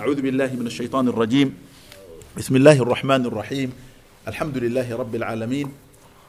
أعوذ 0.00 0.24
بالله 0.24 0.56
من 0.56 0.64
الشيطان 0.64 1.12
الرجيم. 1.12 1.52
بسم 2.32 2.56
الله 2.56 2.80
الرحمن 2.80 3.28
الرحيم. 3.28 3.68
الحمد 4.32 4.56
لله 4.58 4.88
رب 4.96 5.14
العالمين 5.14 5.68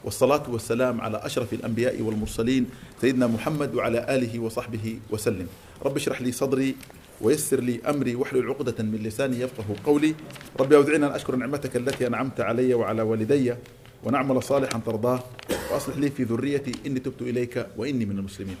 والصلاة 0.04 0.44
والسلام 0.44 1.00
على 1.00 1.16
أشرف 1.16 1.52
الأنبياء 1.52 1.96
والمرسلين 1.96 2.68
سيدنا 3.00 3.32
محمد 3.32 3.72
وعلى 3.74 4.04
آله 4.12 4.28
وصحبه 4.28 5.00
وسلم. 5.08 5.48
رب 5.80 5.96
اشرح 5.96 6.20
لي 6.20 6.32
صدري 6.36 6.76
ويسر 7.24 7.64
لي 7.64 7.80
أمري 7.88 8.12
واحلل 8.14 8.44
عقدة 8.52 8.76
من 8.84 9.00
لساني 9.00 9.40
يفقه 9.40 9.64
قولي. 9.88 10.14
رب 10.60 10.72
أوزعني 10.72 11.08
أن 11.08 11.16
أشكر 11.16 11.36
نعمتك 11.36 11.72
التي 11.76 12.06
أنعمت 12.06 12.44
علي 12.44 12.74
وعلى 12.76 13.02
والدي 13.02 13.56
ونعمل 14.04 14.42
صالحا 14.42 14.80
ترضاه 14.84 15.24
وأصلح 15.72 15.96
لي 15.96 16.10
في 16.12 16.28
ذريتي. 16.28 16.72
إني 16.86 17.00
تبت 17.00 17.22
إليك 17.24 17.66
وإني 17.80 18.04
من 18.04 18.20
المسلمين. 18.20 18.60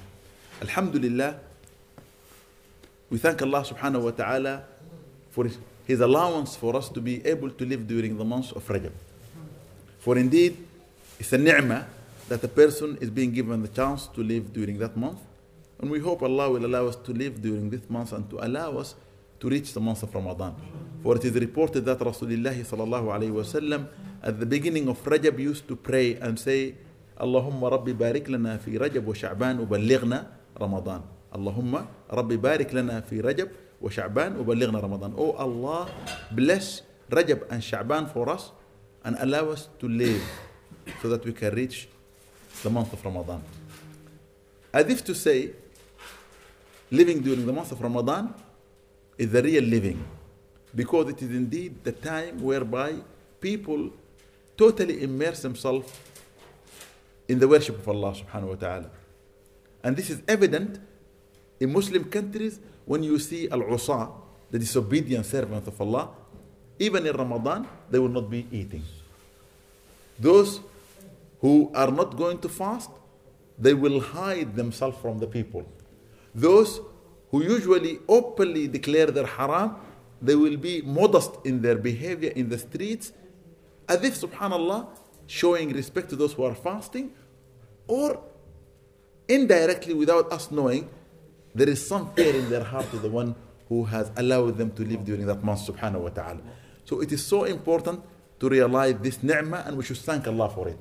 الحمد 0.62 0.96
لله. 0.96 1.52
We 3.12 3.20
thank 3.20 3.44
Allah 3.44 3.60
subhanahu 3.60 4.08
wa 4.08 4.16
ta'ala 4.16 4.71
for 5.32 5.48
his, 5.86 6.00
allowance 6.00 6.54
for 6.56 6.76
us 6.76 6.88
to 6.88 7.00
be 7.00 7.24
able 7.26 7.50
to 7.50 7.64
live 7.66 7.88
during 7.88 8.16
the 8.16 8.24
month 8.24 8.52
of 8.52 8.66
Rajab. 8.68 8.92
For 9.98 10.16
indeed, 10.16 10.56
it's 11.18 11.32
a 11.32 11.38
ni'mah 11.38 11.84
that 12.28 12.44
a 12.44 12.48
person 12.48 12.96
is 13.00 13.10
being 13.10 13.32
given 13.32 13.62
the 13.62 13.68
chance 13.68 14.06
to 14.14 14.22
live 14.22 14.52
during 14.52 14.78
that 14.78 14.96
month. 14.96 15.18
And 15.80 15.90
we 15.90 15.98
hope 15.98 16.22
Allah 16.22 16.50
will 16.50 16.64
allow 16.64 16.86
us 16.86 16.96
to 16.96 17.12
live 17.12 17.42
during 17.42 17.68
this 17.68 17.88
month 17.90 18.12
and 18.12 18.28
to 18.30 18.38
allow 18.44 18.78
us 18.78 18.94
to 19.40 19.48
reach 19.48 19.72
the 19.72 19.80
month 19.80 20.02
of 20.02 20.14
Ramadan. 20.14 20.54
For 21.02 21.16
it 21.16 21.24
is 21.24 21.34
reported 21.34 21.84
that 21.86 21.98
Rasulullah 21.98 22.54
at 24.22 24.38
the 24.38 24.46
beginning 24.46 24.88
of 24.88 25.02
Rajab 25.02 25.38
used 25.38 25.66
to 25.66 25.74
pray 25.74 26.14
and 26.14 26.38
say, 26.38 26.74
Rabbi 27.18 27.92
barik 27.92 28.28
lana 28.28 28.58
fi 28.58 28.72
Rajab 28.78 29.02
wa 29.02 29.14
Sha'ban 29.14 29.66
uballighna 29.66 30.26
Ramadan. 30.58 31.02
Allahumma 31.34 31.86
Rabbi 32.10 32.36
barik 32.36 32.72
lana 32.72 33.02
fi 33.02 33.20
Sha'ban 33.90 34.36
uballighna 34.36 34.80
Ramadan. 34.80 35.14
Oh 35.16 35.32
Allah, 35.32 35.90
bless 36.30 36.82
Rajab 37.10 37.50
and 37.50 37.62
Sha'ban 37.62 38.12
for 38.12 38.28
us 38.28 38.52
and 39.04 39.16
allow 39.18 39.50
us 39.50 39.68
to 39.78 39.88
live 39.88 40.22
so 41.00 41.08
that 41.08 41.24
we 41.24 41.32
can 41.32 41.54
reach 41.54 41.88
the 42.62 42.70
month 42.70 42.92
of 42.92 43.04
Ramadan. 43.04 43.42
As 44.72 44.86
if 44.88 45.04
to 45.04 45.14
say, 45.14 45.50
living 46.90 47.20
during 47.20 47.44
the 47.44 47.52
month 47.52 47.72
of 47.72 47.80
Ramadan 47.80 48.34
is 49.18 49.30
the 49.30 49.42
real 49.42 49.64
living 49.64 50.02
because 50.74 51.10
it 51.10 51.20
is 51.22 51.30
indeed 51.30 51.84
the 51.84 51.92
time 51.92 52.42
whereby 52.42 52.94
people 53.40 53.90
totally 54.56 55.02
immerse 55.02 55.42
themselves 55.42 55.92
in 57.28 57.38
the 57.38 57.48
worship 57.48 57.78
of 57.78 57.88
Allah 57.88 58.14
subhanahu 58.14 58.48
wa 58.48 58.54
ta'ala. 58.54 58.90
And 59.82 59.96
this 59.96 60.10
is 60.10 60.22
evident 60.28 60.78
in 61.60 61.72
Muslim 61.72 62.04
countries 62.04 62.60
when 62.84 63.02
you 63.02 63.18
see 63.18 63.48
al-usa, 63.48 64.08
the 64.50 64.58
disobedient 64.58 65.24
servants 65.26 65.68
of 65.68 65.80
Allah, 65.80 66.10
even 66.78 67.06
in 67.06 67.14
Ramadan, 67.16 67.66
they 67.90 67.98
will 67.98 68.08
not 68.08 68.28
be 68.28 68.46
eating. 68.50 68.82
Those 70.18 70.60
who 71.40 71.70
are 71.74 71.90
not 71.90 72.16
going 72.16 72.38
to 72.38 72.48
fast, 72.48 72.90
they 73.58 73.74
will 73.74 74.00
hide 74.00 74.56
themselves 74.56 74.96
from 74.98 75.18
the 75.18 75.26
people. 75.26 75.64
Those 76.34 76.80
who 77.30 77.42
usually 77.42 77.98
openly 78.08 78.68
declare 78.68 79.06
their 79.06 79.26
haram, 79.26 79.76
they 80.20 80.34
will 80.34 80.56
be 80.56 80.82
modest 80.82 81.32
in 81.44 81.62
their 81.62 81.76
behavior 81.76 82.30
in 82.30 82.48
the 82.48 82.58
streets, 82.58 83.12
as 83.88 84.02
if, 84.04 84.20
subhanAllah, 84.20 84.86
showing 85.26 85.72
respect 85.72 86.10
to 86.10 86.16
those 86.16 86.32
who 86.32 86.44
are 86.44 86.54
fasting, 86.54 87.12
or 87.86 88.20
indirectly, 89.28 89.94
without 89.94 90.32
us 90.32 90.50
knowing, 90.50 90.88
there 91.54 91.68
is 91.68 91.86
some 91.86 92.12
fear 92.14 92.34
in 92.34 92.48
their 92.50 92.64
heart 92.64 92.90
to 92.90 92.98
the 92.98 93.08
one 93.08 93.34
who 93.68 93.84
has 93.84 94.10
allowed 94.16 94.58
them 94.58 94.70
to 94.72 94.84
live 94.84 95.04
during 95.04 95.26
that 95.26 95.42
month, 95.42 95.66
subhanahu 95.66 96.00
wa 96.00 96.08
ta'ala. 96.08 96.40
So 96.84 97.00
it 97.00 97.12
is 97.12 97.24
so 97.24 97.44
important 97.44 98.02
to 98.40 98.48
realize 98.48 98.96
this 99.00 99.22
ni'mah 99.22 99.64
and 99.66 99.76
we 99.76 99.84
should 99.84 99.98
thank 99.98 100.26
Allah 100.26 100.48
for 100.50 100.68
it. 100.68 100.78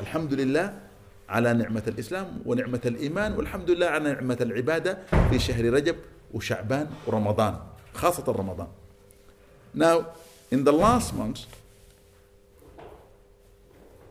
Alhamdulillah 0.00 0.88
على 1.28 1.52
نعمة 1.52 1.82
الإسلام 1.88 2.42
ونعمة 2.46 2.80
الإيمان 2.86 3.32
والحمد 3.32 3.70
لله 3.70 3.86
على 3.86 4.12
نعمة 4.12 4.38
العبادة 4.40 4.98
في 5.30 5.38
شهر 5.38 5.64
رجب 5.64 5.96
وشعبان 6.34 6.88
ورمضان 7.06 7.58
خاصة 7.94 8.24
رمضان. 8.32 8.68
Now, 9.74 10.06
in 10.50 10.64
the 10.64 10.72
last 10.72 11.14
month, 11.14 11.44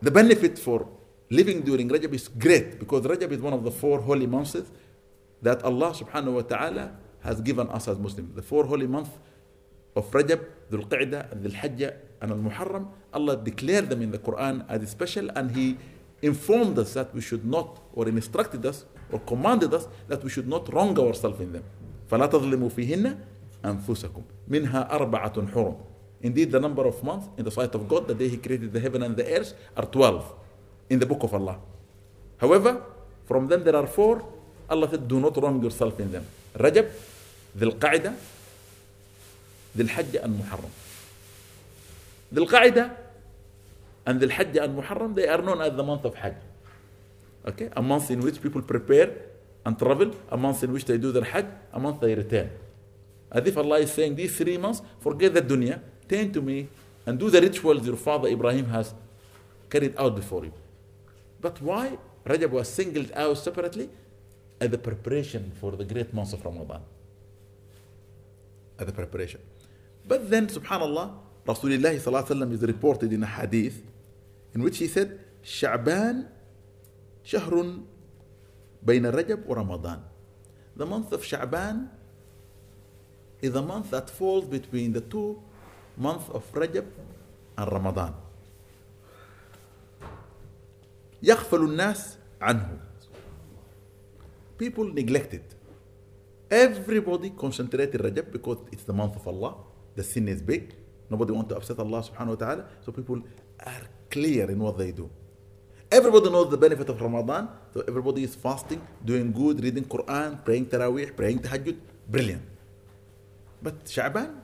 the 0.01 0.11
benefit 0.11 0.59
for 0.59 0.87
living 1.31 1.61
during 1.61 1.89
Rajab 1.89 2.13
is 2.13 2.27
great 2.27 2.79
because 2.79 3.03
Rajab 3.05 3.31
is 3.31 3.39
one 3.41 3.53
of 3.53 3.63
the 3.63 3.71
four 3.71 3.99
holy 3.99 4.27
months 4.27 4.55
that 5.41 5.63
Allah 5.63 5.91
subhanahu 5.91 6.33
wa 6.33 6.41
ta'ala 6.41 6.91
has 7.21 7.41
given 7.41 7.67
us 7.69 7.87
as 7.87 7.97
Muslims. 7.97 8.33
The 8.35 8.41
four 8.41 8.65
holy 8.65 8.87
months 8.87 9.11
of 9.95 10.09
Rajab, 10.11 10.41
Dhul 10.71 10.87
Qa'dah, 10.87 11.35
Dhul 11.35 11.55
Hajjah, 11.55 11.93
and 12.21 12.31
Al 12.31 12.37
Muharram, 12.37 12.87
Allah 13.13 13.37
declared 13.37 13.89
them 13.89 14.01
in 14.01 14.11
the 14.11 14.17
Quran 14.19 14.65
as 14.69 14.89
special 14.89 15.29
and 15.35 15.51
He 15.51 15.77
informed 16.21 16.77
us 16.79 16.93
that 16.93 17.13
we 17.13 17.21
should 17.21 17.45
not, 17.45 17.79
or 17.93 18.07
instructed 18.07 18.65
us, 18.65 18.85
or 19.11 19.19
commanded 19.19 19.73
us 19.73 19.87
that 20.07 20.23
we 20.23 20.29
should 20.29 20.47
not 20.47 20.71
wrong 20.73 20.97
ourselves 20.99 21.39
in 21.39 21.53
them. 21.53 21.63
فلا 22.09 22.25
تظلموا 22.25 22.69
فيهن 22.69 23.17
أنفسكم 23.65 24.21
منها 24.47 24.95
أربعة 24.95 25.47
حرم 25.53 25.77
Indeed, 26.21 26.51
the 26.51 26.59
number 26.59 26.87
of 26.87 27.03
months 27.03 27.29
in 27.37 27.45
the 27.45 27.51
sight 27.51 27.75
of 27.75 27.87
God, 27.87 28.07
the 28.07 28.15
day 28.15 28.27
He 28.27 28.37
created 28.37 28.73
the 28.73 28.79
heaven 28.79 29.03
and 29.03 29.15
the 29.15 29.25
earth, 29.37 29.53
are 29.75 29.85
12 29.85 30.33
in 30.89 30.97
the 30.99 31.05
book 31.05 31.21
of 31.21 31.33
Allah. 31.33 31.59
However, 32.37 32.81
from 33.25 33.47
them 33.47 33.63
there 33.63 33.75
are 33.75 33.85
four. 33.85 34.25
Allah 34.69 34.89
said, 34.89 35.07
do 35.07 35.19
not 35.19 35.37
wrong 35.41 35.61
yourself 35.63 35.99
in 35.99 36.11
them. 36.11 36.25
Rajab, 36.55 36.89
Dhul 37.57 37.77
Qa'idah, 37.77 38.13
Dhul 39.75 39.89
Hajj 39.89 40.15
and 40.15 40.39
Muharram. 40.41 40.71
Dhul 42.33 42.47
Qa'idah 42.49 42.91
and 44.05 44.21
Hajj 44.31 44.57
and 44.57 44.77
Muharram, 44.77 45.15
they 45.15 45.27
are 45.27 45.41
known 45.41 45.61
as 45.61 45.75
the 45.75 45.83
month 45.83 46.05
of 46.05 46.15
Hajj. 46.15 46.35
Okay, 47.47 47.69
a 47.75 47.81
month 47.81 48.11
in 48.11 48.19
which 48.19 48.41
people 48.41 48.61
prepare 48.61 49.13
and 49.65 49.77
travel, 49.79 50.11
a 50.29 50.37
month 50.37 50.63
in 50.63 50.73
which 50.73 50.85
they 50.85 50.97
do 50.97 51.11
their 51.11 51.23
Hajj, 51.23 51.45
a 51.71 51.79
month 51.79 52.01
they 52.01 52.13
return. 52.13 52.49
As 53.31 53.45
if 53.45 53.57
Allah 53.57 53.79
is 53.79 53.91
saying, 53.91 54.15
these 54.15 54.37
three 54.37 54.57
months, 54.57 54.81
forget 54.99 55.33
the 55.33 55.41
dunya, 55.41 55.79
turn 56.09 56.31
to 56.33 56.41
me 56.41 56.67
and 57.05 57.17
do 57.17 57.29
the 57.29 57.41
rituals 57.41 57.85
your 57.85 57.95
father 57.95 58.27
Ibrahim 58.27 58.65
has 58.65 58.93
carried 59.69 59.95
out 59.97 60.15
before 60.15 60.43
you. 60.45 60.53
But 61.39 61.61
why 61.61 61.97
Rajab 62.25 62.49
was 62.49 62.67
singled 62.67 63.11
out 63.13 63.37
separately? 63.37 63.89
As 64.60 64.70
the 64.70 64.78
preparation 64.78 65.52
for 65.60 65.72
the 65.72 65.84
great 65.84 66.14
months 66.14 66.32
of 66.32 66.44
Ramadan. 66.44 66.82
As 68.78 68.86
the 68.86 68.92
preparation. 68.92 69.40
But 70.06 70.30
then, 70.30 70.46
subhanAllah, 70.46 71.14
Rasulullah 71.46 71.96
sallallahu 71.98 72.52
is 72.52 72.62
reported 72.62 73.12
in 73.12 73.22
a 73.22 73.26
hadith 73.26 73.82
in 74.54 74.62
which 74.62 74.78
he 74.78 74.86
said, 74.86 75.18
Sha'ban 75.44 76.28
shahrun 77.24 77.84
bayna 78.84 79.12
Rajab 79.12 79.44
wa 79.46 79.56
Ramadan. 79.56 80.04
The 80.76 80.86
month 80.86 81.12
of 81.12 81.22
Sha'ban 81.22 81.88
is 83.40 83.54
a 83.54 83.62
month 83.62 83.90
that 83.90 84.08
falls 84.08 84.44
between 84.44 84.92
the 84.92 85.00
two 85.00 85.42
months 85.96 86.28
of 86.30 86.50
Rajab 86.52 86.86
and 87.58 87.72
Ramadan. 87.72 88.14
يغفل 91.22 91.64
الناس 91.64 92.16
عنه. 92.40 92.78
People 94.57 94.85
neglect 94.85 95.33
it. 95.33 95.53
Everybody 96.49 97.31
concentrated 97.31 98.01
Rajab 98.01 98.31
because 98.31 98.57
it's 98.71 98.83
the 98.83 98.93
month 98.93 99.15
of 99.15 99.27
Allah. 99.27 99.55
The 99.95 100.03
sin 100.03 100.27
is 100.27 100.41
big. 100.41 100.73
Nobody 101.09 101.31
want 101.31 101.49
to 101.49 101.57
upset 101.57 101.79
Allah 101.79 102.03
subhanahu 102.03 102.27
wa 102.29 102.35
ta'ala. 102.35 102.65
So 102.85 102.91
people 102.91 103.21
are 103.65 103.81
clear 104.09 104.49
in 104.49 104.59
what 104.59 104.77
they 104.77 104.91
do. 104.91 105.09
Everybody 105.91 106.29
knows 106.29 106.49
the 106.49 106.57
benefit 106.57 106.89
of 106.89 107.01
Ramadan. 107.01 107.49
So 107.73 107.83
everybody 107.87 108.23
is 108.23 108.35
fasting, 108.35 108.81
doing 109.03 109.31
good, 109.31 109.63
reading 109.63 109.85
Quran, 109.85 110.43
praying 110.43 110.65
Taraweeh, 110.65 111.15
praying 111.15 111.39
Tahajjud. 111.39 111.77
Brilliant. 112.09 112.43
But 113.61 113.85
Sha'ban? 113.85 114.35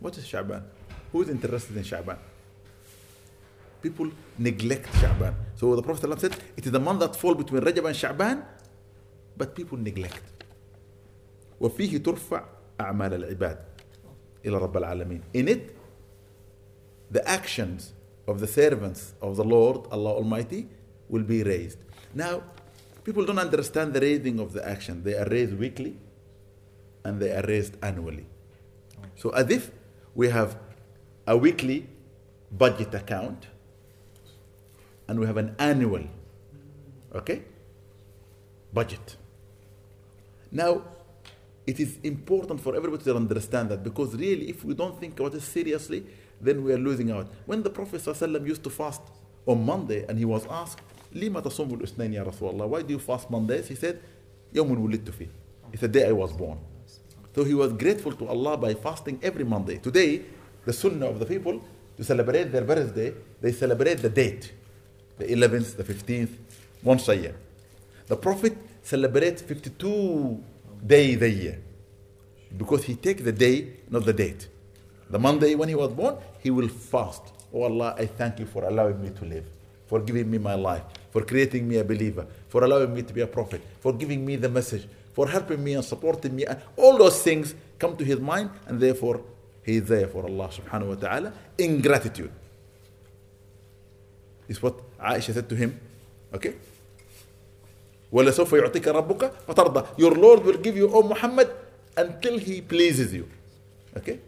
What 0.00 0.18
is 0.18 0.24
Sha'ban? 0.24 0.62
Who 1.12 1.22
is 1.22 1.28
interested 1.28 1.76
in 1.76 1.82
Sha'ban? 1.84 2.18
People 3.82 4.10
neglect 4.38 4.92
Sha'ban. 4.94 5.34
So 5.56 5.76
the 5.76 5.82
Prophet 5.82 6.08
ﷺ 6.08 6.20
said, 6.20 6.36
it 6.56 6.66
is 6.66 6.72
the 6.72 6.80
month 6.80 7.00
that 7.00 7.14
falls 7.14 7.36
between 7.36 7.62
Rajab 7.62 7.86
and 7.86 7.96
Sha'ban, 7.96 8.44
but 9.37 9.55
people 9.55 9.77
neglect. 9.77 10.23
وفيه 11.61 11.97
ترفع 11.97 12.43
أعمال 12.81 13.13
العباد 13.13 13.59
إلى 14.45 14.57
رب 14.57 14.77
العالمين. 14.77 15.21
In 15.33 15.47
it, 15.47 15.75
the 17.11 17.27
actions 17.27 17.93
of 18.27 18.39
the 18.39 18.47
servants 18.47 19.13
of 19.21 19.35
the 19.35 19.43
Lord, 19.43 19.87
Allah 19.91 20.11
Almighty, 20.11 20.67
will 21.09 21.23
be 21.23 21.43
raised. 21.43 21.79
Now, 22.13 22.43
people 23.03 23.25
don't 23.25 23.39
understand 23.39 23.93
the 23.93 23.99
raising 23.99 24.39
of 24.39 24.53
the 24.53 24.67
action. 24.67 25.03
They 25.03 25.15
are 25.15 25.25
raised 25.25 25.57
weekly 25.57 25.97
and 27.03 27.19
they 27.19 27.31
are 27.31 27.41
raised 27.43 27.75
annually. 27.83 28.27
So, 29.15 29.31
as 29.31 29.49
if 29.49 29.71
we 30.15 30.29
have 30.29 30.57
a 31.25 31.35
weekly 31.35 31.87
budget 32.51 32.93
account 32.93 33.47
and 35.07 35.19
we 35.19 35.25
have 35.25 35.37
an 35.37 35.55
annual, 35.59 36.03
okay, 37.15 37.43
budget. 38.71 39.17
Now, 40.53 40.83
it 41.67 41.79
is 41.79 41.99
important 42.03 42.59
for 42.61 42.75
everybody 42.75 43.03
to 43.03 43.15
understand 43.15 43.69
that 43.69 43.83
because 43.83 44.15
really, 44.15 44.49
if 44.49 44.63
we 44.63 44.73
don't 44.73 44.99
think 44.99 45.19
about 45.19 45.35
it 45.35 45.41
seriously, 45.41 46.03
then 46.41 46.63
we 46.63 46.73
are 46.73 46.77
losing 46.77 47.11
out. 47.11 47.27
When 47.45 47.61
the 47.61 47.69
Prophet 47.69 48.01
ﷺ 48.01 48.47
used 48.47 48.63
to 48.63 48.69
fast 48.69 49.01
on 49.45 49.65
Monday 49.65 50.05
and 50.07 50.17
he 50.17 50.25
was 50.25 50.45
asked, 50.47 50.79
لما 51.13 51.41
تصوم 51.41 51.73
الاثنين 51.73 52.13
يا 52.13 52.23
رسول 52.23 52.53
الله? 52.53 52.69
Why 52.69 52.81
do 52.81 52.93
you 52.93 52.99
fast 52.99 53.29
Mondays? 53.29 53.67
He 53.67 53.75
said, 53.75 53.99
يوم 54.53 54.69
ولدت 54.71 55.09
فيه. 55.09 55.27
It's 55.73 55.81
the 55.81 55.87
day 55.87 56.07
I 56.07 56.11
was 56.11 56.31
born. 56.31 56.57
So 57.35 57.43
he 57.43 57.53
was 57.53 57.73
grateful 57.73 58.13
to 58.13 58.27
Allah 58.27 58.57
by 58.57 58.73
fasting 58.73 59.19
every 59.21 59.43
Monday. 59.43 59.77
Today, 59.77 60.23
the 60.65 60.73
sunnah 60.73 61.07
of 61.07 61.19
the 61.19 61.25
people 61.25 61.61
to 61.97 62.03
celebrate 62.03 62.45
their 62.45 62.63
birthday, 62.63 63.13
they 63.41 63.51
celebrate 63.51 63.95
the 63.95 64.09
date, 64.09 64.51
the 65.17 65.25
11th, 65.25 65.77
the 65.77 65.83
15th, 65.83 66.31
once 66.83 67.07
a 67.09 67.15
year. 67.15 67.35
The 68.07 68.15
Prophet 68.15 68.57
celebrates 68.84 69.40
52 69.42 70.44
days 70.86 71.20
a 71.22 71.28
year 71.28 71.58
because 72.56 72.84
he 72.84 72.94
takes 72.94 73.22
the 73.22 73.32
day, 73.32 73.68
not 73.90 74.04
the 74.04 74.12
date. 74.12 74.46
The 75.10 75.18
Monday 75.18 75.54
when 75.54 75.68
he 75.68 75.74
was 75.74 75.90
born, 75.92 76.16
he 76.40 76.50
will 76.50 76.68
fast. 76.68 77.22
Oh 77.52 77.62
Allah, 77.62 77.94
I 77.98 78.06
thank 78.06 78.38
you 78.38 78.46
for 78.46 78.64
allowing 78.64 79.00
me 79.02 79.10
to 79.10 79.24
live, 79.24 79.46
for 79.86 80.00
giving 80.00 80.30
me 80.30 80.38
my 80.38 80.54
life, 80.54 80.82
for 81.10 81.22
creating 81.22 81.66
me 81.66 81.78
a 81.78 81.84
believer, 81.84 82.26
for 82.48 82.62
allowing 82.62 82.92
me 82.94 83.02
to 83.02 83.12
be 83.12 83.22
a 83.22 83.26
prophet, 83.26 83.62
for 83.80 83.92
giving 83.92 84.24
me 84.24 84.36
the 84.36 84.48
message, 84.48 84.86
for 85.14 85.28
helping 85.28 85.64
me 85.64 85.74
and 85.74 85.84
supporting 85.84 86.36
me. 86.36 86.44
All 86.76 86.98
those 86.98 87.22
things 87.22 87.54
come 87.78 87.96
to 87.96 88.04
his 88.04 88.20
mind, 88.20 88.50
and 88.66 88.78
therefore 88.78 89.20
he 89.64 89.76
is 89.76 89.88
there 89.88 90.08
for 90.08 90.24
Allah 90.24 90.48
subhanahu 90.48 90.88
wa 90.88 90.94
ta'ala 90.96 91.32
in 91.56 91.80
gratitude. 91.80 92.30
Is 94.46 94.62
what 94.62 94.74
Aisha 94.98 95.32
said 95.32 95.48
to 95.48 95.56
him. 95.56 95.80
Okay? 96.34 96.54
وَلَسَوْفَ 98.14 98.46
يُعْطِكَ 98.46 98.86
رَبُّكَ 98.86 99.30
فَتَرْضَى 99.48 99.98
Your 99.98 100.12
Lord 100.14 100.44
will 100.44 100.56
give 100.58 100.76
you, 100.76 100.88
O 100.94 101.02
Muhammad, 101.02 101.50
until 101.96 102.38
He 102.38 102.60
pleases 102.60 103.12
you. 103.12 103.28
Okay? 103.96 104.20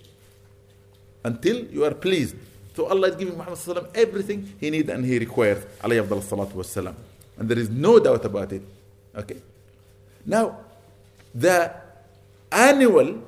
Until 1.24 1.64
you 1.66 1.84
are 1.84 1.94
pleased. 1.94 2.34
So 2.74 2.86
Allah 2.86 3.08
is 3.08 3.16
giving 3.16 3.36
Muhammad 3.38 3.58
sallam 3.58 3.88
everything 3.94 4.54
he 4.60 4.68
needs 4.70 4.88
and 4.90 5.04
he 5.04 5.18
requires. 5.18 5.64
Alayhi 5.82 6.04
afdal 6.06 6.20
salatu 6.20 6.52
wassalam. 6.52 6.94
And 7.38 7.48
there 7.48 7.58
is 7.58 7.70
no 7.70 7.98
doubt 7.98 8.24
about 8.24 8.52
it. 8.52 8.62
Okay? 9.16 9.38
Now, 10.26 10.58
the 11.34 11.72
annual 12.52 13.22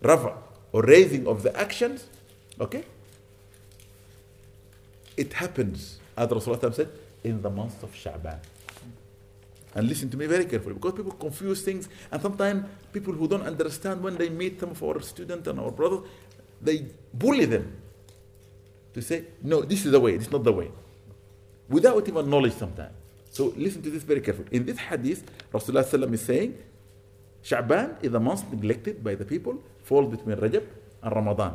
rafa 0.00 0.34
or 0.72 0.82
raising 0.82 1.26
of 1.26 1.42
the 1.42 1.54
actions, 1.58 2.06
okay? 2.60 2.84
It 5.16 5.32
happens, 5.34 5.98
as 6.16 6.28
Rasulullah 6.28 6.74
said, 6.74 6.88
in 7.26 7.42
the 7.42 7.50
month 7.50 7.82
of 7.82 7.92
Sha'ban. 7.92 8.38
And 9.74 9.88
listen 9.88 10.08
to 10.10 10.16
me 10.16 10.26
very 10.26 10.46
carefully 10.46 10.74
because 10.74 10.94
people 10.94 11.12
confuse 11.12 11.62
things, 11.62 11.88
and 12.10 12.22
sometimes 12.22 12.64
people 12.92 13.12
who 13.12 13.28
don't 13.28 13.42
understand 13.42 14.02
when 14.02 14.16
they 14.16 14.30
meet 14.30 14.58
some 14.60 14.70
of 14.70 14.82
our 14.82 15.00
students 15.02 15.46
and 15.48 15.60
our 15.60 15.70
brothers, 15.70 16.00
they 16.62 16.86
bully 17.12 17.44
them 17.44 17.76
to 18.94 19.02
say, 19.02 19.24
No, 19.42 19.62
this 19.62 19.84
is 19.84 19.92
the 19.92 20.00
way, 20.00 20.16
this 20.16 20.28
is 20.28 20.32
not 20.32 20.44
the 20.44 20.52
way, 20.52 20.70
without 21.68 22.08
even 22.08 22.30
knowledge 22.30 22.54
sometimes. 22.54 22.94
So 23.30 23.52
listen 23.56 23.82
to 23.82 23.90
this 23.90 24.02
very 24.02 24.22
carefully. 24.22 24.48
In 24.52 24.64
this 24.64 24.78
hadith, 24.78 25.28
Rasulullah 25.52 26.12
is 26.14 26.22
saying, 26.22 26.56
Sha'ban 27.44 28.02
is 28.02 28.14
a 28.14 28.20
month 28.20 28.50
neglected 28.50 29.04
by 29.04 29.14
the 29.14 29.24
people, 29.24 29.62
falls 29.82 30.10
between 30.10 30.36
Rajab 30.36 30.64
and 31.02 31.14
Ramadan. 31.14 31.54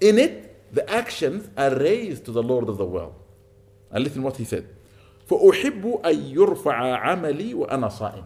In 0.00 0.18
it, 0.18 0.74
the 0.74 0.88
actions 0.90 1.48
are 1.56 1.74
raised 1.74 2.24
to 2.24 2.32
the 2.32 2.42
Lord 2.42 2.68
of 2.68 2.78
the 2.78 2.84
world. 2.84 3.14
And 3.95 4.03
listen 4.03 4.23
what 4.23 4.37
he 4.37 4.45
said. 4.45 4.65
فأحب 5.29 6.01
أن 6.05 6.15
يرفع 6.15 6.73
عملي 6.73 7.53
وأنا 7.53 7.89
صائم. 7.89 8.23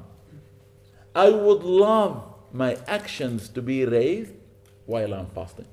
I 1.15 1.29
would 1.29 1.63
love 1.63 2.23
my 2.51 2.77
actions 2.88 3.50
to 3.50 3.62
be 3.62 3.85
raised 3.85 4.33
while 4.85 5.13
I'm 5.13 5.27
fasting. 5.27 5.67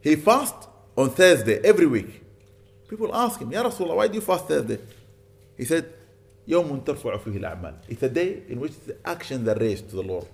He 0.00 0.14
fasts 0.16 0.68
on 0.96 1.10
Thursday 1.10 1.58
every 1.64 1.86
week. 1.86 2.22
People 2.88 3.14
ask 3.14 3.40
him, 3.40 3.50
Ya 3.50 3.64
Rasulullah, 3.64 3.96
why 3.96 4.08
do 4.08 4.14
you 4.14 4.20
fast 4.20 4.46
Thursday? 4.46 4.78
He 5.56 5.64
said, 5.64 5.92
يوم 6.48 6.84
ترفع 6.84 7.16
فيه 7.16 7.40
الأعمال. 7.40 7.74
It's 7.88 8.02
a 8.02 8.08
day 8.08 8.42
in 8.48 8.60
which 8.60 8.78
the 8.86 8.96
actions 9.04 9.48
are 9.48 9.56
raised 9.56 9.90
to 9.90 9.96
the 9.96 10.02
Lord 10.02 10.26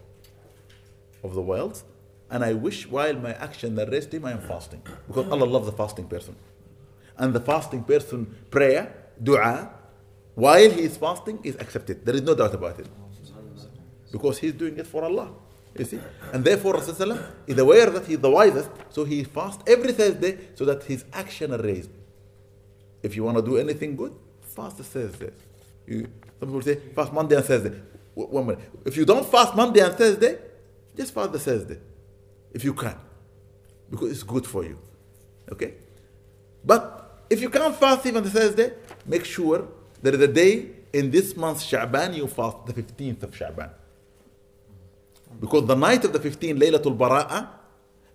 of 1.24 1.34
the 1.34 1.40
world. 1.40 1.82
And 2.29 2.43
I 2.43 2.53
wish 2.53 2.87
while 2.87 3.13
my 3.13 3.33
action 3.33 3.75
raised 3.75 4.11
to 4.11 4.17
him, 4.17 4.25
I 4.25 4.31
am 4.31 4.41
fasting. 4.41 4.81
Because 5.07 5.31
Allah 5.31 5.45
loves 5.45 5.65
the 5.65 5.71
fasting 5.71 6.07
person. 6.07 6.35
And 7.17 7.33
the 7.33 7.39
fasting 7.39 7.83
person 7.83 8.35
prayer, 8.51 8.93
dua, 9.21 9.69
while 10.35 10.69
he 10.69 10.81
is 10.81 10.97
fasting 10.97 11.39
is 11.43 11.55
accepted. 11.55 12.05
There 12.05 12.15
is 12.15 12.21
no 12.21 12.35
doubt 12.35 12.53
about 12.53 12.79
it. 12.79 12.87
Because 14.11 14.37
he's 14.39 14.53
doing 14.53 14.77
it 14.77 14.87
for 14.87 15.03
Allah. 15.03 15.31
You 15.77 15.85
see? 15.85 15.99
And 16.33 16.43
therefore 16.43 16.73
Rasulullah 16.75 17.31
is 17.45 17.57
aware 17.57 17.89
that 17.89 18.05
he 18.05 18.13
is 18.13 18.19
the 18.19 18.29
wisest, 18.29 18.69
so 18.89 19.03
he 19.05 19.23
fasts 19.23 19.63
every 19.67 19.93
Thursday 19.93 20.37
so 20.55 20.65
that 20.65 20.83
his 20.83 21.05
action 21.13 21.53
are 21.53 21.61
raised. 21.61 21.91
If 23.03 23.15
you 23.15 23.23
want 23.23 23.37
to 23.37 23.43
do 23.43 23.57
anything 23.57 23.95
good, 23.95 24.13
fast 24.41 24.77
the 24.77 24.83
Thursday. 24.83 25.31
You, 25.85 26.07
some 26.39 26.49
people 26.49 26.61
say 26.61 26.75
fast 26.95 27.13
Monday 27.13 27.35
and 27.35 27.45
Thursday. 27.45 27.73
One 28.15 28.47
minute. 28.47 28.61
If 28.85 28.97
you 28.97 29.05
don't 29.05 29.25
fast 29.25 29.55
Monday 29.55 29.81
and 29.81 29.93
Thursday, 29.93 30.39
just 30.95 31.13
fast 31.13 31.31
the 31.31 31.39
Thursday. 31.39 31.77
If 32.53 32.63
you 32.63 32.73
can. 32.73 32.97
Because 33.89 34.11
it's 34.11 34.23
good 34.23 34.45
for 34.45 34.63
you. 34.63 34.77
Okay? 35.51 35.73
But 36.63 37.23
if 37.29 37.41
you 37.41 37.49
can't 37.49 37.75
fast 37.75 38.05
even 38.05 38.23
the 38.23 38.29
Thursday, 38.29 38.73
make 39.05 39.25
sure 39.25 39.67
there 40.01 40.13
is 40.13 40.21
a 40.21 40.27
day 40.27 40.69
in 40.93 41.11
this 41.11 41.35
month 41.35 41.59
Sha'ban 41.59 42.15
you 42.15 42.27
fast 42.27 42.65
the 42.65 42.73
15th 42.73 43.23
of 43.23 43.31
Sha'ban. 43.31 43.69
Because 45.39 45.65
the 45.67 45.75
night 45.75 46.03
of 46.05 46.13
the 46.13 46.19
15th, 46.19 46.59
Laylatul 46.59 46.97
Bara'a, 46.97 47.49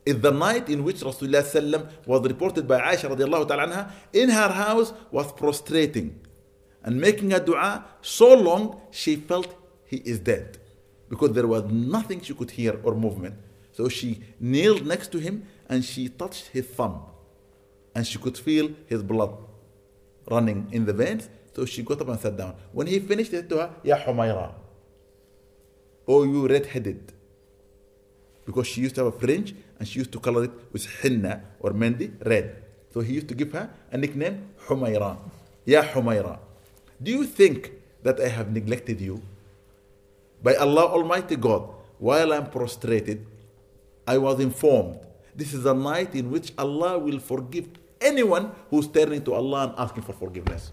is 0.05 0.20
the 0.20 0.31
night 0.31 0.69
in 0.69 0.82
which 0.82 0.96
Rasulullah 0.96 1.43
sallam 1.43 1.88
was 2.06 2.23
reported 2.23 2.67
by 2.67 2.81
Aisha 2.81 3.08
radiallahu 3.14 3.46
ta'ala 3.46 3.67
anha 3.69 3.90
in 4.12 4.31
her 4.31 4.49
house 4.49 4.93
was 5.12 5.31
prostrating 5.32 6.19
and 6.82 7.00
making 7.00 7.32
a 7.32 7.38
dua 7.38 7.84
so 8.00 8.34
long 8.34 8.81
she 8.90 9.14
felt 9.17 9.55
he 9.84 9.99
is 9.99 10.19
dead 10.19 10.58
because 11.08 11.32
there 11.32 11.46
was 11.46 11.64
nothing 11.70 12.20
she 12.20 12.34
could 12.34 12.50
hear 12.50 12.81
or 12.82 12.94
movement. 12.94 13.37
So 13.72 13.88
she 13.88 14.20
kneeled 14.38 14.86
next 14.86 15.10
to 15.12 15.19
him 15.19 15.46
and 15.69 15.84
she 15.84 16.08
touched 16.08 16.48
his 16.48 16.66
thumb 16.66 17.02
and 17.94 18.06
she 18.06 18.19
could 18.19 18.36
feel 18.36 18.70
his 18.86 19.02
blood 19.02 19.36
running 20.30 20.69
in 20.72 20.84
the 20.84 20.92
veins. 20.92 21.28
So 21.54 21.64
she 21.64 21.82
got 21.82 22.00
up 22.00 22.08
and 22.08 22.20
sat 22.20 22.36
down. 22.36 22.54
When 22.72 22.86
he 22.86 22.98
finished, 23.00 23.30
he 23.30 23.36
said 23.36 23.48
to 23.50 23.56
her, 23.58 23.70
Ya 23.82 23.96
Humayra, 23.98 24.52
oh 26.08 26.24
you 26.24 26.46
red-headed. 26.48 27.12
Because 28.44 28.67
she 28.67 28.81
used 28.81 28.94
to 28.96 29.05
have 29.05 29.14
a 29.14 29.19
fringe 29.19 29.55
and 29.79 29.86
she 29.86 29.98
used 29.98 30.12
to 30.12 30.19
color 30.19 30.44
it 30.44 30.50
with 30.72 30.86
henna 31.02 31.43
or 31.60 31.72
mendi, 31.72 32.10
red. 32.24 32.62
So 32.93 33.00
he 33.00 33.14
used 33.14 33.29
to 33.29 33.34
give 33.34 33.52
her 33.52 33.70
a 33.91 33.96
nickname, 33.96 34.48
Humayra. 34.67 35.19
Ya 35.64 35.82
Humayra, 35.82 36.38
do 37.02 37.10
you 37.10 37.24
think 37.24 37.72
that 38.02 38.20
I 38.20 38.29
have 38.29 38.52
neglected 38.52 39.00
you? 39.00 39.22
By 40.43 40.56
Allah 40.56 40.86
Almighty 40.86 41.36
God, 41.36 41.69
while 41.98 42.32
I'm 42.32 42.50
prostrated, 42.50 43.24
I 44.06 44.19
was 44.19 44.41
informed 44.41 44.99
this 45.35 45.55
is 45.55 45.65
a 45.65 45.75
night 45.75 46.15
in 46.15 46.31
which 46.31 46.53
Allah 46.59 46.99
will 46.99 47.19
forgive 47.19 47.69
anyone 48.01 48.53
who's 48.69 48.87
turning 48.89 49.23
to 49.25 49.35
Allah 49.35 49.69
and 49.69 49.75
asking 49.79 50.03
for 50.03 50.13
forgiveness. 50.13 50.73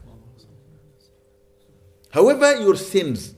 However, 2.10 2.60
your 2.60 2.76
sins 2.76 3.36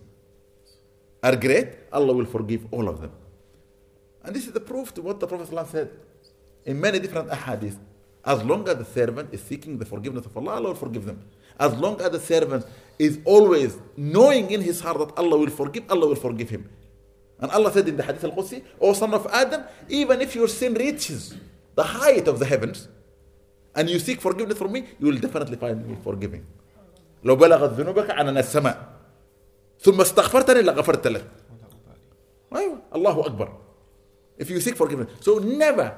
are 1.21 1.35
great, 1.35 1.67
Allah 1.91 2.13
will 2.13 2.25
forgive 2.25 2.65
all 2.71 2.87
of 2.89 3.01
them. 3.01 3.11
And 4.23 4.35
this 4.35 4.47
is 4.47 4.53
the 4.53 4.59
proof 4.59 4.93
to 4.95 5.01
what 5.01 5.19
the 5.19 5.27
Prophet 5.27 5.49
ﷺ 5.49 5.67
said 5.67 5.91
in 6.65 6.79
many 6.79 6.99
different 6.99 7.29
ahadith. 7.29 7.77
As 8.23 8.43
long 8.43 8.67
as 8.69 8.77
the 8.77 8.85
servant 8.85 9.33
is 9.33 9.41
seeking 9.41 9.77
the 9.77 9.85
forgiveness 9.85 10.25
of 10.25 10.37
Allah, 10.37 10.53
Allah 10.53 10.67
will 10.69 10.75
forgive 10.75 11.05
them. 11.05 11.23
As 11.59 11.73
long 11.73 11.99
as 12.01 12.11
the 12.11 12.19
servant 12.19 12.65
is 12.97 13.19
always 13.25 13.77
knowing 13.97 14.51
in 14.51 14.61
his 14.61 14.79
heart 14.79 14.99
that 14.99 15.17
Allah 15.17 15.37
will 15.37 15.49
forgive, 15.49 15.83
Allah 15.89 16.07
will 16.07 16.15
forgive 16.15 16.49
him. 16.49 16.69
And 17.40 17.50
Allah 17.50 17.70
said 17.72 17.86
in 17.88 17.96
the 17.96 18.02
Hadith 18.02 18.24
al-Qudsi, 18.24 18.62
O 18.80 18.92
son 18.92 19.12
of 19.12 19.26
Adam, 19.30 19.64
even 19.88 20.20
if 20.20 20.34
your 20.34 20.48
sin 20.48 20.74
reaches 20.74 21.34
the 21.74 21.82
height 21.82 22.26
of 22.28 22.38
the 22.38 22.46
heavens, 22.46 22.88
and 23.74 23.90
you 23.90 23.98
seek 23.98 24.22
forgiveness 24.22 24.56
from 24.56 24.72
me, 24.72 24.86
you 24.98 25.06
will 25.06 25.18
definitely 25.18 25.56
find 25.56 25.86
me 25.86 25.96
forgiving. 26.02 26.44
لو 27.24 27.36
بلغت 27.36 27.72
ذنوبك 27.72 28.10
عنان 28.10 28.38
السماء 28.38 28.88
ثم 29.80 30.00
استغفرتني 30.00 30.62
لغفرت 30.62 31.06
لك. 31.06 31.24
أيوة 32.54 32.78
الله 32.94 33.26
أكبر. 33.26 33.52
If 34.38 34.50
you 34.50 34.60
seek 34.60 34.76
forgiveness. 34.76 35.08
So 35.20 35.38
never 35.38 35.94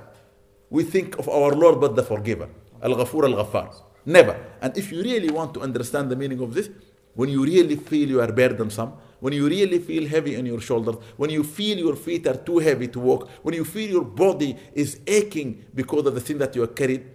we 0.71 0.83
think 0.83 1.19
of 1.19 1.29
our 1.29 1.53
Lord 1.55 1.81
but 1.81 1.95
the 1.95 2.03
forgiver. 2.03 2.49
Al-Ghafur 2.83 3.25
al-Ghaffar. 3.25 3.75
Never. 4.07 4.37
And 4.61 4.77
if 4.77 4.91
you 4.91 5.03
really 5.03 5.31
want 5.31 5.55
to 5.55 5.61
understand 5.61 6.11
the 6.11 6.17
meaning 6.17 6.41
of 6.41 6.55
this, 6.55 6.71
when 7.15 7.29
you 7.29 7.45
really 7.45 7.77
feel 7.77 8.09
you 8.09 8.21
are 8.21 8.33
burdensome, 8.33 8.93
when 9.24 9.32
you 9.32 9.48
really 9.48 9.80
feel 9.80 10.06
heavy 10.06 10.36
on 10.36 10.46
your 10.46 10.60
shoulders, 10.60 10.98
when 11.16 11.30
you 11.30 11.46
feel 11.46 11.78
your 11.78 11.96
feet 11.96 12.28
are 12.28 12.36
too 12.36 12.60
heavy 12.60 12.90
to 12.90 13.00
walk, 13.00 13.30
when 13.42 13.56
you 13.56 13.64
feel 13.64 13.90
your 13.90 14.04
body 14.04 14.54
is 14.74 15.00
aching 15.08 15.64
because 15.74 16.06
of 16.06 16.14
the 16.14 16.20
sin 16.20 16.38
that 16.38 16.54
you 16.58 16.62
are 16.62 16.68
carried, 16.68 17.06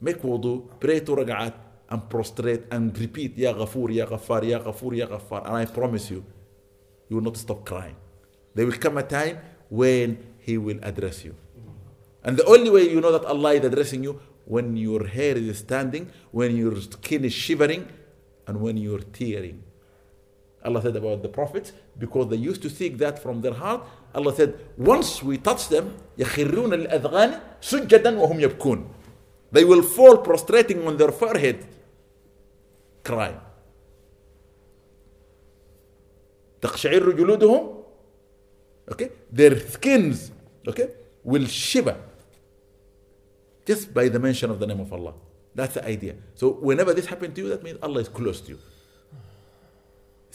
make 0.00 0.20
wudu, 0.20 0.68
pray 0.80 0.98
two 0.98 1.14
rak'at, 1.14 1.54
and 1.88 2.10
prostrate 2.10 2.64
and 2.72 2.98
repeat, 2.98 3.38
Ya 3.38 3.52
Ghafoor, 3.52 3.94
Ya 3.94 4.06
Ghaffar, 4.06 4.42
Ya 4.42 4.58
Ghafoor, 4.58 4.96
Ya 4.96 5.06
Ghaffar. 5.06 5.46
And 5.46 5.54
I 5.54 5.66
promise 5.66 6.10
you, 6.10 6.24
you 7.08 7.14
will 7.14 7.22
not 7.22 7.36
stop 7.36 7.64
crying. 7.64 7.94
There 8.52 8.66
will 8.66 8.76
come 8.76 8.98
a 8.98 9.04
time 9.04 9.38
when 9.68 10.18
He 10.40 10.58
will 10.58 10.80
address 10.82 11.24
you. 11.24 11.36
And 12.24 12.36
the 12.36 12.44
only 12.44 12.70
way 12.70 12.90
you 12.90 13.00
know 13.00 13.12
that 13.12 13.24
Allah 13.24 13.52
is 13.54 13.64
addressing 13.64 14.02
you 14.02 14.20
when 14.46 14.76
your 14.76 15.06
hair 15.06 15.36
is 15.36 15.58
standing, 15.58 16.10
when 16.32 16.56
your 16.56 16.80
skin 16.80 17.24
is 17.24 17.32
shivering, 17.32 17.86
and 18.48 18.60
when 18.60 18.76
you're 18.76 18.98
tearing. 18.98 19.62
Allah 20.66 20.82
said 20.82 20.96
about 20.96 21.22
the 21.22 21.28
prophets, 21.28 21.72
because 21.98 22.28
they 22.28 22.36
used 22.36 22.60
to 22.62 22.70
seek 22.70 22.98
that 22.98 23.22
from 23.22 23.40
their 23.40 23.54
heart, 23.54 23.86
Allah 24.14 24.34
said, 24.34 24.58
once 24.76 25.22
we 25.22 25.38
touch 25.38 25.68
them, 25.68 25.94
يخرون 26.18 26.74
الأذغان 26.86 27.40
سجدا 27.60 28.18
وهم 28.18 28.40
يبكون. 28.40 28.84
They 29.52 29.64
will 29.64 29.82
fall 29.82 30.18
prostrating 30.18 30.86
on 30.86 30.96
their 30.96 31.12
forehead, 31.12 31.64
crying. 33.04 33.40
تقشعر 36.60 37.10
جلودهم 37.12 37.76
okay 38.90 39.10
their 39.32 39.58
skins 39.58 40.30
okay 40.66 40.88
will 41.24 41.46
shiver 41.46 41.96
just 43.66 43.92
by 43.92 44.08
the 44.08 44.18
mention 44.18 44.50
of 44.50 44.58
the 44.58 44.66
name 44.66 44.80
of 44.80 44.92
Allah 44.92 45.14
that's 45.54 45.74
the 45.74 45.84
idea 45.86 46.14
so 46.34 46.50
whenever 46.52 46.94
this 46.94 47.06
happens 47.06 47.34
to 47.34 47.42
you 47.42 47.48
that 47.48 47.62
means 47.62 47.78
Allah 47.82 48.00
is 48.00 48.08
close 48.08 48.40
to 48.42 48.52
you 48.52 48.58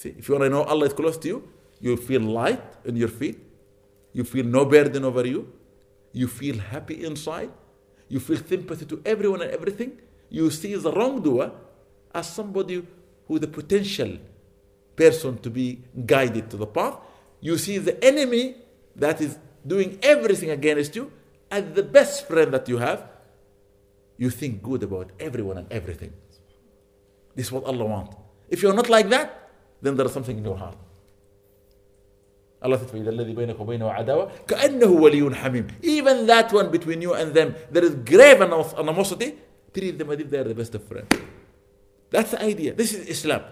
see 0.01 0.13
if 0.17 0.27
you 0.27 0.33
want 0.35 0.45
to 0.45 0.49
know 0.55 0.63
Allah 0.73 0.85
is 0.91 0.93
close 1.01 1.17
to 1.23 1.27
you 1.31 1.39
you 1.85 1.95
feel 2.07 2.23
light 2.39 2.63
in 2.89 2.95
your 3.03 3.11
feet 3.19 3.37
you 4.17 4.23
feel 4.33 4.45
no 4.57 4.63
burden 4.65 5.03
over 5.09 5.25
you 5.33 5.41
you 6.19 6.27
feel 6.39 6.57
happy 6.73 6.97
inside 7.09 7.51
you 8.13 8.19
feel 8.27 8.41
sympathy 8.53 8.85
to 8.93 9.01
everyone 9.13 9.41
and 9.45 9.51
everything 9.59 9.91
you 10.29 10.49
see 10.49 10.73
the 10.75 10.91
wrongdoer 10.91 11.51
as 12.13 12.25
somebody 12.39 12.85
who 13.27 13.39
the 13.39 13.47
potential 13.47 14.17
person 14.95 15.37
to 15.39 15.49
be 15.49 15.81
guided 16.05 16.49
to 16.51 16.57
the 16.57 16.67
path. 16.67 16.95
You 17.39 17.57
see 17.57 17.77
the 17.77 18.01
enemy 18.03 18.55
that 18.95 19.21
is 19.21 19.37
doing 19.65 19.99
everything 20.03 20.49
against 20.51 20.95
you 20.95 21.11
as 21.49 21.63
the 21.73 21.83
best 21.83 22.27
friend 22.27 22.53
that 22.53 22.67
you 22.69 22.77
have. 22.77 23.07
You 24.17 24.29
think 24.29 24.61
good 24.61 24.83
about 24.83 25.11
everyone 25.19 25.57
and 25.57 25.71
everything. 25.71 26.13
This 27.35 27.47
is 27.47 27.51
what 27.51 27.63
Allah 27.65 27.85
wants. 27.85 28.15
If 28.49 28.61
you're 28.61 28.73
not 28.73 28.89
like 28.89 29.09
that, 29.09 29.40
then 29.82 29.96
there 29.96 30.06
is 30.06 30.12
something 30.12 30.36
in 30.38 30.44
your 30.44 30.56
heart. 30.56 30.76
Allah 32.62 32.78
said, 32.78 32.88
فَإِذَا 32.88 33.08
الَّذِي 33.12 33.34
بَيْنَكَ 33.36 33.56
وَبَيْنَهُ 33.58 33.84
عَدَاوَةٌ 33.84 34.46
كَأَنَّهُ 34.46 34.88
وَلِيٌّ 34.88 35.34
حَمِيمٌ 35.34 35.70
Even 35.82 36.26
that 36.26 36.52
one 36.52 36.70
between 36.70 37.02
you 37.02 37.14
and 37.14 37.34
them, 37.34 37.54
there 37.70 37.84
is 37.84 37.94
grave 37.94 38.40
animosity. 38.40 39.36
Treat 39.74 39.98
them 39.98 40.10
as 40.10 40.20
if 40.20 40.30
they 40.30 40.38
are 40.38 40.44
the 40.44 40.54
best 40.54 40.74
of 40.74 40.82
friends. 40.84 41.08
That's 42.10 42.30
the 42.30 42.42
idea. 42.42 42.72
This 42.72 42.94
is 42.94 43.06
Islam. 43.08 43.42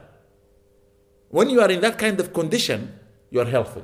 When 1.29 1.51
you 1.51 1.61
are 1.61 1.71
in 1.71 1.81
that 1.83 1.99
kind 1.99 2.19
of 2.19 2.33
condition, 2.33 2.99
you 3.31 3.41
are 3.41 3.45
healthy, 3.45 3.83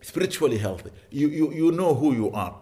spiritually 0.00 0.58
healthy. 0.58 0.90
You, 1.10 1.28
you, 1.28 1.52
you 1.52 1.72
know 1.72 1.94
who 1.94 2.12
you 2.12 2.30
are, 2.32 2.60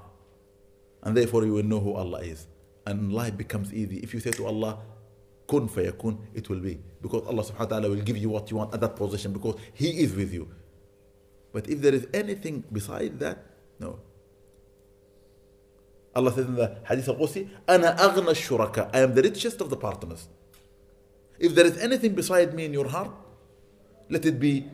and 1.02 1.16
therefore 1.16 1.44
you 1.44 1.54
will 1.54 1.62
know 1.64 1.80
who 1.80 1.94
Allah 1.94 2.20
is. 2.20 2.46
And 2.87 3.12
life 3.12 3.37
becomes 3.37 3.72
easy. 3.72 3.99
If 3.99 4.12
you 4.14 4.20
say 4.20 4.30
to 4.32 4.46
Allah, 4.46 4.78
kun 5.47 5.69
fayakun, 5.69 6.17
it 6.33 6.49
will 6.49 6.59
be. 6.59 6.79
Because 7.01 7.25
Allah 7.27 7.43
subhanahu 7.43 7.59
wa 7.59 7.65
ta'ala 7.65 7.89
will 7.89 8.01
give 8.01 8.17
you 8.17 8.29
what 8.29 8.51
you 8.51 8.57
want 8.57 8.73
at 8.73 8.81
that 8.81 8.95
position 8.95 9.31
because 9.33 9.55
He 9.73 10.01
is 10.01 10.13
with 10.13 10.33
you. 10.33 10.47
But 11.53 11.69
if 11.69 11.81
there 11.81 11.93
is 11.93 12.07
anything 12.13 12.63
beside 12.71 13.19
that, 13.19 13.43
no. 13.79 13.99
Allah 16.15 16.33
says 16.33 16.45
in 16.45 16.55
the 16.55 16.77
Hadith 16.83 17.07
al-Qudsi, 17.09 17.47
أَنَا 17.67 17.97
أَغْنَى 17.97 18.29
الشُّرَكَى 18.29 18.89
I 18.93 18.99
am 18.99 19.13
the 19.13 19.21
richest 19.21 19.61
of 19.61 19.69
the 19.69 19.77
partners. 19.77 20.27
If 21.39 21.53
there 21.53 21.65
is 21.65 21.77
anything 21.77 22.15
beside 22.15 22.53
me 22.53 22.65
in 22.65 22.73
your 22.73 22.87
heart, 22.87 23.11
let 24.09 24.25
it 24.25 24.39
be 24.39 24.65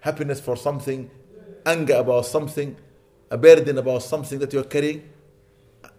happiness 0.00 0.40
for 0.40 0.56
something, 0.56 1.10
anger 1.66 1.94
about 1.94 2.26
something, 2.26 2.76
a 3.30 3.36
burden 3.36 3.78
about 3.78 4.02
something 4.02 4.38
that 4.38 4.52
you 4.52 4.60
are 4.60 4.64
carrying. 4.64 5.08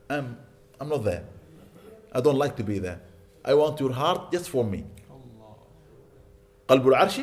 I'm, 0.09 0.37
I'm 0.79 0.89
not 0.89 1.03
there. 1.03 1.25
I 2.11 2.21
don't 2.21 2.37
like 2.37 2.55
to 2.57 2.63
be 2.63 2.79
there. 2.79 3.01
I 3.44 3.54
want 3.54 3.80
your 3.80 3.92
heart 3.92 4.32
just 4.32 4.48
for 4.50 4.64
me. 4.64 4.84
قلب 6.68 6.88
العرش 6.88 7.20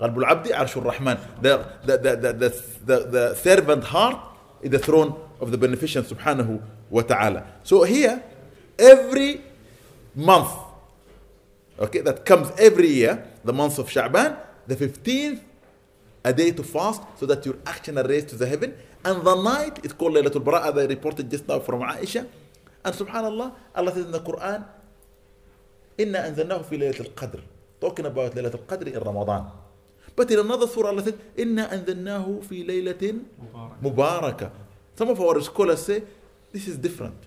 قلب 0.00 0.18
العبد 0.18 0.52
عرش 0.52 0.76
الرحمن 0.76 1.18
the, 1.42 1.64
the, 1.86 1.96
the, 1.98 2.16
the, 2.16 2.32
the, 2.32 2.48
the, 2.84 2.98
the 3.10 3.34
servant 3.36 3.84
heart 3.84 4.18
is 4.62 4.70
the 4.70 4.78
throne 4.78 5.14
of 5.40 5.50
the 5.52 5.58
beneficent 5.58 6.06
subhanahu 6.08 6.60
wa 6.90 7.02
ta'ala 7.02 7.46
so 7.62 7.84
here 7.84 8.22
every 8.78 9.40
month 10.16 10.50
okay 11.78 12.00
that 12.00 12.24
comes 12.26 12.50
every 12.58 12.88
year 12.88 13.24
the 13.44 13.52
month 13.52 13.78
of 13.78 13.88
Sha'ban 13.88 14.36
the 14.66 14.74
15th 14.74 15.40
a 16.24 16.32
day 16.32 16.50
to 16.50 16.62
fast 16.64 17.02
so 17.18 17.26
that 17.26 17.46
your 17.46 17.56
action 17.66 17.96
are 17.96 18.06
raised 18.06 18.28
to 18.30 18.36
the 18.36 18.46
heaven 18.46 18.74
and 19.04 19.22
the 19.24 19.34
night 19.42 19.84
is 19.84 19.92
called 19.92 20.14
Laylatul 20.14 20.42
Bara 20.44 20.66
as 20.68 20.76
I 20.76 20.86
reported 20.86 21.30
just 21.30 21.46
now 21.46 21.60
from 21.60 21.80
Aisha 21.82 22.26
and 22.84 22.94
subhanallah 22.94 23.54
Allah 23.74 23.92
says 23.94 24.06
in 24.06 24.10
the 24.12 24.20
Quran 24.20 24.64
إنا 25.99 26.27
أنزلناه 26.27 26.61
في 26.61 26.77
ليلة 26.77 26.99
القدر 26.99 27.39
talking 27.85 28.05
about 28.05 28.35
ليلة 28.35 28.51
القدر 28.53 28.87
in 28.91 29.03
Ramadan 29.03 29.43
but 30.15 30.31
in 30.31 30.39
another 30.39 30.67
surah 30.67 30.89
Allah 30.89 31.03
said 31.03 31.15
إنا 31.39 31.73
أنزلناه 31.73 32.39
في 32.49 32.63
ليلة 32.63 33.13
مباركة 33.81 34.51
some 34.99 35.09
of 35.09 35.19
our 35.19 35.41
scholars 35.41 35.79
say 35.85 36.03
this 36.53 36.67
is 36.67 36.77
different 36.77 37.17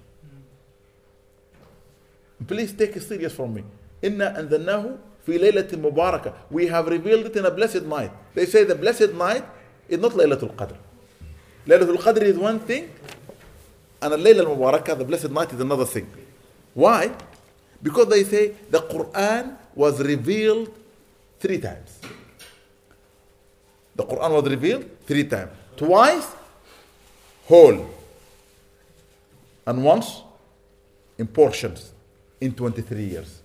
please 2.48 2.72
take 2.72 2.96
it 2.96 3.02
serious 3.02 3.32
from 3.32 3.54
me 3.54 3.62
إنا 4.04 4.40
أنزلناه 4.40 4.96
في 5.26 5.38
ليلة 5.38 5.68
مباركة 5.72 6.32
we 6.52 6.66
have 6.66 6.86
revealed 6.88 7.26
it 7.26 7.36
in 7.36 7.44
a 7.46 7.50
blessed 7.50 7.82
night 7.84 8.10
they 8.34 8.46
say 8.46 8.64
the 8.64 8.74
blessed 8.74 9.12
night 9.14 9.44
is 9.88 9.98
not 9.98 10.16
ليلة 10.16 10.38
القدر 10.42 10.76
ليلة 11.66 11.90
القدر 11.90 12.32
is 12.32 12.38
one 12.38 12.58
thing 12.70 12.84
and 14.02 14.12
الليلة 14.12 14.42
المباركة 14.42 14.94
the 14.94 15.04
blessed 15.04 15.30
night 15.30 15.52
is 15.52 15.60
another 15.60 15.84
thing 15.84 16.06
why 16.74 17.10
because 17.82 18.08
they 18.08 18.24
say 18.24 18.52
the 18.70 18.80
Quran 18.80 19.56
was 19.74 20.00
revealed 20.00 20.70
three 21.38 21.58
times 21.58 21.98
the 23.96 24.04
Quran 24.04 24.30
was 24.32 24.44
revealed 24.50 24.84
three 25.06 25.24
times 25.24 25.50
twice 25.76 26.28
whole 27.46 27.86
and 29.66 29.84
once 29.84 30.22
in 31.18 31.26
portions 31.26 31.92
in 32.40 32.52
23 32.52 33.02
years 33.04 33.40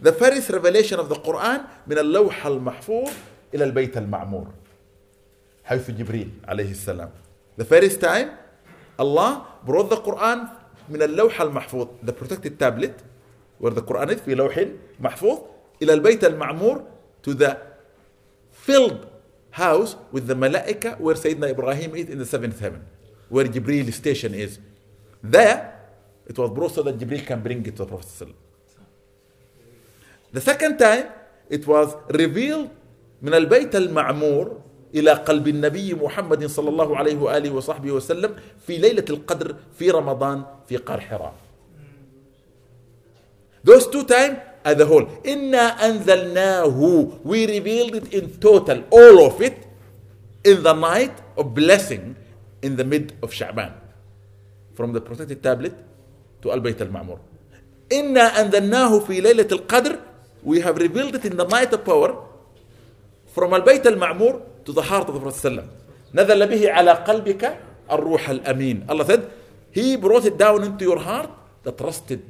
the 0.00 0.12
first 0.12 0.50
revelation 0.50 0.98
of 1.00 1.08
the 1.08 1.16
Quran 1.16 1.64
من 1.86 1.98
اللوح 1.98 2.46
المحفوظ 2.46 3.10
إلى 3.54 3.64
البيت 3.64 3.96
المعمور 3.96 4.46
حيث 5.64 5.90
جبريل 5.90 6.30
عليه 6.48 6.70
السلام 6.70 7.10
the 7.58 7.64
first 7.64 8.00
time 8.00 8.28
Allah 8.98 9.46
brought 9.66 9.88
the 9.90 9.96
Quran 9.96 10.48
من 10.88 11.02
اللوح 11.02 11.40
المحفوظ 11.40 11.88
the 12.02 12.12
protected 12.12 12.58
tablet 12.58 12.94
Quran 13.60 14.10
is 14.10 14.20
في 14.20 14.34
لوح 14.34 14.64
محفوظ 15.00 15.38
إلى 15.82 15.92
البيت 15.92 16.24
المعمور 16.24 16.82
to 17.22 17.34
the 17.34 17.56
filled 18.52 19.06
house 19.50 19.96
with 20.12 20.26
the 20.26 20.34
malaika 20.34 20.98
where 21.00 21.14
Sayyidina 21.14 21.50
Ibrahim 21.50 21.94
is 21.96 22.08
in 22.08 22.18
the 22.18 22.26
seventh 22.26 22.60
heaven 22.60 22.84
where 23.28 23.44
Jibreel 23.46 23.92
station 23.92 24.34
is 24.34 24.58
there 25.22 25.72
it 26.26 26.38
was 26.38 26.50
brought 26.50 26.72
so 26.72 26.82
that 26.82 26.98
Jibreel 26.98 27.24
can 27.26 27.40
bring 27.42 27.64
it 27.66 27.76
to 27.76 27.84
the 27.84 27.86
Prophet 27.86 28.28
The 30.32 30.40
second 30.40 30.78
time 30.78 31.06
it 31.48 31.66
was 31.66 31.94
revealed 32.10 32.70
من 33.22 33.34
البيت 33.34 33.76
المعمور 33.76 34.60
إلى 34.94 35.10
قلب 35.12 35.48
النبي 35.48 35.94
محمد 35.94 36.46
صلى 36.46 36.68
الله 36.68 36.96
عليه 36.96 37.16
وآله 37.16 37.50
وصحبه 37.50 37.92
وسلم 37.92 38.36
في 38.66 38.76
ليلة 38.78 39.04
القدر 39.10 39.56
في 39.78 39.90
رمضان 39.90 40.44
في 40.68 40.76
قار 40.76 41.00
حراء 41.00 41.34
Those 43.64 43.86
two 43.88 44.04
times 44.04 44.38
are 44.64 44.74
the 44.74 44.86
whole. 44.86 45.06
إنا 45.24 45.78
أنزلناه 45.84 47.22
We 47.24 47.46
revealed 47.46 47.94
it 47.94 48.12
in 48.14 48.30
total, 48.38 48.84
all 48.90 49.26
of 49.26 49.40
it, 49.40 49.66
in 50.44 50.62
the 50.62 50.72
night 50.72 51.14
of 51.36 51.54
blessing 51.54 52.16
in 52.62 52.76
the 52.76 52.84
mid 52.84 53.14
of 53.22 53.30
Sha'ban. 53.30 53.72
From 54.74 54.92
the 54.92 55.00
protected 55.00 55.42
tablet 55.42 55.74
to 56.42 56.52
Al-Bayt 56.52 56.80
al-Ma'mur. 56.80 57.18
إنا 57.92 58.40
أنزلناه 58.40 58.98
في 59.06 59.20
ليلة 59.20 59.48
القدر 59.52 59.98
We 60.42 60.60
have 60.60 60.76
revealed 60.78 61.14
it 61.16 61.24
in 61.24 61.36
the 61.36 61.44
night 61.46 61.72
of 61.72 61.84
power 61.84 62.22
from 63.34 63.52
Al-Bayt 63.52 63.84
al-Ma'mur 63.86 64.40
to 64.64 64.72
the 64.72 64.82
heart 64.82 65.08
of 65.08 65.14
the 65.14 65.20
Prophet 65.20 65.40
ﷺ. 65.52 65.64
نزل 66.14 66.46
به 66.46 66.70
على 66.70 66.90
قلبك 66.92 67.56
الروح 67.90 68.28
الأمين. 68.30 68.86
Allah 68.88 69.04
said, 69.04 69.30
He 69.72 69.96
brought 69.96 70.24
it 70.24 70.38
down 70.38 70.62
into 70.64 70.84
your 70.84 70.98
heart, 70.98 71.30
the 71.62 71.72
trusted 71.72 72.22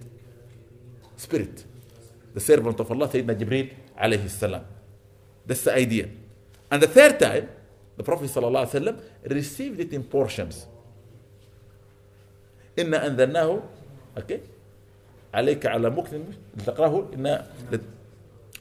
spirit. 1.17 1.65
The 2.35 2.41
servant 2.41 2.79
of 2.81 2.91
Allah, 2.91 3.09
Sayyidina 3.09 3.35
Jibreel 3.39 3.71
alayhi 3.99 4.29
salam. 4.29 4.65
That's 5.47 5.63
the 5.63 5.75
idea. 5.75 6.09
And 6.71 6.83
the 6.83 6.89
third 6.89 7.19
time, 7.19 7.49
the 7.97 8.03
Prophet 8.03 8.29
sallallahu 8.31 8.67
alaihi 8.67 8.77
wasallam 8.77 9.01
received 9.31 9.81
it 9.81 9.93
in 9.93 10.03
portions. 10.03 10.67
إنا 12.79 13.07
أنزلناه 13.07 13.63
okay 14.19 14.41
عليك 15.35 15.67
على 15.67 15.91
مكث 15.91 16.15
لتقراه 16.57 17.09
إن 17.15 17.45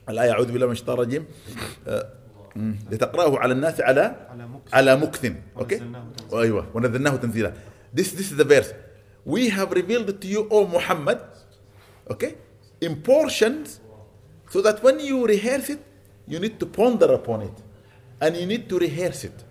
الآية 0.10 0.32
أعوذ 0.32 0.52
بالله 0.52 0.66
من 0.66 0.72
الشيطان 0.72 0.96
الرجيم 0.96 1.26
آه،. 1.88 2.10
لتقراه 2.92 3.40
على 3.40 3.54
الناس 3.54 3.82
على 3.82 4.16
على 4.30 4.48
مكث 4.48 4.74
على 4.74 4.96
مكث 4.96 5.32
أوكي 5.58 5.82
ونزلناه 6.74 7.16
تنزيلا. 7.16 7.48
أيوه 7.48 7.58
this 7.96 8.12
this 8.12 8.32
is 8.32 8.38
the 8.38 8.44
verse 8.44 8.74
we 9.26 9.50
have 9.50 9.72
revealed 9.72 10.22
to 10.22 10.28
you 10.28 10.48
O 10.50 10.68
Muhammad 10.68 11.20
okay 12.11 12.35
in 12.81 12.97
portions 13.03 13.81
so 14.50 14.61
that 14.62 14.83
when 14.83 15.00
you 15.00 15.27
rehearse 15.27 15.71
it 15.71 15.81
you 16.27 16.39
need 16.39 16.59
to 16.59 16.67
ponder 16.67 17.12
upon 17.12 17.43
it 17.43 17.57
and 18.21 18.37
you 18.37 18.47
need 18.47 18.69
to 18.69 18.79
rehearse 18.79 19.25
it 19.25 19.45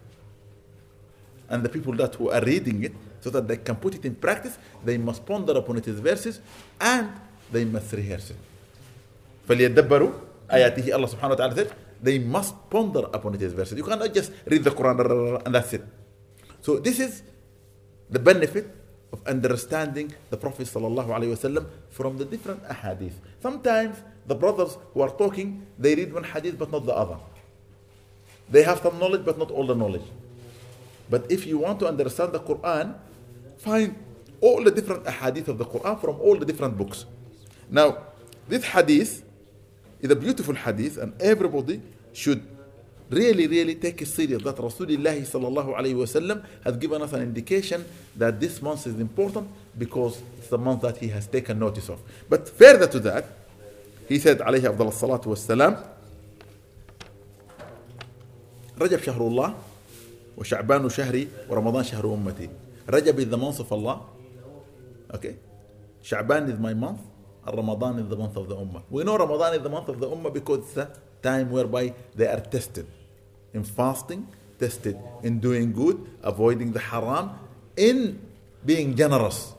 and 1.50 1.64
the 1.64 1.70
people 1.70 1.94
that 1.94 2.16
who 2.16 2.30
are 2.30 2.42
reading 2.42 2.84
it 2.84 2.94
so 3.22 3.30
that 3.30 3.48
they 3.48 3.58
can 3.58 3.76
put 3.76 3.96
it 3.96 4.06
in 4.06 4.16
practice 4.16 4.58
they 4.84 4.98
must 4.98 5.26
ponder 5.26 5.54
upon 5.54 5.78
its 5.78 5.88
verses 5.88 6.40
and 6.80 7.10
they 7.52 7.66
must 7.66 7.92
rehearse 7.94 8.32
it 8.32 8.38
فليدبروا 9.50 10.12
آياته 10.52 10.94
Allah 10.94 11.10
subhanahu 11.10 11.30
wa 11.34 11.36
ta'ala 11.36 11.56
said 11.56 11.74
they 12.02 12.20
must 12.20 12.54
ponder 12.70 13.10
upon 13.14 13.34
its 13.36 13.54
verses 13.54 13.78
you 13.78 13.84
cannot 13.84 14.14
just 14.14 14.32
read 14.46 14.64
the 14.64 14.70
Quran 14.72 15.42
and 15.46 15.56
that's 15.56 15.74
it 15.74 15.84
so 16.62 16.78
this 16.78 17.00
is 17.00 17.24
the 18.10 18.20
benefit 18.20 18.70
of 19.15 19.25
understanding 19.29 20.13
the 20.31 20.37
Prophet 20.37 20.67
wasallam 20.67 21.67
from 21.91 22.19
the 22.19 22.25
different 22.25 22.61
ahadith. 22.67 23.15
Sometimes 23.41 24.03
the 24.27 24.35
brothers 24.35 24.77
who 24.93 25.03
are 25.03 25.15
talking 25.23 25.65
they 25.79 25.95
read 25.95 26.13
one 26.13 26.25
hadith 26.25 26.59
but 26.59 26.71
not 26.73 26.85
the 26.85 26.93
other. 26.93 27.17
They 28.51 28.65
have 28.65 28.81
some 28.83 28.99
knowledge 28.99 29.25
but 29.25 29.39
not 29.39 29.53
all 29.53 29.67
the 29.67 29.75
knowledge. 29.75 30.09
But 31.09 31.31
if 31.31 31.47
you 31.47 31.59
want 31.59 31.79
to 31.81 31.87
understand 31.87 32.33
the 32.33 32.41
Quran, 32.41 32.95
find 33.59 33.95
all 34.41 34.65
the 34.65 34.71
different 34.73 35.05
ahadith 35.05 35.47
of 35.47 35.59
the 35.59 35.65
Quran 35.65 36.01
from 36.01 36.21
all 36.21 36.37
the 36.37 36.45
different 36.45 36.77
books. 36.77 37.07
Now, 37.71 37.99
this 38.49 38.65
hadith 38.65 39.23
is 40.01 40.11
a 40.11 40.17
beautiful 40.17 40.55
hadith, 40.55 40.99
and 40.99 41.15
everybody 41.23 41.81
should 42.13 42.43
really, 43.11 43.47
really 43.47 43.75
take 43.75 44.01
it 44.03 44.07
serious 44.07 44.43
that 44.43 44.57
Rasulullah 44.57 45.15
sallallahu 45.21 45.77
alayhi 45.77 45.95
wasallam 45.95 46.45
has 46.65 46.77
given 46.77 47.03
us 47.03 47.13
an 47.13 47.23
indication 47.23 47.85
that 48.17 48.41
this 48.41 48.61
month 48.63 48.87
is 48.87 48.99
important 48.99 49.49
because 49.79 50.23
it's 50.39 50.49
the 50.49 50.59
month 50.59 50.83
that 50.83 50.97
he 50.99 51.09
has 51.09 51.27
taken 51.27 51.59
notice 51.59 51.89
of. 51.89 52.01
But 52.29 52.49
further 52.49 52.87
to 52.89 53.01
that, 53.01 53.25
he 54.09 54.19
said 54.19 54.39
alayhi 54.39 54.63
afdal 54.73 54.93
salatu 54.93 55.27
wassalam, 55.27 55.95
رجب 58.81 58.99
شهر 58.99 59.23
الله 59.23 59.55
وشعبان 60.37 60.89
شهري 60.89 61.29
ورمضان 61.51 61.85
شهر 61.85 62.15
أمتي 62.15 62.49
رجب 62.91 63.19
is 63.21 63.29
the 63.31 63.37
month 63.39 63.61
of 63.61 63.71
Allah 63.73 64.01
okay 65.15 65.37
Sha'ban 66.03 66.51
is 66.51 66.59
my 66.59 66.75
month 66.75 67.01
Ramadan 67.47 68.01
is 68.01 68.09
the 68.09 68.17
month 68.17 68.37
of 68.37 68.49
the 68.49 68.57
Ummah 68.57 68.83
we 68.91 69.05
know 69.05 69.17
Ramadan 69.17 69.55
is 69.55 69.63
the 69.63 69.69
month 69.71 69.89
of 69.89 70.01
the 70.01 70.09
Ummah 70.09 70.33
because 70.33 70.59
it's 70.59 70.73
the 70.75 70.89
time 71.25 71.49
whereby 71.51 71.85
they 72.15 72.29
are 72.29 72.41
tested 72.55 72.85
in 73.57 73.65
fasting 73.65 74.23
tested 74.61 74.97
in 75.25 75.41
doing 75.41 75.73
good 75.73 75.97
avoiding 76.23 76.71
the 76.77 76.83
haram 76.93 77.33
in 77.89 78.21
being 78.69 78.93
generous 78.95 79.57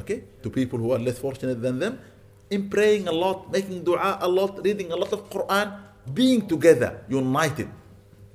okay 0.00 0.24
to 0.42 0.48
people 0.48 0.78
who 0.80 0.90
are 0.96 1.02
less 1.08 1.18
fortunate 1.20 1.60
than 1.60 1.76
them 1.78 1.94
in 2.48 2.68
praying 2.72 3.04
a 3.06 3.14
lot 3.24 3.52
making 3.52 3.84
dua 3.84 4.16
a 4.24 4.28
lot 4.38 4.56
reading 4.64 4.88
a 4.90 4.96
lot 4.96 5.12
of 5.12 5.20
Quran 5.28 5.68
being 6.16 6.40
together 6.48 7.04
united 7.08 7.68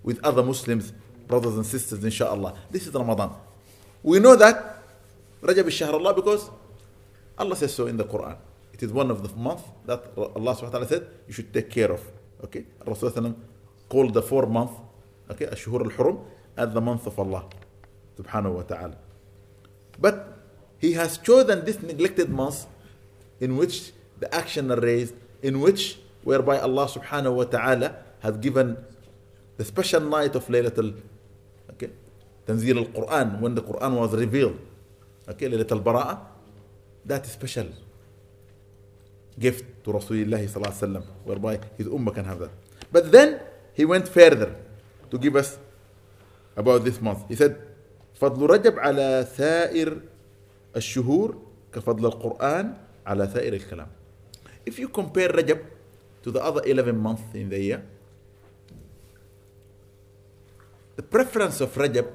with 0.06 0.22
other 0.24 0.44
Muslims 0.46 0.94
brothers 1.28 1.56
and 1.56 1.66
sisters, 1.66 2.04
inshallah. 2.04 2.56
This 2.72 2.88
is 2.88 2.94
Ramadan. 2.94 3.32
We 4.02 4.20
know 4.20 4.36
that 4.36 4.80
Rajab 5.42 5.68
is 5.68 5.82
Allah 5.84 6.14
because 6.14 6.50
Allah 7.38 7.56
says 7.56 7.74
so 7.76 7.88
in 7.88 7.98
the 7.98 8.06
Quran. 8.06 8.38
It 8.74 8.82
is 8.84 8.92
one 8.92 9.12
of 9.12 9.22
the 9.22 9.36
months 9.36 9.64
that 9.86 10.04
Allah 10.18 10.56
subhanahu 10.56 10.64
wa 10.64 10.70
ta'ala 10.70 10.88
said 10.88 11.08
you 11.28 11.34
should 11.34 11.54
take 11.54 11.70
care 11.70 11.92
of. 11.92 12.02
Okay? 12.44 12.66
Rasulullah 12.86 13.36
called 13.90 14.14
the 14.14 14.22
four 14.22 14.46
month, 14.46 14.72
Ashhur 15.30 15.82
al 15.82 15.92
Hurum, 15.92 16.20
as 16.56 16.74
the 16.74 16.82
month 16.82 17.06
of 17.08 17.20
Allah 17.20 17.46
wa 18.18 18.62
ta'ala. 18.64 18.98
But 20.00 20.38
He 20.80 20.94
has 20.94 21.18
chosen 21.18 21.66
this 21.66 21.82
neglected 21.82 22.30
month 22.30 22.66
in 23.40 23.58
which 23.58 23.92
the 24.20 24.34
action 24.34 24.72
are 24.72 24.80
raised, 24.80 25.16
in 25.42 25.60
which 25.60 25.98
whereby 26.24 26.60
Allah 26.60 26.86
subhanahu 26.88 27.34
wa 27.36 27.44
ta'ala 27.46 27.96
has 28.20 28.38
given 28.38 28.78
the 29.58 29.66
special 29.66 30.02
night 30.02 30.36
of 30.36 30.46
Laylatul 30.48 30.94
okay 31.72 31.90
Tanzil 32.46 32.78
al-Quran 32.84 33.40
when 33.40 33.56
the 33.56 33.62
Quran 33.62 33.94
was 33.98 34.14
revealed 34.14 34.60
okay 35.28 35.48
Laylatul 35.50 35.82
Bara'a 35.82 36.20
that 37.06 37.26
is 37.26 37.32
special 37.32 37.68
gift 39.40 39.66
to 39.84 39.94
Rasulullah 39.94 40.42
sallallahu 40.42 40.74
alaihi 40.74 40.84
wasallam 40.84 41.06
whereby 41.24 41.54
his 41.78 41.88
ummah 41.88 42.14
can 42.14 42.26
have 42.26 42.40
that 42.40 42.54
but 42.92 43.12
then 43.12 43.40
he 43.74 43.86
went 43.86 44.08
further 44.08 44.56
to 45.10 45.18
give 45.18 45.36
us 45.36 45.58
about 46.56 46.84
this 46.84 47.00
month 47.02 47.24
he 47.28 47.36
said 47.36 47.56
فضل 48.18 48.50
رجب 48.50 48.80
على 48.82 49.28
سائر 49.30 50.02
الشهور 50.76 51.38
كفضل 51.74 52.06
القرآن 52.06 52.66
على 53.06 53.24
سائر 53.30 53.54
الكلام 53.54 53.88
if 54.66 54.80
you 54.82 54.90
compare 54.90 55.30
Rajab 55.30 55.62
to 56.24 56.32
the 56.34 56.42
other 56.42 56.66
11 56.66 56.98
months 56.98 57.22
in 57.38 57.50
the 57.50 57.62
year 57.62 57.86
the 60.98 61.04
preference 61.06 61.62
of 61.62 61.70
Rajab 61.78 62.10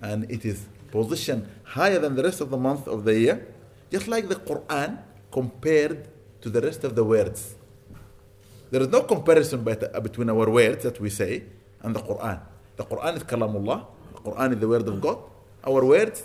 and 0.00 0.24
it 0.30 0.44
is 0.44 0.64
positioned 0.90 1.46
higher 1.64 1.98
than 1.98 2.14
the 2.14 2.22
rest 2.22 2.40
of 2.40 2.50
the 2.50 2.56
month 2.56 2.86
of 2.86 3.04
the 3.04 3.18
year, 3.18 3.46
just 3.90 4.06
like 4.08 4.28
the 4.28 4.36
Quran 4.36 4.98
compared 5.34 6.06
to 6.42 6.48
the 6.48 6.60
rest 6.60 6.84
of 6.84 6.94
the 6.94 7.02
words. 7.02 7.56
There 8.70 8.82
is 8.82 8.90
no 8.96 9.02
comparison 9.02 9.64
bet- 9.66 9.90
between 10.06 10.30
our 10.30 10.48
words 10.48 10.84
that 10.86 11.00
we 11.02 11.10
say 11.10 11.42
and 11.82 11.90
the 11.96 12.00
Quran. 12.00 12.38
The 12.76 12.84
Quran 12.84 13.12
is 13.18 13.24
Kalamullah, 13.24 13.78
the 14.14 14.20
Quran 14.26 14.48
is 14.54 14.58
the 14.62 14.68
word 14.68 14.86
of 14.86 15.00
God. 15.00 15.18
Our 15.66 15.82
words 15.84 16.18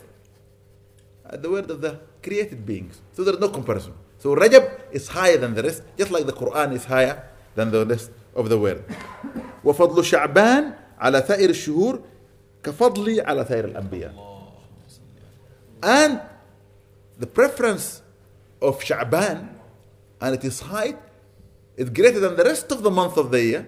are 1.26 1.38
the 1.38 1.50
word 1.50 1.68
of 1.72 1.82
the 1.82 2.00
created 2.22 2.66
beings. 2.66 3.02
So 3.14 3.24
there 3.24 3.34
is 3.34 3.40
no 3.40 3.50
comparison. 3.50 3.94
So 4.20 4.36
Rajab 4.36 4.92
is 4.92 5.08
higher 5.08 5.38
than 5.38 5.56
the 5.56 5.64
rest, 5.64 5.82
just 5.98 6.12
like 6.12 6.26
the 6.26 6.34
Quran 6.34 6.74
is 6.74 6.86
higher 6.86 7.16
than 7.56 7.72
the 7.72 7.86
rest 7.86 8.12
of 8.36 8.50
the 8.50 8.60
word. 8.60 8.84
وفضل 9.64 10.06
شعبان 10.06 10.74
على 11.00 11.22
سائر 11.28 11.50
الشهور 11.50 12.00
كفضلي 12.64 13.22
على 13.22 13.46
سائر 13.46 13.66
الأنبياء. 13.66 14.14
And 15.82 16.22
the 17.18 17.28
preference 17.28 18.02
of 18.61 18.81
Sha'ban 18.81 19.49
and 20.21 20.45
its 20.45 20.61
height 20.61 20.99
is 21.77 21.91
greater 21.91 22.21
than 22.21 22.37
the 22.37 22.45
rest 22.45 22.71
of 22.73 22.83
the 22.83 22.91
month 22.91 23.17
of 23.17 23.31
the 23.31 23.43
year, 23.43 23.67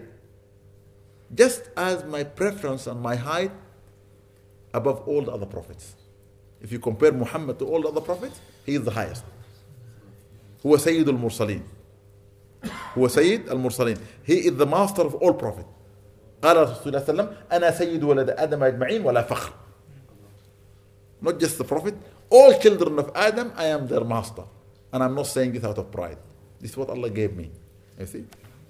just 1.34 1.62
as 1.76 2.04
my 2.04 2.22
preference 2.24 2.86
and 2.86 3.00
my 3.00 3.16
height 3.16 3.50
above 4.72 5.06
all 5.08 5.22
the 5.22 5.32
other 5.32 5.46
prophets. 5.46 5.94
If 6.60 6.72
you 6.72 6.78
compare 6.78 7.12
Muhammad 7.12 7.58
to 7.58 7.66
all 7.66 7.82
the 7.82 7.88
other 7.88 8.00
prophets, 8.00 8.40
he 8.64 8.74
is 8.74 8.82
the 8.82 8.90
highest. 8.90 9.24
هو 10.66 10.76
سيد 10.76 11.08
المرسلين. 11.08 11.62
هو 12.98 13.08
سيد 13.08 13.48
المرسلين. 13.48 13.98
He 14.24 14.46
is 14.46 14.56
the 14.56 14.66
master 14.66 15.02
of 15.02 15.14
all 15.16 15.34
prophets. 15.34 15.68
قال 16.42 16.56
رسول 16.56 16.86
الله 16.86 17.04
صلى 17.04 17.10
الله 17.10 17.22
عليه 17.22 17.30
وسلم 17.30 17.36
أنا 17.52 17.70
سيد 17.70 18.04
ولد 18.04 18.30
آدم 18.30 18.62
أجمعين 18.62 19.04
ولا 19.04 19.22
فخر. 19.22 19.52
Not 21.22 21.38
just 21.38 21.58
the 21.58 21.64
prophet, 21.64 21.94
all 22.30 22.58
children 22.58 22.98
of 22.98 23.10
Adam, 23.14 23.52
I 23.56 23.66
am 23.66 23.86
their 23.86 24.04
master. 24.04 24.44
And 24.92 25.02
I'm 25.02 25.14
not 25.14 25.26
saying 25.26 25.52
this 25.52 25.64
out 25.64 25.78
of 25.78 25.90
pride. 25.90 26.18
This 26.60 26.70
is 26.70 26.76
what 26.76 26.90
Allah 26.90 27.10
gave 27.10 27.36
me. 27.36 27.50
You 27.98 28.06
see? 28.06 28.24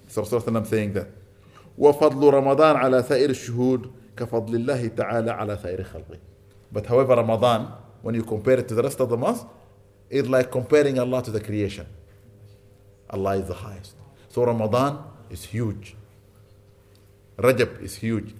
So 0.07 0.23
Rasulullah 0.23 0.65
saying 0.65 0.93
that. 0.93 1.07
وفضل 1.77 2.33
رمضان 2.33 2.75
على 2.75 3.03
سائر 3.03 3.29
الشهود 3.29 3.91
كفضل 4.17 4.55
الله 4.55 4.87
تعالى 4.87 5.31
على 5.31 5.57
سائر 5.57 5.83
خلقه. 5.83 6.17
But 6.71 6.85
however, 6.87 7.15
Ramadan, 7.15 7.71
when 8.01 8.15
you 8.15 8.23
compare 8.23 8.59
it 8.59 8.67
to 8.67 8.75
the 8.75 8.83
rest 8.83 8.99
of 8.99 9.09
the 9.09 9.17
months, 9.17 9.45
it's 10.09 10.27
like 10.27 10.51
comparing 10.51 10.97
Allah 10.99 11.21
to 11.23 11.31
the 11.31 11.39
creation. 11.39 11.85
Allah 13.09 13.37
is 13.37 13.47
the 13.47 13.53
highest. 13.53 13.95
So 14.29 14.43
Ramadan 14.43 15.03
is 15.29 15.43
huge. 15.45 15.95
Rajab 17.37 17.81
is 17.81 17.95
huge. 17.95 18.33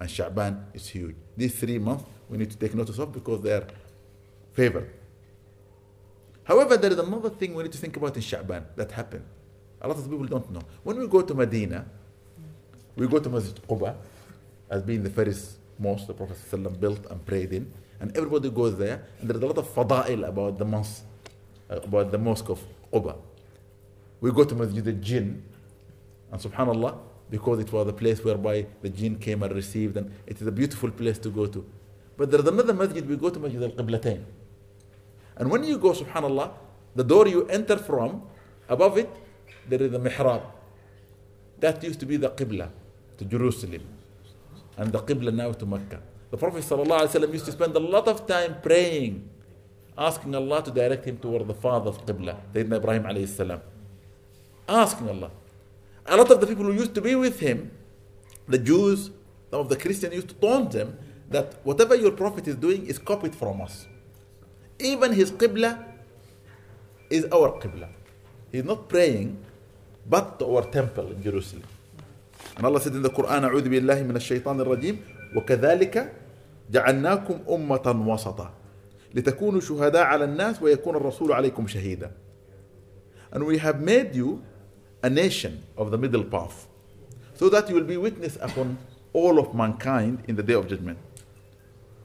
And 0.00 0.08
Sha'ban 0.08 0.64
is 0.72 0.88
huge. 0.88 1.16
These 1.36 1.58
three 1.58 1.78
months 1.78 2.04
we 2.28 2.38
need 2.38 2.50
to 2.50 2.56
take 2.56 2.74
notice 2.74 2.98
of 2.98 3.12
because 3.12 3.42
they 3.42 3.52
are 3.52 3.66
favored. 4.52 4.90
However, 6.49 6.77
there 6.77 6.91
is 6.91 6.97
another 6.97 7.29
thing 7.29 7.53
we 7.53 7.61
need 7.61 7.71
to 7.73 7.77
think 7.77 7.95
about 7.95 8.15
in 8.15 8.23
Sha'ban 8.23 8.63
that 8.75 8.91
happened. 8.91 9.23
A 9.81 9.87
lot 9.87 9.97
of 9.99 10.09
people 10.09 10.25
don't 10.25 10.49
know. 10.51 10.63
When 10.81 10.97
we 10.97 11.07
go 11.07 11.21
to 11.21 11.35
Medina, 11.35 11.85
we 12.95 13.07
go 13.07 13.19
to 13.19 13.29
Masjid 13.29 13.55
Quba 13.69 13.95
as 14.67 14.81
being 14.81 15.03
the 15.03 15.11
first 15.11 15.59
mosque 15.77 16.07
the 16.07 16.13
Prophet 16.15 16.37
ﷺ 16.51 16.79
built 16.79 17.05
and 17.11 17.23
prayed 17.23 17.53
in, 17.53 17.71
and 17.99 18.17
everybody 18.17 18.49
goes 18.49 18.75
there, 18.79 19.03
and 19.19 19.29
there's 19.29 19.43
a 19.43 19.45
lot 19.45 19.59
of 19.59 19.67
fada'il 19.75 20.27
about 20.27 20.57
the 20.57 20.65
mosque, 20.65 21.03
uh, 21.69 21.75
about 21.81 22.11
the 22.11 22.17
mosque 22.17 22.49
of 22.49 22.59
Quba. 22.91 23.15
We 24.19 24.31
go 24.31 24.43
to 24.43 24.55
Masjid 24.55 24.87
al-Jinn, 24.87 25.43
and 26.31 26.41
subhanallah, 26.41 26.97
because 27.29 27.59
it 27.59 27.71
was 27.71 27.87
a 27.87 27.93
place 27.93 28.23
whereby 28.23 28.65
the 28.81 28.89
jinn 28.89 29.17
came 29.17 29.43
and 29.43 29.53
received, 29.53 29.97
and 29.97 30.11
it 30.25 30.41
is 30.41 30.47
a 30.47 30.51
beautiful 30.51 30.89
place 30.89 31.19
to 31.19 31.29
go 31.29 31.45
to. 31.45 31.63
But 32.17 32.31
there's 32.31 32.47
another 32.47 32.73
masjid, 32.73 33.07
we 33.07 33.17
go 33.17 33.29
to 33.29 33.39
Masjid 33.39 33.61
al-Qiblatain. 33.61 34.23
And 35.39 35.49
when 35.49 35.63
you 35.63 35.77
go, 35.77 35.93
subhanallah, 35.93 36.51
the 36.95 37.03
door 37.03 37.27
you 37.27 37.47
enter 37.47 37.77
from, 37.77 38.23
above 38.67 38.97
it, 38.97 39.09
there 39.67 39.81
is 39.81 39.93
a 39.93 39.99
mihrab. 39.99 40.43
That 41.59 41.83
used 41.83 41.99
to 42.01 42.05
be 42.05 42.17
the 42.17 42.29
Qibla 42.29 42.69
to 43.17 43.25
Jerusalem 43.25 43.83
and 44.77 44.91
the 44.91 44.99
Qibla 44.99 45.33
now 45.33 45.51
to 45.53 45.65
Mecca. 45.65 46.01
The 46.31 46.37
Prophet 46.37 46.63
ﷺ 46.63 47.33
used 47.33 47.45
to 47.45 47.51
spend 47.51 47.75
a 47.75 47.79
lot 47.79 48.07
of 48.07 48.27
time 48.27 48.57
praying, 48.61 49.27
asking 49.97 50.35
Allah 50.35 50.63
to 50.63 50.71
direct 50.71 51.05
him 51.05 51.17
toward 51.17 51.47
the 51.47 51.53
father's 51.53 51.97
Qibla, 51.97 52.37
Sayyidina 52.53 52.77
Ibrahim 52.77 53.03
alayhi. 53.03 53.61
Asking 54.67 55.09
Allah. 55.09 55.31
A 56.05 56.17
lot 56.17 56.29
of 56.31 56.39
the 56.39 56.47
people 56.47 56.65
who 56.65 56.73
used 56.73 56.93
to 56.95 57.01
be 57.01 57.15
with 57.15 57.39
him, 57.39 57.71
the 58.47 58.57
Jews, 58.57 59.11
some 59.51 59.61
of 59.61 59.69
the 59.69 59.75
Christians 59.75 60.13
used 60.13 60.29
to 60.29 60.35
taunt 60.35 60.71
them 60.71 60.97
that 61.29 61.55
whatever 61.63 61.95
your 61.95 62.11
Prophet 62.11 62.47
is 62.47 62.55
doing 62.55 62.85
is 62.87 62.97
copied 62.97 63.35
from 63.35 63.61
us. 63.61 63.87
Even 64.79 65.11
his 65.11 65.31
Qibla 65.31 65.83
is 67.09 67.25
our 67.25 67.59
Qibla. 67.59 67.89
He's 68.51 68.63
not 68.63 68.87
praying, 68.87 69.37
but 70.09 70.39
to 70.39 70.55
our 70.55 70.63
temple 70.63 71.11
in 71.11 71.21
Jerusalem. 71.21 71.67
And 72.55 72.65
Allah 72.65 72.79
said 72.79 72.93
in 72.93 73.01
the 73.01 73.09
Quran, 73.09 73.43
أعوذ 73.43 73.69
بالله 73.69 74.03
من 74.03 74.15
الشيطان 74.15 74.59
الرجيم 74.61 74.97
وكذلك 75.35 76.13
جعلناكم 76.71 77.39
أمة 77.49 78.05
وسطا 78.07 78.53
لتكونوا 79.13 79.59
شهداء 79.61 80.03
على 80.03 80.25
الناس 80.25 80.61
ويكون 80.61 80.95
الرسول 80.95 81.31
عليكم 81.31 81.67
شهيدا. 81.67 82.11
And 83.31 83.45
we 83.45 83.57
have 83.57 83.81
made 83.81 84.15
you 84.15 84.41
a 85.03 85.09
nation 85.09 85.63
of 85.77 85.91
the 85.91 85.97
middle 85.97 86.23
path 86.23 86.67
so 87.33 87.49
that 87.49 87.69
you 87.69 87.75
will 87.75 87.83
be 87.83 87.97
witness 87.97 88.37
upon 88.41 88.77
all 89.13 89.39
of 89.39 89.53
mankind 89.53 90.23
in 90.27 90.35
the 90.35 90.43
day 90.43 90.53
of 90.53 90.67
judgment. 90.67 90.97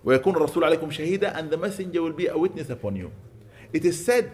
ويكون 0.04 0.36
الرسول 0.36 0.64
عليكم 0.64 0.90
شهيدا 0.90 1.32
and 1.38 1.50
the 1.50 1.56
messenger 1.56 2.02
will 2.02 2.12
be 2.12 2.26
a 2.26 2.36
witness 2.38 2.70
upon 2.70 2.96
you. 2.96 3.10
It 3.72 3.84
is 3.84 4.04
said 4.04 4.30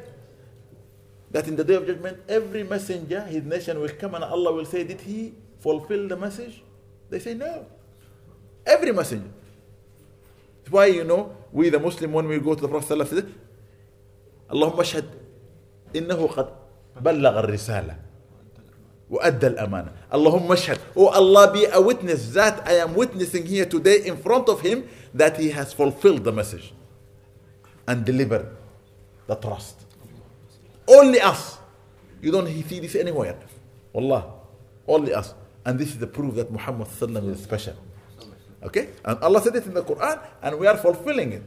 that 1.31 1.47
in 1.49 1.57
the 1.57 1.65
day 1.65 1.75
of 1.75 1.87
judgment, 1.87 2.19
every 2.29 2.65
messenger, 2.65 3.23
his 3.23 3.45
nation 3.45 3.81
will 3.81 3.89
come 3.99 4.15
and 4.15 4.25
Allah 4.25 4.53
will 4.53 4.65
say, 4.67 4.85
Did 4.85 5.01
he 5.01 5.35
fulfill 5.61 6.09
the 6.09 6.17
message? 6.17 6.63
They 7.09 7.19
say, 7.21 7.35
No. 7.35 7.67
Every 8.67 8.93
messenger. 8.93 9.31
That's 10.59 10.73
why, 10.73 10.87
you 10.87 11.05
know, 11.05 11.35
we 11.53 11.71
the 11.71 11.79
Muslim, 11.79 12.13
when 12.13 12.27
we 12.29 12.39
go 12.39 12.55
to 12.55 12.61
the 12.61 12.69
Prophet, 12.69 13.09
say, 13.09 13.25
اللهم 14.53 14.81
اشهد 14.81 15.05
إنه 15.97 16.27
قد 16.27 16.49
بلغ 17.01 17.39
الرسالة 17.39 17.97
وأدى 19.11 19.47
الأمانة 19.47 19.93
اللهم 20.15 20.53
اشهد 20.53 20.79
Oh 20.97 21.07
Allah 21.07 21.53
be 21.53 21.65
a 21.67 21.81
witness 21.81 22.35
that 22.35 22.67
I 22.67 22.83
am 22.83 22.95
witnessing 22.95 23.47
here 23.47 23.65
today 23.67 24.03
in 24.07 24.17
front 24.17 24.49
of 24.49 24.61
him 24.61 24.89
that 25.15 25.37
he 25.39 25.51
has 25.51 25.73
fulfilled 25.73 26.25
the 26.25 26.33
message 26.33 26.73
and 27.87 28.05
delivered 28.05 28.57
the 29.27 29.35
trust 29.37 29.81
only 30.91 31.21
us. 31.21 31.59
You 32.21 32.33
don't 32.33 32.47
see 32.47 32.81
this 32.81 32.97
anywhere. 32.97 33.39
Wallah. 33.93 34.25
Only 34.87 35.15
us. 35.15 35.35
And 35.65 35.79
this 35.79 35.89
is 35.89 35.99
the 35.99 36.07
proof 36.07 36.35
that 36.35 36.51
Muhammad 36.51 36.89
is 37.29 37.43
special. 37.43 37.77
Okay? 38.63 38.91
And 39.05 39.19
Allah 39.21 39.41
said 39.41 39.55
it 39.57 39.67
in 39.67 39.75
the 39.75 39.83
Quran, 39.83 40.21
and 40.43 40.59
we 40.59 40.67
are 40.67 40.77
fulfilling 40.77 41.33
it. 41.33 41.43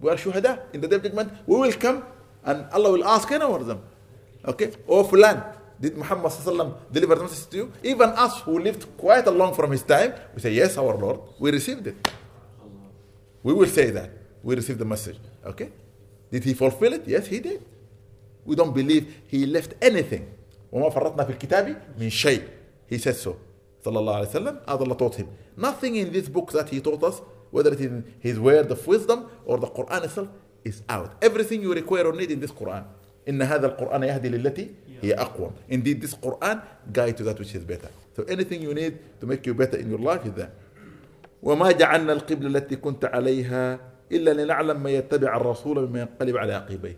We 0.00 0.10
are 0.10 0.16
shuhada 0.16 0.60
in 0.74 0.80
the 0.82 0.88
day 0.88 0.96
of 0.96 1.02
judgment. 1.02 1.32
We 1.46 1.56
will 1.56 1.72
come 1.72 2.04
and 2.44 2.66
Allah 2.72 2.92
will 2.92 3.04
ask 3.04 3.30
any 3.32 3.42
of 3.44 3.66
them. 3.66 3.80
Okay? 4.44 4.72
Oh, 4.86 5.02
Fulan, 5.04 5.55
did 5.79 5.97
Muhammad 5.97 6.31
deliver 6.91 7.15
the 7.15 7.23
message 7.23 7.49
to 7.49 7.57
you? 7.57 7.71
Even 7.83 8.09
us 8.09 8.39
who 8.41 8.59
lived 8.59 8.85
quite 8.97 9.25
along 9.25 9.55
from 9.55 9.71
his 9.71 9.83
time, 9.83 10.13
we 10.35 10.41
say, 10.41 10.53
Yes, 10.53 10.77
our 10.77 10.95
Lord, 10.95 11.19
we 11.39 11.51
received 11.51 11.87
it. 11.87 12.07
We 13.43 13.53
will 13.53 13.67
say 13.67 13.89
that. 13.89 14.11
We 14.43 14.55
received 14.55 14.79
the 14.79 14.85
message. 14.85 15.17
Okay? 15.45 15.71
Did 16.31 16.43
he 16.43 16.53
fulfill 16.53 16.93
it? 16.93 17.07
Yes, 17.07 17.25
he 17.27 17.39
did. 17.39 17.65
We 18.45 18.55
don't 18.55 18.73
believe 18.73 19.21
he 19.27 19.45
left 19.45 19.73
anything. 19.81 20.27
وما 20.71 20.89
فرطنا 20.89 21.23
في 21.25 21.29
الكتاب 21.31 21.81
من 21.99 22.09
شيء. 22.09 22.43
He 22.87 22.97
said 22.97 23.15
so. 23.15 23.35
صلى 23.83 23.99
الله 23.99 24.15
عليه 24.15 24.29
وسلم. 24.29 24.59
As 24.67 24.79
Allah 24.79 24.95
taught 24.95 25.15
him. 25.15 25.27
Nothing 25.57 25.95
in 25.95 26.11
this 26.11 26.29
book 26.29 26.51
that 26.51 26.69
he 26.69 26.79
taught 26.79 27.03
us, 27.03 27.21
whether 27.49 27.73
it 27.73 27.81
is 27.81 28.03
his 28.19 28.39
word 28.39 28.69
of 28.71 28.85
wisdom 28.87 29.25
or 29.45 29.57
the 29.57 29.67
Quran 29.67 30.03
itself, 30.03 30.27
is 30.63 30.83
out. 30.87 31.15
Everything 31.21 31.61
you 31.61 31.73
require 31.73 32.05
or 32.05 32.13
need 32.13 32.31
in 32.31 32.39
this 32.39 32.51
Quran. 32.51 32.85
إن 33.28 33.42
هذا 33.42 33.66
القرآن 33.66 34.02
يهدي 34.02 34.28
للتي 34.28 34.70
هي 35.02 35.14
أقوم. 35.14 35.50
Indeed, 35.70 36.00
this 36.00 36.14
Quran 36.14 36.62
guide 36.92 37.16
to 37.18 37.24
that 37.24 37.38
which 37.38 37.54
is 37.54 37.64
better. 37.64 37.90
So 38.16 38.22
anything 38.24 38.62
you 38.62 38.72
need 38.74 38.98
to 39.20 39.26
make 39.26 39.44
you 39.46 39.54
better 39.54 39.76
in 39.76 39.90
your 39.90 39.98
life 39.98 40.24
is 40.24 40.32
there. 40.32 40.52
وما 41.42 41.72
جعلنا 41.72 42.12
القبلة 42.12 42.46
التي 42.48 42.76
كنت 42.76 43.04
عليها 43.04 43.80
إلا 44.12 44.30
لنعلم 44.44 44.82
من 44.82 44.90
يتبع 44.90 45.36
الرسول 45.36 45.88
مما 45.88 46.00
ينقلب 46.00 46.36
على 46.36 46.52
عقبيه 46.54 46.96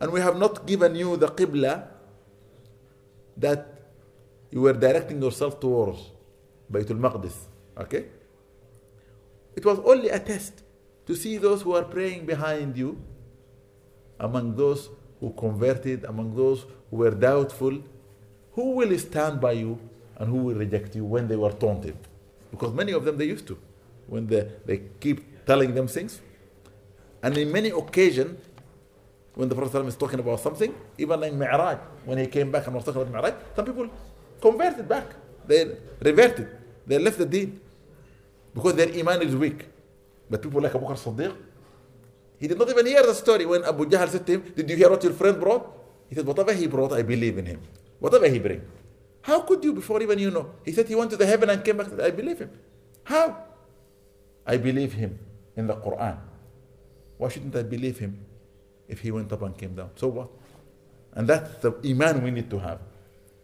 and 0.00 0.10
we 0.10 0.20
have 0.20 0.36
not 0.36 0.66
given 0.66 0.94
you 0.96 1.16
the 1.16 1.28
qibla 1.28 1.86
that 3.36 3.66
you 4.50 4.60
were 4.60 4.72
directing 4.72 5.22
yourself 5.22 5.60
towards 5.60 6.10
Baytul 6.72 6.98
Maqdis 6.98 7.36
okay 7.78 8.06
it 9.54 9.64
was 9.64 9.78
only 9.84 10.08
a 10.08 10.18
test 10.18 10.62
to 11.06 11.14
see 11.14 11.36
those 11.38 11.62
who 11.62 11.74
are 11.74 11.84
praying 11.84 12.26
behind 12.26 12.76
you 12.76 12.98
among 14.18 14.56
those 14.56 14.90
who 15.22 15.30
converted 15.44 16.04
among 16.04 16.36
those 16.36 16.66
who 16.90 16.98
were 16.98 17.14
doubtful 17.28 17.78
who 18.52 18.64
will 18.78 18.92
stand 18.98 19.40
by 19.40 19.52
you 19.52 19.78
and 20.18 20.28
who 20.28 20.36
will 20.36 20.56
reject 20.64 20.94
you 20.94 21.04
when 21.06 21.26
they 21.28 21.36
were 21.36 21.54
taunted 21.64 21.96
because 22.50 22.74
many 22.74 22.92
of 22.92 23.06
them 23.06 23.16
they 23.16 23.24
used 23.24 23.46
to 23.46 23.56
when 24.12 24.26
they, 24.26 24.46
they 24.66 24.78
keep 25.00 25.46
telling 25.46 25.74
them 25.74 25.88
things. 25.88 26.20
And 27.22 27.36
in 27.38 27.50
many 27.52 27.70
occasions, 27.70 28.38
when 29.34 29.48
the 29.48 29.54
Prophet 29.54 29.86
is 29.86 29.96
talking 29.96 30.20
about 30.20 30.40
something, 30.40 30.74
even 30.98 31.22
in 31.22 31.38
Mi'raj, 31.38 31.78
when 32.04 32.18
he 32.18 32.26
came 32.26 32.50
back 32.50 32.66
and 32.66 32.74
was 32.74 32.84
talking 32.84 33.02
about 33.02 33.12
Mi'raj, 33.12 33.34
some 33.56 33.64
people 33.64 33.88
converted 34.40 34.88
back. 34.88 35.06
They 35.46 35.76
reverted. 36.00 36.48
They 36.86 36.98
left 36.98 37.18
the 37.18 37.26
deen. 37.26 37.60
Because 38.54 38.74
their 38.74 38.92
iman 38.98 39.22
is 39.22 39.34
weak. 39.34 39.64
But 40.28 40.42
people 40.42 40.60
like 40.60 40.74
Abu 40.74 40.84
Bakr 40.86 41.36
he 42.42 42.48
did 42.48 42.58
not 42.58 42.68
even 42.68 42.84
hear 42.86 43.06
the 43.06 43.14
story 43.14 43.46
when 43.46 43.62
Abu 43.62 43.86
Jahl 43.86 44.08
said 44.08 44.26
to 44.26 44.32
him, 44.32 44.42
Did 44.56 44.68
you 44.68 44.74
hear 44.74 44.90
what 44.90 45.00
your 45.04 45.12
friend 45.12 45.38
brought? 45.38 45.64
He 46.08 46.16
said, 46.16 46.26
Whatever 46.26 46.52
he 46.52 46.66
brought, 46.66 46.92
I 46.92 47.02
believe 47.02 47.38
in 47.38 47.46
him. 47.46 47.60
Whatever 48.00 48.26
he 48.28 48.40
bring. 48.40 48.62
How 49.20 49.42
could 49.42 49.62
you 49.62 49.72
before 49.72 50.02
even 50.02 50.18
you 50.18 50.32
know? 50.32 50.50
He 50.64 50.72
said 50.72 50.88
he 50.88 50.96
went 50.96 51.12
to 51.12 51.16
the 51.16 51.24
heaven 51.24 51.50
and 51.50 51.64
came 51.64 51.76
back. 51.76 51.86
I 52.00 52.10
believe 52.10 52.40
him. 52.40 52.50
How? 53.04 53.44
I 54.44 54.56
believe 54.56 54.92
him 54.92 55.20
in 55.54 55.68
the 55.68 55.76
Quran. 55.76 56.18
Why 57.16 57.28
shouldn't 57.28 57.54
I 57.54 57.62
believe 57.62 58.00
him 58.00 58.18
if 58.88 58.98
he 58.98 59.12
went 59.12 59.32
up 59.32 59.42
and 59.42 59.56
came 59.56 59.76
down? 59.76 59.90
So 59.94 60.08
what? 60.08 60.28
And 61.14 61.28
that's 61.28 61.62
the 61.62 61.70
Iman 61.84 62.24
we 62.24 62.32
need 62.32 62.50
to 62.50 62.58
have. 62.58 62.80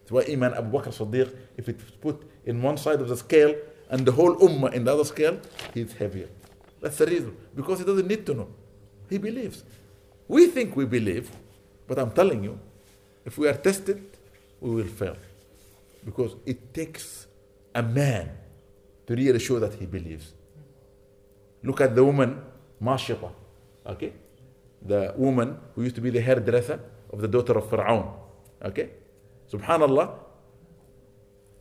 That's 0.01 0.11
why 0.11 0.25
Iman 0.33 0.55
Abu 0.55 0.77
Bakr 0.77 0.91
Siddiq, 0.91 1.33
if 1.55 1.69
it's 1.69 1.89
put 2.01 2.21
in 2.43 2.61
one 2.61 2.75
side 2.75 2.99
of 2.99 3.07
the 3.07 3.15
scale 3.15 3.55
and 3.89 4.05
the 4.05 4.11
whole 4.11 4.35
Ummah 4.35 4.73
in 4.73 4.83
the 4.83 4.91
other 4.91 5.05
scale, 5.05 5.39
he's 5.73 5.93
heavier. 5.93 6.27
That's 6.81 6.97
the 6.97 7.05
reason. 7.05 7.37
Because 7.55 7.79
he 7.79 7.85
doesn't 7.85 8.05
need 8.05 8.25
to 8.25 8.33
know. 8.33 8.49
He 9.09 9.17
believes. 9.17 9.63
We 10.27 10.47
think 10.47 10.75
we 10.75 10.85
believe, 10.85 11.31
but 11.87 11.97
I'm 11.97 12.11
telling 12.11 12.43
you, 12.43 12.59
if 13.25 13.37
we 13.37 13.47
are 13.47 13.53
tested, 13.53 14.01
we 14.61 14.69
will 14.75 14.87
fail. 14.87 15.17
Because 16.05 16.35
it 16.45 16.73
takes 16.73 17.27
a 17.73 17.81
man 17.81 18.31
to 19.07 19.15
really 19.15 19.39
show 19.39 19.59
that 19.59 19.73
he 19.73 19.85
believes. 19.85 20.33
Look 21.63 21.81
at 21.81 21.95
the 21.95 22.03
woman, 22.03 22.41
Mashita. 22.81 23.31
Okay? 23.85 24.13
The 24.85 25.13
woman 25.17 25.57
who 25.75 25.83
used 25.83 25.95
to 25.95 26.01
be 26.01 26.09
the 26.09 26.21
hairdresser 26.21 26.79
of 27.11 27.21
the 27.21 27.27
daughter 27.27 27.57
of 27.57 27.65
Fir'aun. 27.65 28.13
Okay? 28.63 28.91
Subhanallah. 29.51 30.13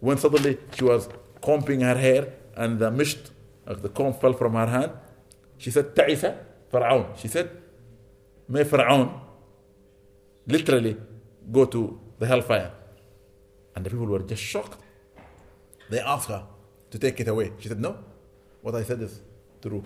When 0.00 0.16
suddenly 0.18 0.58
she 0.76 0.84
was 0.84 1.08
combing 1.42 1.80
her 1.80 1.96
hair 1.96 2.34
and 2.54 2.78
the 2.78 2.90
misht, 2.90 3.30
uh, 3.66 3.74
the 3.74 3.88
comb 3.88 4.14
fell 4.14 4.32
from 4.32 4.52
her 4.54 4.66
hand, 4.66 4.92
she 5.56 5.70
said, 5.70 5.96
Ta'isa, 5.96 6.38
Fir'aun. 6.71 7.17
She 7.17 7.27
said, 7.27 7.49
May 8.47 8.63
Fir'aun 8.63 9.19
literally 10.47 10.97
go 11.51 11.65
to 11.65 11.99
the 12.19 12.25
hellfire. 12.25 12.71
And 13.75 13.85
the 13.85 13.89
people 13.89 14.05
were 14.05 14.19
just 14.19 14.41
shocked. 14.41 14.79
They 15.89 15.99
asked 15.99 16.29
her 16.29 16.43
to 16.91 16.99
take 16.99 17.19
it 17.19 17.27
away. 17.27 17.51
She 17.59 17.67
said, 17.67 17.79
No. 17.79 17.97
What 18.61 18.75
I 18.75 18.83
said 18.83 19.01
is 19.01 19.19
true. 19.61 19.83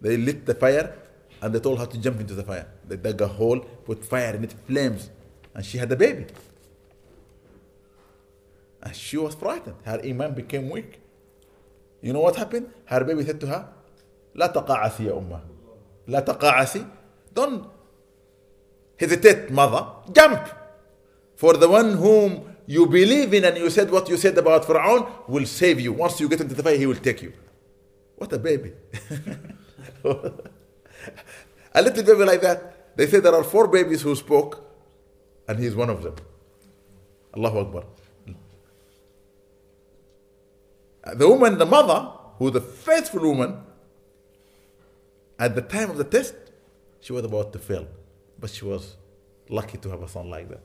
They 0.00 0.16
lit 0.16 0.44
the 0.46 0.54
fire 0.54 0.94
and 1.40 1.54
they 1.54 1.60
told 1.60 1.78
her 1.78 1.86
to 1.86 1.98
jump 1.98 2.20
into 2.20 2.34
the 2.34 2.42
fire. 2.42 2.66
They 2.86 2.96
dug 2.96 3.20
a 3.20 3.28
hole, 3.28 3.60
put 3.60 4.04
fire 4.04 4.34
in 4.34 4.44
it, 4.44 4.54
flames, 4.66 5.10
and 5.54 5.64
she 5.64 5.78
had 5.78 5.90
a 5.92 5.96
baby. 5.96 6.26
And 8.82 8.94
she 8.94 9.16
was 9.16 9.34
frightened. 9.34 9.76
Her 9.84 10.00
iman 10.04 10.34
became 10.34 10.68
weak. 10.70 11.00
You 12.02 12.12
know 12.12 12.20
what 12.20 12.36
happened? 12.36 12.70
Her 12.86 13.04
baby 13.04 13.24
said 13.24 13.40
to 13.40 13.46
her, 13.46 13.68
لا 14.34 14.46
تقاعسي 14.46 15.04
يا 15.04 15.18
أمه 15.18 15.40
لا 16.08 16.20
تقاعسي 16.20 16.86
Don't 17.34 17.64
hesitate, 18.96 19.50
mother. 19.50 19.86
Jump! 20.12 20.48
For 21.34 21.54
the 21.54 21.68
one 21.68 21.94
whom 21.94 22.54
you 22.66 22.86
believe 22.86 23.34
in 23.34 23.44
and 23.44 23.56
you 23.56 23.68
said 23.70 23.90
what 23.90 24.08
you 24.08 24.16
said 24.16 24.38
about 24.38 24.64
Pharaoh 24.64 25.24
will 25.26 25.46
save 25.46 25.80
you. 25.80 25.92
Once 25.92 26.20
you 26.20 26.28
get 26.28 26.40
into 26.40 26.54
the 26.54 26.62
fire, 26.62 26.76
he 26.76 26.86
will 26.86 26.94
take 26.94 27.22
you. 27.22 27.32
What 28.16 28.32
a 28.32 28.38
baby. 28.38 28.72
a 31.74 31.82
little 31.82 32.04
baby 32.04 32.24
like 32.24 32.40
that. 32.42 32.96
they 32.96 33.06
say 33.06 33.20
there 33.20 33.34
are 33.34 33.44
four 33.44 33.66
babies 33.68 34.02
who 34.02 34.14
spoke, 34.14 34.62
and 35.48 35.58
he's 35.58 35.74
one 35.74 35.90
of 35.90 36.02
them. 36.02 36.14
Allahu 37.36 37.58
Akbar. 37.58 37.84
The 41.16 41.28
woman, 41.28 41.58
the 41.58 41.66
mother, 41.66 42.10
who 42.38 42.50
the 42.50 42.60
faithful 42.60 43.20
woman, 43.20 43.58
at 45.38 45.54
the 45.54 45.62
time 45.62 45.90
of 45.90 45.96
the 45.96 46.04
test, 46.04 46.34
she 47.00 47.12
was 47.12 47.24
about 47.24 47.52
to 47.52 47.58
fail, 47.58 47.86
but 48.38 48.50
she 48.50 48.64
was 48.64 48.96
lucky 49.48 49.78
to 49.78 49.90
have 49.90 50.02
a 50.02 50.08
son 50.08 50.30
like 50.30 50.48
that. 50.48 50.62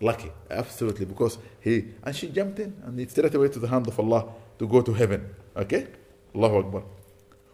Lucky, 0.00 0.30
absolutely, 0.50 1.06
because 1.06 1.38
he 1.60 1.86
and 2.02 2.14
she 2.14 2.28
jumped 2.28 2.58
in 2.58 2.74
and 2.84 2.98
it's 2.98 3.12
straight 3.12 3.34
away 3.34 3.48
to 3.48 3.58
the 3.58 3.68
hand 3.68 3.86
of 3.86 3.98
Allah 3.98 4.26
to 4.58 4.66
go 4.66 4.82
to 4.82 4.92
heaven. 4.92 5.34
Okay? 5.56 5.86
Allahu 6.34 6.58
Akbar. 6.58 6.82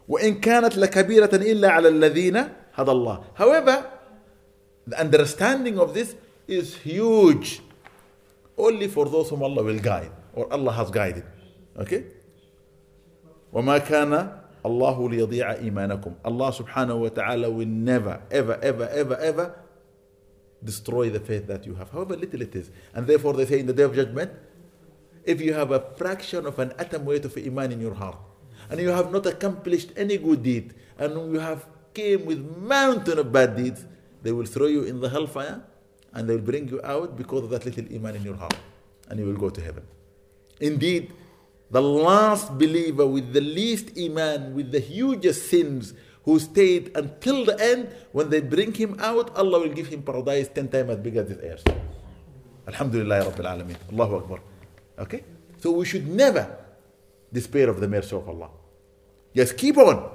وإن 0.09 0.39
كانت 0.41 0.77
لكبيرة 0.77 1.29
إلا 1.35 1.69
على 1.69 1.87
الذين 1.89 2.37
هدى 2.75 2.91
الله. 2.91 3.23
However, 3.35 3.85
the 4.87 4.99
understanding 4.99 5.77
of 5.77 5.93
this 5.93 6.15
is 6.47 6.75
huge. 6.77 7.61
Only 8.57 8.87
for 8.87 9.05
those 9.05 9.29
whom 9.29 9.43
Allah 9.43 9.63
will 9.63 9.79
guide 9.79 10.11
or 10.33 10.51
Allah 10.51 10.71
has 10.71 10.89
guided. 10.89 11.23
Okay? 11.77 12.03
وما 13.53 13.77
كان 13.77 14.39
Allah 14.64 14.98
will 14.98 15.10
will 17.52 17.66
never, 17.66 18.22
ever, 18.30 18.58
ever, 18.62 18.88
ever, 18.88 19.16
ever 19.16 19.54
destroy 20.64 21.10
the 21.10 21.20
faith 21.20 21.46
that 21.46 21.66
you 21.66 21.74
have, 21.74 21.90
however 21.90 22.16
little 22.16 22.40
it 22.40 22.54
is. 22.56 22.70
And 22.94 23.06
therefore 23.06 23.34
they 23.34 23.44
say 23.44 23.60
in 23.60 23.66
the 23.66 23.74
day 23.74 23.82
of 23.82 23.94
judgment, 23.94 24.32
if 25.24 25.40
you 25.40 25.52
have 25.52 25.70
a 25.70 25.80
fraction 25.96 26.46
of 26.46 26.58
an 26.58 26.72
atom 26.78 27.04
weight 27.04 27.24
of 27.24 27.36
iman 27.36 27.72
in 27.72 27.80
your 27.80 27.94
heart, 27.94 28.16
and 28.70 28.80
you 28.80 28.88
have 28.88 29.12
not 29.12 29.26
accomplished 29.26 29.92
any 29.96 30.16
good 30.16 30.42
deed, 30.42 30.74
and 30.98 31.12
you 31.32 31.38
have 31.38 31.66
came 31.92 32.24
with 32.24 32.40
mountain 32.56 33.18
of 33.18 33.30
bad 33.30 33.56
deeds, 33.56 33.84
they 34.22 34.32
will 34.32 34.46
throw 34.46 34.66
you 34.66 34.84
in 34.84 35.00
the 35.00 35.08
hellfire, 35.10 35.62
and 36.14 36.28
they 36.28 36.34
will 36.34 36.42
bring 36.42 36.68
you 36.68 36.80
out 36.82 37.16
because 37.16 37.44
of 37.44 37.50
that 37.50 37.64
little 37.66 37.84
iman 37.94 38.16
in 38.16 38.22
your 38.22 38.36
heart, 38.36 38.56
and 39.08 39.20
you 39.20 39.26
will 39.26 39.36
go 39.36 39.50
to 39.50 39.60
heaven. 39.60 39.84
Indeed, 40.60 41.12
the 41.74 41.82
last 41.82 42.54
believer 42.54 43.02
with 43.04 43.32
the 43.34 43.40
least 43.42 43.98
iman, 43.98 44.54
with 44.54 44.70
the 44.70 44.78
hugest 44.78 45.50
sins, 45.50 45.92
who 46.22 46.38
stayed 46.38 46.94
until 46.94 47.44
the 47.44 47.58
end, 47.60 47.90
when 48.12 48.30
they 48.30 48.40
bring 48.40 48.72
him 48.72 48.94
out, 49.02 49.34
Allah 49.36 49.58
will 49.58 49.74
give 49.74 49.88
him 49.88 50.02
paradise 50.06 50.46
10 50.54 50.68
times 50.68 50.90
as 50.90 50.98
big 51.02 51.16
as 51.16 51.26
this 51.26 51.38
earth. 51.42 51.66
Alhamdulillah 52.68 53.26
Rabbil 53.26 53.48
Alameen. 53.50 53.76
Allahu 53.92 54.16
Akbar. 54.22 54.40
Okay? 55.00 55.24
So 55.58 55.72
we 55.72 55.84
should 55.84 56.06
never 56.06 56.46
despair 57.32 57.68
of 57.68 57.80
the 57.80 57.88
mercy 57.88 58.14
of 58.14 58.28
Allah. 58.28 58.50
Just 59.34 59.58
keep 59.58 59.76
on. 59.76 60.08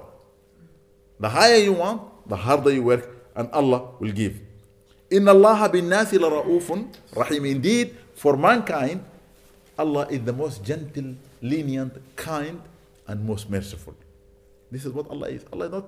The 1.19 1.27
higher 1.27 1.57
you 1.57 1.73
want, 1.73 2.25
the 2.25 2.37
harder 2.37 2.71
you 2.71 2.83
work, 2.83 3.03
and 3.35 3.51
Allah 3.51 3.91
will 3.99 4.15
give. 4.15 4.39
In 5.11 5.27
Allah 5.27 5.67
bin 5.67 5.89
nasi 5.89 6.17
ra'ufun 6.17 6.87
rahim. 7.13 7.43
Indeed, 7.45 7.97
for 8.15 8.37
mankind, 8.37 9.03
Allah 9.77 10.07
is 10.09 10.23
the 10.23 10.31
most 10.33 10.63
gentle, 10.63 11.15
lenient, 11.41 11.93
kind, 12.15 12.62
and 13.08 13.23
most 13.25 13.49
merciful. 13.49 13.95
This 14.71 14.86
is 14.86 14.93
what 14.93 15.10
Allah 15.10 15.30
is. 15.30 15.45
Allah 15.52 15.65
is 15.65 15.71
not 15.71 15.86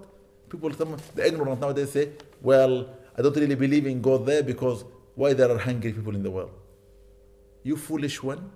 people 0.49 0.71
some 0.73 0.97
the 1.15 1.25
ignorant 1.25 1.61
nowadays 1.61 1.91
say, 1.91 2.09
Well, 2.41 2.87
I 3.17 3.21
don't 3.21 3.35
really 3.35 3.55
believe 3.55 3.85
in 3.85 4.01
God 4.01 4.25
there 4.25 4.43
because 4.43 4.83
why 5.15 5.33
there 5.33 5.49
are 5.51 5.57
hungry 5.57 5.93
people 5.93 6.15
in 6.15 6.23
the 6.23 6.31
world? 6.31 6.51
You 7.63 7.77
foolish 7.77 8.21
one. 8.23 8.49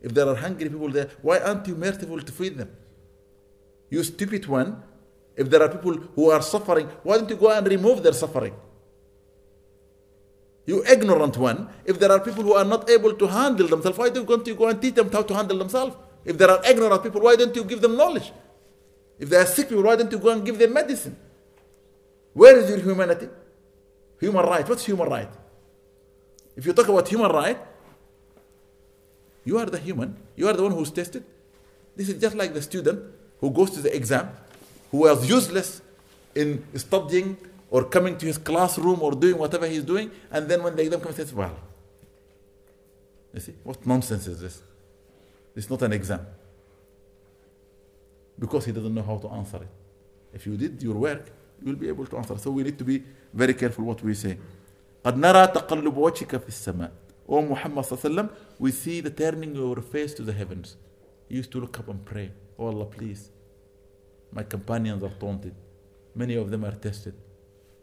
If 0.00 0.12
there 0.14 0.28
are 0.28 0.34
hungry 0.34 0.68
people 0.68 0.88
there, 0.90 1.10
why 1.22 1.38
aren't 1.38 1.66
you 1.66 1.74
merciful 1.74 2.20
to 2.20 2.32
feed 2.32 2.58
them? 2.58 2.70
You 3.88 4.02
stupid 4.02 4.46
one. 4.46 4.82
If 5.36 5.48
there 5.48 5.62
are 5.62 5.68
people 5.68 5.94
who 6.14 6.30
are 6.30 6.42
suffering, 6.42 6.88
why 7.02 7.16
don't 7.18 7.30
you 7.30 7.36
go 7.36 7.50
and 7.50 7.66
remove 7.66 8.02
their 8.02 8.12
suffering? 8.12 8.54
You 10.66 10.84
ignorant 10.84 11.36
one. 11.36 11.68
If 11.84 11.98
there 11.98 12.12
are 12.12 12.20
people 12.20 12.42
who 12.42 12.54
are 12.54 12.64
not 12.64 12.88
able 12.90 13.14
to 13.14 13.26
handle 13.26 13.66
themselves, 13.66 13.98
why 13.98 14.10
don't 14.10 14.46
you 14.46 14.54
go 14.54 14.68
and 14.68 14.80
teach 14.80 14.94
them 14.94 15.10
how 15.10 15.22
to 15.22 15.34
handle 15.34 15.58
themselves? 15.58 15.96
If 16.24 16.38
there 16.38 16.50
are 16.50 16.60
ignorant 16.64 17.02
people, 17.02 17.20
why 17.20 17.36
don't 17.36 17.54
you 17.54 17.64
give 17.64 17.80
them 17.80 17.96
knowledge? 17.96 18.32
If 19.18 19.28
they 19.28 19.36
are 19.36 19.46
sick 19.46 19.68
people, 19.68 19.84
why 19.84 19.96
don't 19.96 20.10
you 20.10 20.18
go 20.18 20.30
and 20.30 20.44
give 20.44 20.58
them 20.58 20.72
medicine? 20.72 21.16
Where 22.32 22.58
is 22.58 22.70
your 22.70 22.78
humanity? 22.80 23.28
Human 24.20 24.44
right. 24.46 24.68
What's 24.68 24.84
human 24.84 25.08
right? 25.08 25.28
If 26.56 26.66
you 26.66 26.72
talk 26.72 26.88
about 26.88 27.08
human 27.08 27.30
right, 27.30 27.58
you 29.44 29.58
are 29.58 29.66
the 29.66 29.78
human. 29.78 30.16
You 30.36 30.48
are 30.48 30.52
the 30.52 30.62
one 30.62 30.72
who's 30.72 30.90
tested. 30.90 31.24
This 31.96 32.08
is 32.08 32.20
just 32.20 32.36
like 32.36 32.54
the 32.54 32.62
student 32.62 33.02
who 33.40 33.50
goes 33.50 33.70
to 33.72 33.80
the 33.80 33.94
exam, 33.94 34.30
who 34.90 34.98
was 34.98 35.28
useless 35.28 35.82
in 36.34 36.64
studying 36.76 37.36
or 37.70 37.84
coming 37.84 38.16
to 38.18 38.26
his 38.26 38.38
classroom 38.38 39.02
or 39.02 39.12
doing 39.12 39.36
whatever 39.36 39.66
he's 39.66 39.82
doing, 39.82 40.10
and 40.30 40.48
then 40.48 40.62
when 40.62 40.76
the 40.76 40.82
exam 40.82 41.00
comes, 41.00 41.16
he 41.16 41.22
says, 41.22 41.34
Well, 41.34 41.56
you 43.34 43.40
see, 43.40 43.54
what 43.62 43.84
nonsense 43.86 44.26
is 44.26 44.40
this? 44.40 44.62
It's 45.55 45.69
not 45.69 45.81
an 45.81 45.93
exam 45.93 46.25
because 48.39 48.65
he 48.65 48.71
doesn't 48.71 48.93
know 48.93 49.01
how 49.01 49.17
to 49.17 49.27
answer 49.29 49.57
it. 49.57 49.69
If 50.33 50.45
you 50.45 50.57
did 50.57 50.81
your 50.83 50.95
work, 50.95 51.31
you 51.61 51.67
will 51.67 51.79
be 51.79 51.87
able 51.87 52.05
to 52.05 52.17
answer. 52.17 52.37
So 52.37 52.51
we 52.51 52.63
need 52.63 52.77
to 52.77 52.83
be 52.83 53.03
very 53.33 53.53
careful 53.53 53.85
what 53.85 54.03
we 54.03 54.13
say. 54.13 54.37
قد 55.03 55.15
نرى 55.15 55.47
تقلب 55.47 55.97
وجهك 55.97 56.37
في 56.37 56.47
السماء. 56.47 56.91
O 57.29 57.41
Muhammad 57.41 57.85
sallam, 57.85 58.29
we 58.59 58.71
see 58.71 59.01
the 59.01 59.09
turning 59.09 59.55
your 59.55 59.81
face 59.81 60.13
to 60.13 60.21
the 60.21 60.31
heavens. 60.31 60.77
He 61.27 61.35
used 61.35 61.51
to 61.51 61.59
look 61.59 61.77
up 61.79 61.89
and 61.89 62.05
pray. 62.05 62.31
Oh 62.57 62.67
Allah, 62.67 62.85
please. 62.85 63.31
My 64.31 64.43
companions 64.43 65.03
are 65.03 65.13
taunted. 65.19 65.55
Many 66.15 66.35
of 66.35 66.49
them 66.51 66.63
are 66.65 66.71
tested. 66.71 67.15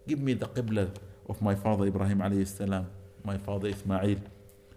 Give 0.07 0.21
me 0.21 0.35
the 0.35 0.47
qibla 0.47 0.91
of 1.29 1.43
my 1.43 1.55
father 1.55 1.87
Ibrahim 1.87 2.19
alayhi 2.19 2.47
salam, 2.47 2.87
my 3.25 3.39
father 3.39 3.69
Ismail. 3.69 4.19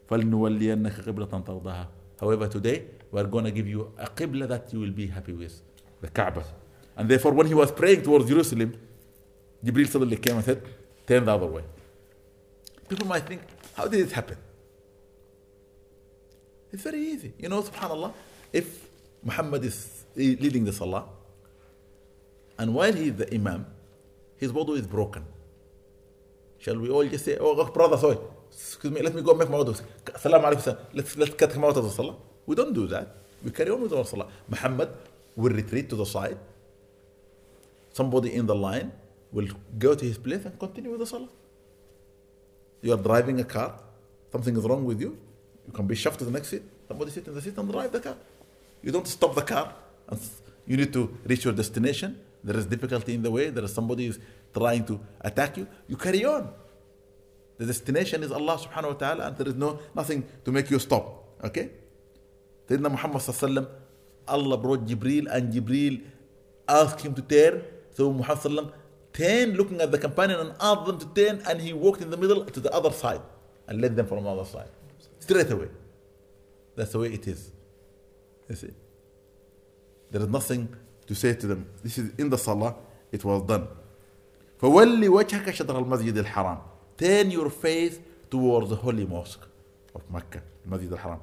فلنولينك 0.09 1.01
قبلة 1.01 1.25
ترضاها. 1.25 1.87
However, 2.22 2.46
today 2.46 2.84
we 3.10 3.20
are 3.20 3.24
going 3.24 3.46
to 3.46 3.50
give 3.50 3.66
you 3.66 3.92
a 3.98 4.06
qibla 4.06 4.46
that 4.46 4.72
you 4.72 4.78
will 4.78 4.92
be 4.92 5.08
happy 5.08 5.32
with, 5.32 5.60
the 6.00 6.06
Kaaba. 6.08 6.44
And 6.96 7.08
therefore, 7.08 7.32
when 7.32 7.48
he 7.48 7.54
was 7.54 7.72
praying 7.72 8.02
towards 8.02 8.28
Jerusalem, 8.28 8.74
Jibril 9.64 9.88
suddenly 9.88 10.16
came 10.16 10.36
and 10.36 10.44
said, 10.44 10.62
Turn 11.04 11.24
the 11.24 11.34
other 11.34 11.46
way. 11.46 11.64
People 12.88 13.08
might 13.08 13.26
think, 13.26 13.42
How 13.74 13.88
did 13.88 14.06
it 14.06 14.12
happen? 14.12 14.36
It's 16.70 16.84
very 16.84 17.00
easy. 17.00 17.32
You 17.38 17.48
know, 17.48 17.60
subhanAllah, 17.60 18.12
if 18.52 18.88
Muhammad 19.24 19.64
is 19.64 20.04
leading 20.14 20.64
the 20.64 20.72
salah, 20.72 21.06
and 22.56 22.72
while 22.72 22.92
he 22.92 23.08
is 23.08 23.16
the 23.16 23.34
imam, 23.34 23.66
his 24.36 24.52
wudu 24.52 24.76
is 24.78 24.86
broken. 24.86 25.24
Shall 26.58 26.78
we 26.78 26.88
all 26.88 27.04
just 27.04 27.24
say, 27.24 27.36
Oh, 27.40 27.64
brother, 27.64 27.96
sorry, 27.96 28.18
excuse 28.52 28.92
me, 28.92 29.02
let 29.02 29.14
me 29.14 29.22
go 29.22 29.34
make 29.34 29.48
my 29.48 29.56
wudu. 29.56 29.80
Salam 30.18 30.42
let's, 30.92 31.16
let's 31.16 31.34
cut 31.34 31.52
him 31.52 31.64
out 31.64 31.76
of 31.76 31.84
the 31.84 31.90
salah. 31.90 32.16
We 32.46 32.54
don't 32.54 32.72
do 32.72 32.86
that. 32.88 33.16
We 33.44 33.50
carry 33.50 33.70
on 33.70 33.80
with 33.80 33.92
our 33.92 34.04
salah. 34.04 34.28
Muhammad 34.48 34.90
will 35.36 35.52
retreat 35.52 35.88
to 35.90 35.96
the 35.96 36.06
side. 36.06 36.38
Somebody 37.92 38.34
in 38.34 38.46
the 38.46 38.54
line 38.54 38.92
will 39.32 39.48
go 39.78 39.94
to 39.94 40.04
his 40.04 40.18
place 40.18 40.44
and 40.44 40.58
continue 40.58 40.90
with 40.90 41.00
the 41.00 41.06
salah. 41.06 41.28
You 42.82 42.92
are 42.92 43.02
driving 43.02 43.40
a 43.40 43.44
car, 43.44 43.74
something 44.30 44.56
is 44.56 44.64
wrong 44.64 44.84
with 44.84 45.00
you, 45.00 45.16
you 45.66 45.72
can 45.72 45.86
be 45.86 45.94
shoved 45.94 46.18
to 46.18 46.24
the 46.24 46.30
next 46.30 46.48
seat. 46.48 46.62
Somebody 46.88 47.10
sit 47.10 47.26
in 47.26 47.34
the 47.34 47.40
seat 47.40 47.56
and 47.56 47.70
drive 47.70 47.92
the 47.92 48.00
car. 48.00 48.16
You 48.82 48.90
don't 48.90 49.06
stop 49.06 49.34
the 49.34 49.42
car. 49.42 49.72
And 50.08 50.20
you 50.66 50.76
need 50.76 50.92
to 50.92 51.16
reach 51.24 51.44
your 51.44 51.52
destination. 51.54 52.18
There 52.42 52.56
is 52.56 52.66
difficulty 52.66 53.14
in 53.14 53.22
the 53.22 53.30
way. 53.30 53.50
There 53.50 53.64
is 53.64 53.72
somebody 53.72 54.06
is 54.06 54.18
trying 54.52 54.84
to 54.86 55.00
attack 55.20 55.56
you. 55.56 55.66
You 55.88 55.96
carry 55.96 56.24
on. 56.24 56.52
The 57.62 57.68
destination 57.68 58.24
is 58.24 58.32
Allah 58.32 58.58
subhanahu 58.58 58.94
wa 58.94 58.98
ta'ala 58.98 59.26
and 59.28 59.36
there 59.38 59.46
is 59.46 59.54
no 59.54 59.78
nothing 59.94 60.24
to 60.44 60.50
make 60.50 60.68
you 60.68 60.80
stop. 60.80 61.28
Okay? 61.44 61.70
Sayyidina 62.68 62.90
Muhammad 62.90 63.22
sallallahu 63.22 63.68
Allah 64.26 64.56
brought 64.56 64.84
Jibril 64.84 65.28
and 65.30 65.52
Jibril 65.54 66.02
asked 66.68 67.02
him 67.02 67.14
to 67.14 67.22
turn. 67.22 67.62
So 67.92 68.12
Muhammad 68.12 68.42
sallallahu 68.42 68.72
turned 69.12 69.56
looking 69.56 69.80
at 69.80 69.92
the 69.92 69.98
companion 69.98 70.40
and 70.40 70.54
asked 70.60 70.86
them 70.86 70.98
to 70.98 71.06
turn 71.14 71.40
and 71.46 71.60
he 71.60 71.72
walked 71.72 72.02
in 72.02 72.10
the 72.10 72.16
middle 72.16 72.44
to 72.44 72.58
the 72.58 72.72
other 72.74 72.90
side 72.90 73.22
and 73.68 73.80
led 73.80 73.94
them 73.94 74.08
from 74.08 74.24
the 74.24 74.30
other 74.30 74.44
side. 74.44 74.70
Straight 75.20 75.52
away. 75.52 75.68
That's 76.74 76.90
the 76.90 76.98
way 76.98 77.12
it 77.12 77.28
is. 77.28 77.52
You 78.48 78.56
see? 78.56 78.72
There 80.10 80.20
is 80.20 80.28
nothing 80.28 80.66
to 81.06 81.14
say 81.14 81.34
to 81.34 81.46
them. 81.46 81.68
This 81.84 81.96
is 81.96 82.10
in 82.18 82.28
the 82.28 82.38
salah, 82.38 82.74
it 83.12 83.24
was 83.24 83.40
done. 83.42 83.68
فولي 84.58 85.08
وجهك 85.08 85.50
شطر 85.50 85.78
المسجد 85.78 86.18
الحرام. 86.18 86.71
Turn 86.96 87.30
your 87.30 87.50
face 87.50 87.98
towards 88.30 88.70
the 88.70 88.76
holy 88.76 89.06
mosque 89.06 89.46
of 89.94 90.02
Mecca, 90.10 90.42
المسجد 90.66 90.92
الحرام. 90.92 91.20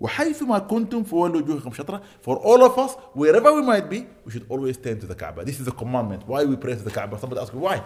وحيثما 0.00 0.58
كنتم 0.58 1.04
فولوا 1.04 1.40
وجوهكم 1.40 1.72
شطرة. 1.72 2.02
For 2.22 2.36
all 2.38 2.62
of 2.62 2.78
us, 2.78 2.94
wherever 3.14 3.52
we 3.52 3.62
might 3.62 3.88
be, 3.88 4.06
we 4.24 4.32
should 4.32 4.46
always 4.48 4.76
turn 4.76 4.98
to 5.00 5.06
the 5.06 5.14
Kaaba. 5.14 5.44
This 5.44 5.58
is 5.58 5.66
the 5.66 5.72
commandment. 5.72 6.26
Why 6.26 6.44
we 6.44 6.56
pray 6.56 6.74
to 6.74 6.82
the 6.82 6.90
Kaaba? 6.90 7.18
Somebody 7.18 7.40
asks 7.40 7.54
me 7.54 7.60
why. 7.60 7.84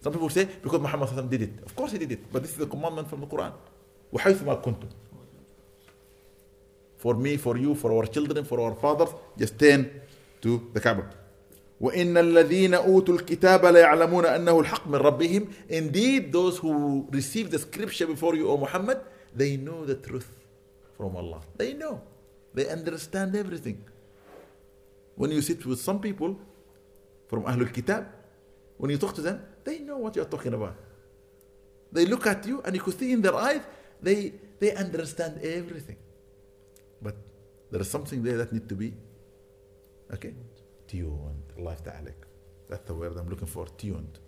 Some 0.00 0.12
people 0.12 0.28
say 0.28 0.44
because 0.44 0.80
Muhammad 0.80 1.30
did 1.30 1.42
it. 1.42 1.52
Of 1.64 1.74
course 1.76 1.92
he 1.92 1.98
did 1.98 2.12
it, 2.12 2.32
but 2.32 2.42
this 2.42 2.52
is 2.52 2.58
the 2.58 2.66
commandment 2.66 3.08
from 3.08 3.20
the 3.20 3.26
Quran. 3.26 3.52
وحيثما 4.12 4.62
كنتم 4.62 4.88
for 7.02 7.14
me, 7.14 7.36
for 7.36 7.56
you, 7.58 7.74
for 7.74 7.92
our 7.92 8.06
children, 8.06 8.44
for 8.44 8.60
our 8.60 8.74
fathers, 8.76 9.12
just 9.36 9.58
turn 9.58 9.90
to 10.40 10.70
the 10.72 10.80
Kaaba. 10.80 11.04
وإن 11.82 12.16
الذين 12.18 12.74
أوتوا 12.74 13.14
الكتاب 13.14 13.66
ليعلمون 13.66 14.24
أنه 14.26 14.60
الحق 14.60 14.86
من 14.86 14.94
ربهم 14.94 15.48
Indeed 15.68 16.32
those 16.32 16.58
who 16.58 17.06
received 17.10 17.50
the 17.50 17.58
scripture 17.58 18.06
before 18.06 18.36
you 18.36 18.48
O 18.48 18.56
Muhammad 18.56 19.00
they 19.34 19.56
know 19.56 19.84
the 19.84 19.96
truth 19.96 20.30
from 20.96 21.16
Allah 21.16 21.40
they 21.58 21.74
know 21.74 22.00
they 22.54 22.68
understand 22.68 23.34
everything 23.34 23.78
when 25.16 25.30
you 25.32 25.42
sit 25.42 25.66
with 25.66 25.80
some 25.80 25.98
people 26.00 26.36
from 27.28 27.42
Ahlul 27.42 27.72
Kitab 27.74 28.06
when 28.78 28.90
you 28.90 28.98
talk 28.98 29.14
to 29.14 29.20
them 29.20 29.42
they 29.64 29.80
know 29.80 29.98
what 29.98 30.14
you're 30.14 30.32
talking 30.36 30.54
about 30.54 30.76
they 31.90 32.06
look 32.06 32.26
at 32.28 32.46
you 32.46 32.62
and 32.64 32.76
you 32.76 32.80
could 32.80 32.96
see 32.96 33.10
in 33.12 33.20
their 33.20 33.34
eyes 33.34 33.62
they 34.00 34.32
they 34.60 34.72
understand 34.84 35.40
everything 35.42 35.96
but 37.02 37.16
there 37.72 37.80
is 37.80 37.90
something 37.90 38.22
there 38.22 38.36
that 38.38 38.52
need 38.52 38.68
to 38.68 38.76
be 38.76 38.94
okay 40.14 40.32
tuned 40.86 41.41
الله 41.57 41.73
يفتح 41.73 41.95
عليك 41.95 42.15
that's 42.69 42.85
the 42.89 42.93
word 42.93 43.17
I'm 43.17 43.29
looking 43.29 43.47
for 43.47 43.65
tuned 43.77 44.19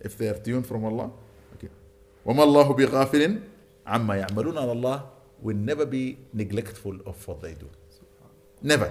if 0.00 0.16
they 0.18 0.28
are 0.28 0.38
tuned 0.38 0.66
from 0.66 0.84
Allah 0.84 1.10
okay 1.54 1.68
وما 2.26 2.42
الله 2.44 2.72
بغافل 2.72 3.40
عما 3.86 4.16
يعملون 4.16 4.56
and 4.58 4.70
Allah 4.70 5.04
will 5.42 5.56
never 5.56 5.86
be 5.86 6.18
neglectful 6.32 6.96
of 7.06 7.16
what 7.28 7.40
they 7.40 7.54
do 7.54 7.68
never 8.62 8.90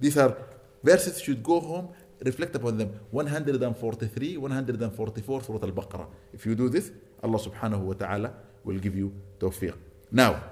these 0.00 0.16
are 0.18 0.36
verses 0.82 1.20
should 1.20 1.42
go 1.42 1.60
home 1.60 1.88
reflect 2.24 2.54
upon 2.56 2.78
them 2.78 2.90
143 3.10 4.36
144 4.38 5.42
Surah 5.42 5.58
Al-Baqarah 5.62 6.06
if 6.32 6.46
you 6.46 6.54
do 6.54 6.68
this 6.68 6.90
Allah 7.22 7.38
subhanahu 7.38 7.80
wa 7.80 7.94
ta'ala 7.94 8.32
will 8.64 8.78
give 8.78 8.96
you 8.96 9.12
tawfiq 9.38 9.74
now 10.10 10.42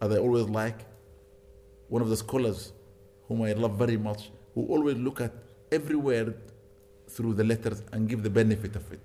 as 0.00 0.12
I 0.12 0.18
always 0.18 0.46
like 0.48 0.78
one 1.88 2.02
of 2.02 2.08
the 2.08 2.16
scholars 2.16 2.72
whom 3.26 3.42
I 3.42 3.52
love 3.52 3.76
very 3.78 3.96
much 3.96 4.30
who 4.54 4.66
always 4.66 4.96
look 4.96 5.20
at 5.20 5.32
every 5.70 5.96
word 5.96 6.34
through 7.08 7.34
the 7.34 7.44
letters 7.44 7.82
and 7.92 8.08
give 8.08 8.22
the 8.22 8.30
benefit 8.30 8.76
of 8.76 8.92
it 8.92 9.00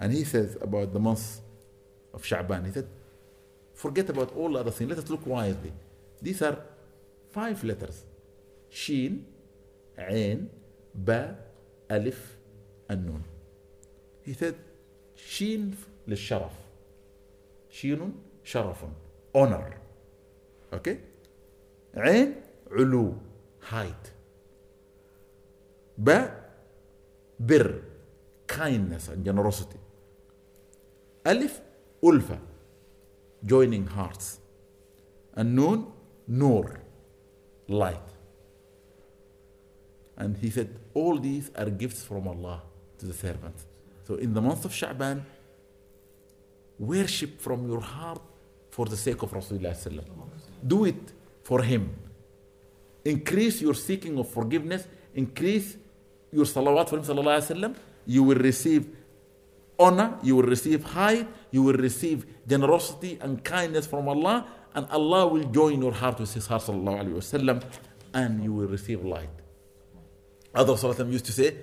and 0.00 0.12
he 0.12 0.24
says 0.24 0.56
about 0.60 0.92
the 0.92 1.00
month 1.00 1.40
of 2.12 2.22
Sha'ban 2.22 2.66
he 2.66 2.72
said 2.72 2.88
forget 3.74 4.08
about 4.08 4.34
all 4.36 4.56
other 4.56 4.70
things 4.70 4.90
let 4.90 4.98
us 4.98 5.10
look 5.10 5.26
wisely 5.26 5.72
these 6.22 6.42
are 6.42 6.58
five 7.30 7.62
letters 7.64 8.04
Shin 8.70 9.24
عين 9.98 10.48
باء 10.94 11.36
ألف 11.90 12.36
النون 12.90 13.22
he 14.26 14.32
said 14.32 14.54
شين 15.16 15.74
للشرف 16.08 16.52
شين 17.70 18.12
شرف 18.44 18.84
honor 19.36 19.74
okay 20.72 20.96
عين 21.96 22.34
علو 22.70 23.14
height 23.70 24.12
باء 25.98 26.50
بر 27.40 27.82
kindness 28.46 29.08
and 29.08 29.24
generosity 29.24 29.78
ألف 31.26 31.60
ألفة 32.04 32.38
joining 33.46 33.86
hearts 33.86 34.38
النون 35.38 35.92
نور 36.28 36.78
light 37.68 38.14
And 40.16 40.36
he 40.36 40.50
said, 40.50 40.68
all 40.94 41.18
these 41.18 41.50
are 41.56 41.68
gifts 41.68 42.04
from 42.04 42.28
Allah 42.28 42.62
to 42.98 43.06
the 43.06 43.12
servant. 43.12 43.56
So 44.06 44.14
in 44.14 44.32
the 44.32 44.40
month 44.40 44.64
of 44.64 44.70
Sha'ban, 44.70 45.22
worship 46.78 47.40
from 47.40 47.66
your 47.68 47.80
heart 47.80 48.22
for 48.70 48.86
the 48.86 48.96
sake 48.96 49.22
of 49.22 49.32
Rasulullah. 49.32 49.76
Do 50.66 50.84
it 50.84 51.12
for 51.42 51.62
him. 51.62 51.94
Increase 53.04 53.60
your 53.60 53.74
seeking 53.74 54.18
of 54.18 54.28
forgiveness, 54.28 54.86
increase 55.14 55.76
your 56.32 56.44
salawat 56.44 56.88
for 56.88 56.98
him. 56.98 57.04
Sallallahu 57.04 57.76
you 58.06 58.22
will 58.22 58.36
receive 58.36 58.88
honor, 59.78 60.18
you 60.22 60.36
will 60.36 60.44
receive 60.44 60.84
height, 60.84 61.26
you 61.50 61.62
will 61.62 61.74
receive 61.74 62.26
generosity 62.46 63.18
and 63.20 63.42
kindness 63.44 63.86
from 63.86 64.08
Allah, 64.08 64.46
and 64.74 64.86
Allah 64.90 65.26
will 65.26 65.44
join 65.44 65.80
your 65.80 65.92
heart 65.92 66.18
with 66.20 66.32
his 66.34 66.46
heart, 66.46 66.62
sallallahu 66.62 67.62
and 68.14 68.42
you 68.44 68.52
will 68.52 68.68
receive 68.68 69.04
light. 69.04 69.28
Other 70.54 70.74
Sallallahu 70.74 71.10
used 71.12 71.26
to 71.26 71.32
say, 71.32 71.56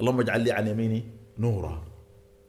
اللهم 0.00 0.20
اجعل 0.20 0.40
لي 0.40 0.52
عن 0.52 0.66
يميني 0.66 1.04
نورا. 1.38 1.82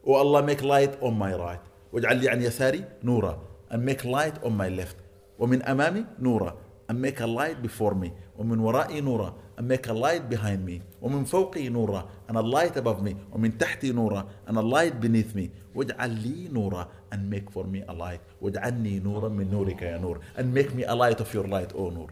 Oh 0.06 0.14
Allah 0.14 0.42
make 0.42 0.62
light 0.62 0.96
on 1.02 1.18
my 1.18 1.34
right. 1.34 1.60
واجعل 1.92 2.16
لي 2.16 2.28
عن 2.28 2.42
يساري 2.42 2.84
نورا. 3.04 3.38
And 3.70 3.84
make 3.84 4.04
light 4.04 4.42
on 4.42 4.56
my 4.56 4.68
left. 4.70 4.96
ومن 5.38 5.62
أمامي 5.62 6.06
نورا. 6.18 6.56
And 6.88 7.00
make 7.00 7.20
a 7.20 7.26
light 7.26 7.60
before 7.62 7.94
me. 7.94 8.12
ومن 8.37 8.59
ورائي 8.59 9.01
نورا. 9.01 9.33
And 9.57 9.67
make 9.67 9.87
a 9.87 9.93
light 9.93 10.29
behind 10.29 10.65
me. 10.65 10.81
ومن 11.01 11.23
فوقي 11.25 11.69
نورا. 11.69 12.07
And 12.27 12.37
a 12.37 12.41
light 12.41 12.77
above 12.77 13.01
me. 13.01 13.15
ومن 13.31 13.57
تحتي 13.57 13.91
نورا. 13.91 14.27
And 14.47 14.57
a 14.57 14.61
light 14.61 15.01
beneath 15.01 15.35
me. 15.35 15.49
واجعل 15.75 16.09
لي 16.09 16.47
نورا. 16.51 16.87
And 17.11 17.29
make 17.29 17.49
for 17.49 17.63
me 17.63 17.83
a 17.87 17.93
light. 17.93 18.21
واجعلني 18.41 18.99
نورا 18.99 19.29
من 19.29 19.51
نورك 19.51 19.81
يا 19.81 19.97
نور. 19.97 20.19
And 20.37 20.53
make 20.53 20.73
me 20.75 20.83
a 20.83 20.93
light 20.93 21.19
of 21.19 21.33
your 21.33 21.47
light, 21.47 21.73
O 21.75 21.89
نور. 21.89 22.09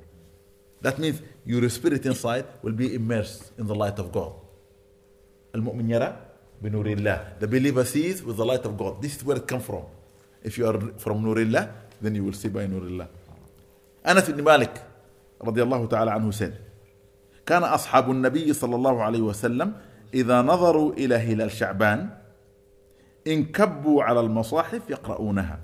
That 0.82 1.00
means 1.00 1.22
your 1.46 1.68
spirit 1.70 2.06
inside 2.06 2.46
will 2.62 2.74
be 2.74 2.94
immersed 2.96 3.52
in 3.58 3.68
the 3.68 3.76
light 3.76 4.00
of 4.00 4.12
God. 4.12 4.34
المؤمن 5.56 5.90
يرى 5.90 6.16
بنور 6.62 6.88
الله. 6.88 7.40
The 7.40 7.48
believer 7.48 7.86
sees 7.86 8.24
with 8.24 8.38
the 8.38 8.46
light 8.46 8.66
of 8.66 8.78
God. 8.78 9.02
This 9.02 9.18
is 9.18 9.24
where 9.24 9.38
it 9.38 9.48
comes 9.48 9.66
from. 9.66 9.86
If 10.44 10.58
you 10.58 10.68
are 10.68 10.80
from 10.98 11.24
نور 11.24 11.38
الله, 11.38 11.72
then 12.02 12.16
you 12.16 12.24
will 12.24 12.34
see 12.34 12.50
by 12.50 12.66
نور 12.66 12.82
الله. 12.82 13.08
أنس 14.06 14.30
بن 14.30 14.44
مالك 14.44 14.85
رضي 15.42 15.64
الله 15.64 15.86
تعالى 15.86 16.12
عنه 16.12 16.32
said 16.32 16.54
كان 17.46 17.64
أصحاب 17.64 18.12
النبي 18.12 18.54
صلى 18.54 18.76
الله 18.76 19.04
عليه 19.04 19.22
وسلم 19.22 19.74
إذا 20.14 20.42
نظروا 20.42 20.94
إلى 20.94 21.16
هلال 21.16 21.52
شعبان 21.52 22.10
انكبوا 23.28 24.04
على 24.04 24.20
المصاحف 24.20 24.90
يقرؤونها. 24.90 25.60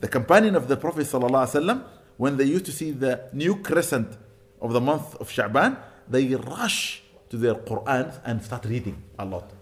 The 0.00 0.08
companion 0.08 0.54
of 0.54 0.68
the 0.68 0.76
Prophet 0.76 1.06
صلى 1.06 1.26
الله 1.26 1.38
عليه 1.38 1.48
وسلم 1.48 1.82
when 2.16 2.36
they 2.36 2.44
used 2.44 2.64
to 2.66 2.72
see 2.72 2.90
the 2.90 3.28
new 3.32 3.56
crescent 3.56 4.16
of 4.60 4.72
the 4.72 4.80
month 4.80 5.14
of 5.16 5.28
Sha'ban, 5.28 5.76
they 6.08 6.34
rush 6.34 7.02
to 7.30 7.36
their 7.36 7.54
Qur'an 7.54 8.12
and 8.24 8.42
start 8.42 8.64
reading 8.64 9.02
a 9.18 9.24
lot 9.24 9.52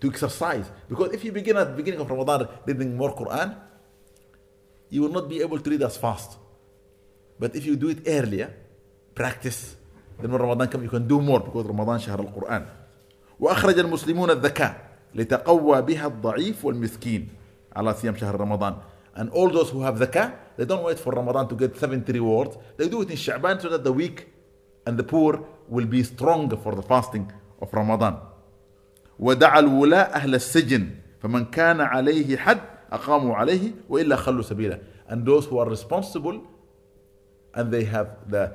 to 0.00 0.08
exercise. 0.08 0.70
Because 0.88 1.12
if 1.12 1.24
you 1.24 1.32
begin 1.32 1.56
at 1.56 1.68
the 1.70 1.74
beginning 1.74 2.00
of 2.00 2.10
Ramadan 2.10 2.48
reading 2.66 2.96
more 2.96 3.14
Quran, 3.14 3.56
you 4.88 5.02
will 5.02 5.10
not 5.10 5.28
be 5.28 5.40
able 5.40 5.58
to 5.58 5.70
read 5.70 5.82
as 5.82 5.96
fast. 5.96 6.36
But 7.40 7.56
if 7.56 7.64
you 7.64 7.74
do 7.74 7.88
it 7.88 8.00
earlier, 8.06 8.52
practice, 9.14 9.74
then 10.20 10.30
when 10.30 10.40
Ramadan 10.42 10.68
comes, 10.68 10.84
you 10.84 10.90
can 10.90 11.08
do 11.08 11.20
more 11.22 11.40
because 11.40 11.64
Ramadan 11.64 11.98
شهر 11.98 12.20
القرآن. 12.20 12.66
وأخرج 13.40 13.78
المسلمون 13.78 14.30
الذكاء 14.30 14.90
لتقوى 15.14 15.82
بها 15.82 16.06
الضعيف 16.06 16.64
والمسكين 16.64 17.28
على 17.76 17.94
صيام 17.94 18.16
شهر 18.16 18.40
رمضان. 18.40 18.74
And 19.16 19.30
all 19.30 19.48
those 19.48 19.70
who 19.70 19.80
have 19.80 19.96
zakah, 19.96 20.34
they 20.56 20.66
don't 20.66 20.84
wait 20.84 20.98
for 20.98 21.12
Ramadan 21.12 21.48
to 21.48 21.54
get 21.54 21.76
70 21.76 22.12
rewards. 22.12 22.58
They 22.76 22.88
do 22.88 23.00
it 23.00 23.10
in 23.10 23.16
Sha'ban 23.16 23.60
so 23.60 23.70
that 23.70 23.84
the 23.84 23.92
weak 23.92 24.28
and 24.86 24.98
the 24.98 25.02
poor 25.02 25.44
will 25.68 25.86
be 25.86 26.02
stronger 26.02 26.56
for 26.56 26.74
the 26.74 26.82
fasting 26.82 27.32
of 27.60 27.72
Ramadan. 27.72 28.18
ودعا 29.18 29.58
الولاء 29.58 30.14
أهل 30.14 30.34
السجن 30.34 30.88
فمن 31.22 31.44
كان 31.44 31.80
عليه 31.80 32.36
حد 32.36 32.60
أقاموا 32.92 33.34
عليه 33.36 33.70
وإلا 33.88 34.16
خلوا 34.16 34.42
سبيله. 34.42 34.78
And 35.08 35.24
those 35.24 35.46
who 35.46 35.58
are 35.58 35.68
responsible 35.68 36.40
and 37.55 37.71
they 37.71 37.85
have 37.85 38.29
the, 38.29 38.51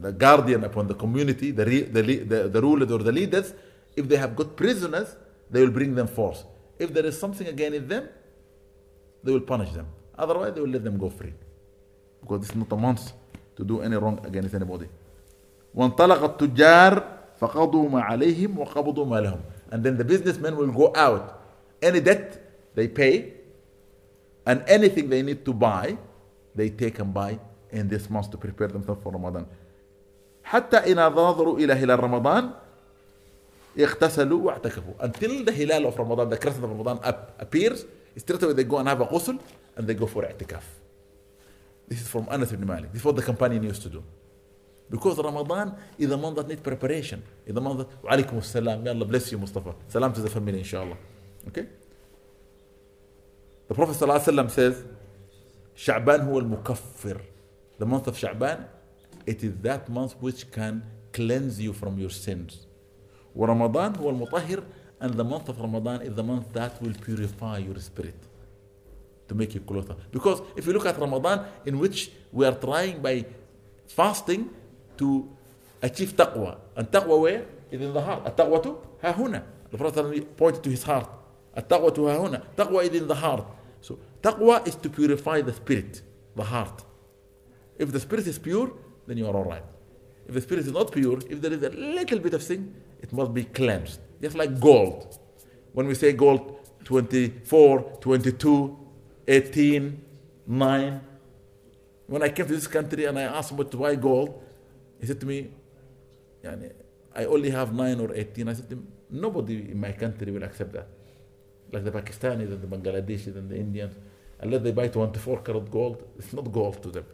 the 0.00 0.12
guardian 0.12 0.64
upon 0.64 0.88
the 0.88 0.94
community, 0.94 1.52
the, 1.52 1.64
the, 1.64 2.18
the, 2.24 2.48
the 2.48 2.60
rulers 2.60 2.90
or 2.90 2.98
the 2.98 3.12
leaders, 3.12 3.54
if 3.96 4.08
they 4.08 4.16
have 4.16 4.34
got 4.34 4.56
prisoners, 4.56 5.16
they 5.50 5.60
will 5.60 5.70
bring 5.70 5.94
them 5.94 6.08
forth. 6.08 6.44
If 6.78 6.92
there 6.92 7.06
is 7.06 7.18
something 7.18 7.46
against 7.46 7.88
them, 7.88 8.08
they 9.22 9.32
will 9.32 9.40
punish 9.40 9.70
them. 9.70 9.86
Otherwise, 10.18 10.54
they 10.54 10.60
will 10.60 10.70
let 10.70 10.82
them 10.82 10.98
go 10.98 11.08
free. 11.08 11.32
Because 12.20 12.40
this 12.40 12.50
is 12.50 12.56
not 12.56 12.72
a 12.72 12.76
month 12.76 13.12
to 13.56 13.64
do 13.64 13.80
any 13.80 13.96
wrong 13.96 14.20
against 14.24 14.54
anybody. 14.54 14.88
وانطلق 15.74 16.22
التجار 16.22 17.04
فقضوا 17.40 17.88
ما 17.88 18.02
عليهم 18.02 18.58
وقبضوا 18.58 19.06
ما 19.06 19.20
لهم. 19.20 19.40
And 19.70 19.82
then 19.84 19.96
the 19.96 20.04
businessmen 20.04 20.56
will 20.56 20.72
go 20.72 20.92
out. 20.96 21.40
Any 21.80 22.00
debt 22.00 22.74
they 22.74 22.88
pay, 22.88 23.34
and 24.44 24.62
anything 24.66 25.08
they 25.08 25.22
need 25.22 25.44
to 25.44 25.52
buy, 25.52 25.96
they 26.54 26.68
take 26.68 26.98
and 26.98 27.14
buy 27.14 27.38
in 27.71 27.87
this 27.87 28.09
month 28.09 28.31
to 28.31 28.37
prepare 28.37 28.67
themselves 28.67 29.01
for 29.03 29.11
Ramadan. 29.11 29.45
حتى 30.43 30.77
إذا 30.77 31.09
نظروا 31.09 31.59
إلى 31.59 31.73
هلال 31.73 31.99
رمضان 31.99 32.51
اغتسلوا 33.79 34.41
واعتكفوا. 34.45 34.93
Until 34.99 35.43
the 35.43 35.51
hilal 35.51 35.85
of 35.87 35.97
Ramadan, 35.97 36.29
the 36.29 36.37
crescent 36.37 36.63
of 36.63 36.71
Ramadan 36.71 36.99
appears, 37.39 37.85
straight 38.15 38.41
away 38.43 38.53
they 38.53 38.63
go 38.63 38.77
and 38.77 38.87
have 38.87 39.01
a 39.01 39.05
ghusl 39.05 39.39
and 39.75 39.87
they 39.87 39.93
go 39.93 40.07
for 40.07 40.23
i'tikaf. 40.23 40.63
This 41.87 42.01
is 42.01 42.07
from 42.07 42.27
Anas 42.29 42.51
ibn 42.53 42.65
Malik. 42.65 42.91
This 42.91 43.01
is 43.01 43.05
what 43.05 43.15
the 43.15 43.21
companion 43.21 43.63
used 43.63 43.81
to 43.83 43.89
do. 43.89 44.03
Because 44.89 45.17
Ramadan 45.17 45.75
is 45.97 46.09
a 46.11 46.17
month 46.17 46.37
that 46.37 46.47
needs 46.47 46.61
preparation. 46.61 47.21
Is 47.45 47.55
a 47.55 47.61
month 47.61 47.79
that, 47.79 48.03
وعليكم 48.03 48.37
السلام, 48.37 48.83
may 48.83 48.89
Allah 48.89 49.05
bless 49.05 49.31
you 49.31 49.37
Mustafa. 49.37 49.75
Salam 49.89 50.13
to 50.13 50.21
the 50.21 50.29
family 50.29 50.59
inshallah. 50.59 50.97
Okay? 51.49 51.67
The 53.67 53.73
Prophet 53.73 53.97
ﷺ 53.97 54.49
says, 54.49 54.83
شعبان 55.75 56.21
هو 56.21 56.39
المكفر. 56.39 57.21
The 57.78 57.86
month 57.86 58.06
of 58.06 58.16
Sha'ban 58.16 58.66
it 59.26 59.42
is 59.44 59.56
that 59.62 59.88
month 59.88 60.14
which 60.20 60.50
can 60.50 60.82
cleanse 61.12 61.60
you 61.60 61.72
from 61.72 61.98
your 61.98 62.10
sins. 62.10 62.66
ورمضان 63.36 63.96
هو 63.96 64.10
المطهر 64.10 64.62
and 65.00 65.14
the 65.14 65.24
month 65.24 65.48
of 65.48 65.60
Ramadan 65.60 66.02
is 66.02 66.14
the 66.14 66.22
month 66.22 66.52
that 66.52 66.80
will 66.80 66.94
purify 66.94 67.58
your 67.58 67.78
spirit 67.78 68.14
to 69.28 69.34
make 69.34 69.54
you 69.54 69.60
closer. 69.60 69.96
Because 70.10 70.42
if 70.56 70.66
you 70.66 70.72
look 70.72 70.86
at 70.86 70.98
Ramadan, 70.98 71.44
in 71.66 71.78
which 71.78 72.12
we 72.30 72.46
are 72.46 72.54
trying 72.54 73.00
by 73.00 73.24
fasting 73.88 74.50
to 74.96 75.28
achieve 75.82 76.14
taqwa. 76.16 76.58
And 76.76 76.88
taqwa 76.90 77.20
where? 77.20 77.44
Is 77.70 77.80
in 77.80 77.92
the 77.92 78.00
heart. 78.00 78.24
التقوى 78.24 78.62
to 78.62 78.78
ها 79.02 79.12
هنا. 79.12 79.42
The 79.70 79.78
Prophet 79.78 80.36
pointed 80.36 80.62
to 80.62 80.70
his 80.70 80.82
heart. 80.82 81.08
التقوى 81.56 81.94
to 81.94 82.00
ها 82.02 82.18
هنا. 82.18 82.42
Taqwa 82.56 82.84
is 82.84 82.94
in 83.00 83.08
the 83.08 83.14
heart. 83.14 83.46
So 83.80 83.98
taqwa 84.22 84.66
is 84.66 84.76
to 84.76 84.88
purify 84.88 85.40
the 85.40 85.52
spirit, 85.52 86.02
the 86.36 86.44
heart. 86.44 86.84
If 87.77 87.91
the 87.91 87.99
spirit 87.99 88.27
is 88.27 88.39
pure, 88.39 88.71
then 89.05 89.17
you 89.17 89.27
are 89.27 89.35
all 89.35 89.45
right. 89.45 89.63
If 90.27 90.33
the 90.33 90.41
spirit 90.41 90.65
is 90.65 90.71
not 90.71 90.91
pure, 90.91 91.19
if 91.29 91.41
there 91.41 91.53
is 91.53 91.63
a 91.63 91.69
little 91.69 92.19
bit 92.19 92.33
of 92.33 92.43
sin, 92.43 92.75
it 93.01 93.13
must 93.13 93.33
be 93.33 93.43
cleansed. 93.43 93.99
Just 94.21 94.35
like 94.35 94.59
gold. 94.59 95.19
When 95.73 95.87
we 95.87 95.95
say 95.95 96.11
gold 96.13 96.59
24, 96.83 97.99
22, 98.01 98.77
18, 99.27 100.01
9. 100.47 101.01
When 102.07 102.23
I 102.23 102.29
came 102.29 102.47
to 102.47 102.55
this 102.55 102.67
country 102.67 103.05
and 103.05 103.19
I 103.19 103.23
asked 103.23 103.51
him 103.51 103.57
why 103.57 103.95
gold, 103.95 104.43
he 104.99 105.05
said 105.05 105.19
to 105.19 105.25
me, 105.25 105.49
I 107.15 107.25
only 107.25 107.49
have 107.49 107.73
9 107.73 107.99
or 107.99 108.13
18. 108.13 108.47
I 108.47 108.53
said 108.53 108.69
to 108.69 108.75
him, 108.75 108.87
nobody 109.09 109.71
in 109.71 109.79
my 109.79 109.91
country 109.91 110.31
will 110.31 110.43
accept 110.43 110.73
that. 110.73 110.87
Like 111.71 111.83
the 111.83 111.91
Pakistanis 111.91 112.51
and 112.51 112.61
the 112.61 112.67
Bangladeshis 112.67 113.35
and 113.35 113.49
the 113.49 113.57
Indians. 113.57 113.93
Unless 114.39 114.61
they 114.61 114.71
buy 114.71 114.87
24 114.87 115.41
karat 115.41 115.69
gold, 115.69 116.03
it's 116.17 116.31
not 116.31 116.51
gold 116.51 116.81
to 116.83 116.89
them. 116.89 117.05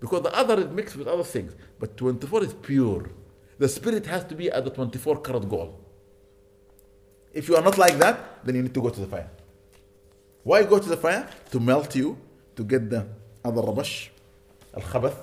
Because 0.00 0.22
the 0.22 0.34
other 0.34 0.60
is 0.60 0.68
mixed 0.68 0.96
with 0.96 1.06
other 1.06 1.24
things. 1.24 1.54
But 1.78 1.96
24 1.96 2.44
is 2.44 2.54
pure. 2.54 3.10
The 3.58 3.68
spirit 3.68 4.06
has 4.06 4.24
to 4.24 4.34
be 4.34 4.50
at 4.50 4.64
the 4.64 4.70
24 4.70 5.20
karat 5.20 5.48
gold. 5.48 5.78
If 7.32 7.48
you 7.48 7.56
are 7.56 7.62
not 7.62 7.78
like 7.78 7.98
that, 7.98 8.44
then 8.44 8.56
you 8.56 8.62
need 8.62 8.74
to 8.74 8.80
go 8.82 8.88
to 8.88 9.00
the 9.00 9.06
fire. 9.06 9.30
Why 10.42 10.64
go 10.64 10.78
to 10.78 10.88
the 10.88 10.96
fire? 10.96 11.28
To 11.50 11.60
melt 11.60 11.94
you, 11.94 12.16
to 12.56 12.64
get 12.64 12.88
the 12.88 13.06
other 13.44 13.62
rabash, 13.62 14.08
al 14.74 14.82
khabath, 14.82 15.16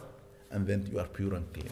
and 0.52 0.66
then 0.66 0.88
you 0.92 1.00
are 1.00 1.08
pure 1.08 1.34
and 1.34 1.52
clean. 1.52 1.72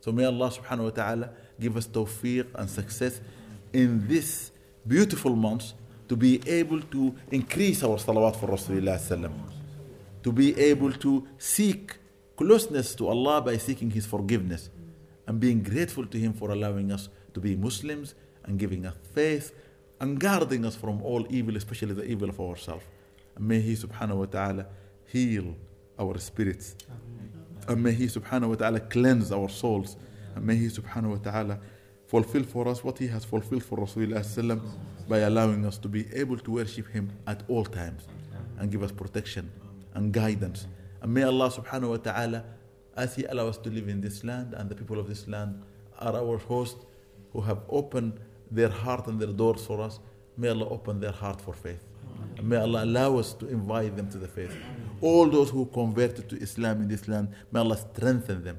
So 0.00 0.12
may 0.12 0.24
Allah 0.24 0.50
subhanahu 0.50 0.84
wa 0.84 0.90
ta'ala 0.90 1.30
give 1.58 1.76
us 1.76 1.86
tawfiq 1.86 2.46
and 2.54 2.70
success 2.70 3.20
in 3.72 4.06
this 4.06 4.52
beautiful 4.86 5.34
month 5.34 5.72
to 6.08 6.16
be 6.16 6.40
able 6.46 6.80
to 6.80 7.14
increase 7.32 7.82
our 7.82 7.96
salawat 7.96 8.36
for 8.36 8.46
Rasulullah 8.46 8.98
sallam, 8.98 9.32
to 10.26 10.32
be 10.32 10.58
able 10.58 10.92
to 10.92 11.24
seek 11.38 11.98
closeness 12.36 12.96
to 12.96 13.06
Allah 13.06 13.40
by 13.40 13.56
seeking 13.58 13.92
His 13.92 14.06
forgiveness 14.06 14.70
and 15.28 15.38
being 15.38 15.62
grateful 15.62 16.04
to 16.04 16.18
Him 16.18 16.32
for 16.32 16.50
allowing 16.50 16.90
us 16.90 17.08
to 17.32 17.38
be 17.38 17.54
Muslims 17.54 18.16
and 18.44 18.58
giving 18.58 18.86
us 18.86 18.96
faith 19.14 19.54
and 20.00 20.18
guarding 20.18 20.64
us 20.64 20.74
from 20.74 21.00
all 21.02 21.24
evil, 21.30 21.56
especially 21.56 21.94
the 21.94 22.02
evil 22.04 22.28
of 22.28 22.40
ourselves. 22.40 22.84
And 23.36 23.46
may 23.46 23.60
He 23.60 23.74
subhanahu 23.74 24.16
wa 24.16 24.24
ta'ala 24.24 24.66
heal 25.06 25.54
our 25.96 26.18
spirits. 26.18 26.74
And 27.68 27.80
may 27.80 27.92
He 27.92 28.06
subhanahu 28.06 28.48
wa 28.48 28.54
ta'ala 28.56 28.80
cleanse 28.80 29.30
our 29.30 29.48
souls. 29.48 29.96
And 30.34 30.44
may 30.44 30.56
He 30.56 30.66
subhanahu 30.66 31.10
wa 31.10 31.30
ta'ala 31.30 31.60
fulfill 32.08 32.42
for 32.42 32.66
us 32.66 32.82
what 32.82 32.98
He 32.98 33.06
has 33.06 33.24
fulfilled 33.24 33.62
for 33.62 33.78
Rasulullah 33.78 34.60
by 35.08 35.18
allowing 35.18 35.64
us 35.64 35.78
to 35.78 35.88
be 35.88 36.12
able 36.12 36.38
to 36.38 36.50
worship 36.50 36.88
Him 36.88 37.12
at 37.28 37.44
all 37.46 37.64
times 37.64 38.08
and 38.58 38.72
give 38.72 38.82
us 38.82 38.90
protection 38.90 39.52
and 39.96 40.12
guidance. 40.12 40.66
And 41.02 41.12
may 41.12 41.24
Allah 41.24 41.50
subhanahu 41.50 41.90
wa 41.90 41.96
ta'ala, 41.96 42.44
as 42.96 43.16
He 43.16 43.24
allows 43.24 43.56
us 43.56 43.58
to 43.64 43.70
live 43.70 43.88
in 43.88 44.00
this 44.00 44.22
land 44.22 44.54
and 44.56 44.68
the 44.70 44.74
people 44.74 44.98
of 45.00 45.08
this 45.08 45.26
land 45.26 45.62
are 45.98 46.14
our 46.14 46.38
host 46.38 46.76
who 47.32 47.40
have 47.40 47.60
opened 47.68 48.20
their 48.50 48.68
heart 48.68 49.06
and 49.08 49.18
their 49.18 49.32
doors 49.32 49.64
for 49.64 49.80
us, 49.80 49.98
may 50.36 50.48
Allah 50.48 50.68
open 50.68 51.00
their 51.00 51.12
heart 51.12 51.40
for 51.40 51.52
faith. 51.52 51.82
And 52.36 52.48
may 52.48 52.56
Allah 52.56 52.84
allow 52.84 53.18
us 53.18 53.32
to 53.34 53.48
invite 53.48 53.96
them 53.96 54.08
to 54.10 54.18
the 54.18 54.28
faith. 54.28 54.54
All 55.00 55.26
those 55.28 55.50
who 55.50 55.66
converted 55.66 56.28
to 56.28 56.36
Islam 56.36 56.82
in 56.82 56.88
this 56.88 57.08
land, 57.08 57.28
may 57.50 57.60
Allah 57.60 57.78
strengthen 57.78 58.44
them. 58.44 58.58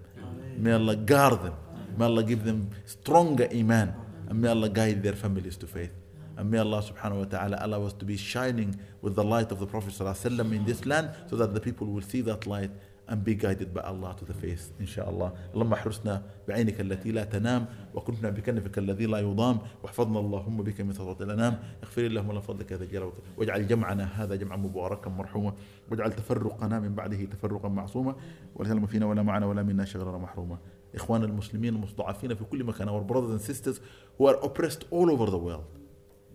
May 0.57 0.73
Allah 0.73 0.95
guard 0.95 1.43
them. 1.43 1.53
May 1.97 2.05
Allah 2.05 2.23
give 2.23 2.43
them 2.43 2.69
stronger 2.85 3.47
iman. 3.53 3.93
And 4.29 4.41
may 4.41 4.49
Allah 4.49 4.69
guide 4.69 5.01
their 5.03 5.13
families 5.13 5.57
to 5.57 5.67
faith. 5.67 5.91
And 6.37 6.51
may 6.51 6.59
Allah 6.59 6.83
subhanahu 6.83 7.19
wa 7.19 7.25
ta'ala 7.25 7.57
allow 7.61 7.83
us 7.83 7.93
to 7.93 8.05
be 8.05 8.15
shining 8.15 8.75
with 9.01 9.15
the 9.15 9.23
light 9.23 9.51
of 9.51 9.59
the 9.59 9.65
Prophet 9.65 9.93
ﷺ 9.93 10.39
in 10.53 10.65
this 10.65 10.85
land 10.85 11.09
so 11.29 11.35
that 11.35 11.53
the 11.53 11.59
people 11.59 11.87
will 11.87 12.01
see 12.01 12.21
that 12.21 12.45
light 12.45 12.71
and 13.09 13.23
be 13.23 13.35
guided 13.35 13.73
by 13.73 13.81
Allah 13.81 14.15
to 14.19 14.25
the 14.25 14.33
faith 14.33 14.71
إن 14.81 15.31
اللهم 15.53 15.73
احرسنا 15.73 16.23
بعينك 16.47 16.81
التي 16.81 17.11
لا 17.11 17.23
تنام 17.23 17.65
وكنتنا 17.93 18.29
بكنفك 18.29 18.77
الذي 18.77 19.05
لا 19.05 19.19
يضام 19.19 19.57
واحفظنا 19.83 20.19
اللهم 20.19 20.63
بك 20.63 20.81
من 20.81 20.93
سطوة 20.93 21.17
الأنام 21.21 21.59
اغفر 21.83 22.05
اللهم 22.05 22.31
لنا 22.31 22.39
فضلك 22.39 22.73
هذا 22.73 22.83
الجلال 22.83 23.11
واجعل 23.37 23.67
جمعنا 23.67 24.03
هذا 24.03 24.35
جمعا 24.35 24.57
مباركا 24.57 25.09
مرحوما 25.09 25.53
واجعل 25.91 26.13
تفرقنا 26.13 26.79
من 26.79 26.95
بعده 26.95 27.25
تفرقا 27.25 27.69
معصوما 27.69 28.15
ولا 28.55 28.85
فينا 28.85 29.05
ولا 29.05 29.21
معنا 29.23 29.45
ولا 29.45 29.63
منا 29.63 29.85
شغلنا 29.85 30.17
محروما 30.17 30.57
إخوان 30.95 31.23
المسلمين 31.23 31.75
المستضعفين 31.75 32.35
في 32.35 32.43
كل 32.43 32.63
مكان 32.63 32.89
our 32.89 33.03
brothers 33.13 33.31
and 33.31 33.41
sisters 33.41 33.79
who 34.17 34.27
are 34.27 34.37
oppressed 34.43 34.83
all 34.91 35.11
over 35.11 35.25
the 35.25 35.37
world. 35.37 35.76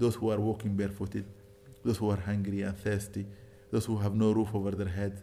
Those 0.03 0.15
who 0.21 0.31
are 0.35 0.41
walking 0.49 0.73
barefooted 0.83 1.27
those 1.87 1.99
who 2.01 2.09
are 2.15 2.21
hungry 2.31 2.61
and 2.69 2.77
thirsty 2.87 3.25
those 3.73 3.87
who 3.89 3.97
have 4.05 4.15
no 4.25 4.29
roof 4.39 4.51
over 4.59 4.73
their 4.81 4.93
heads 5.01 5.19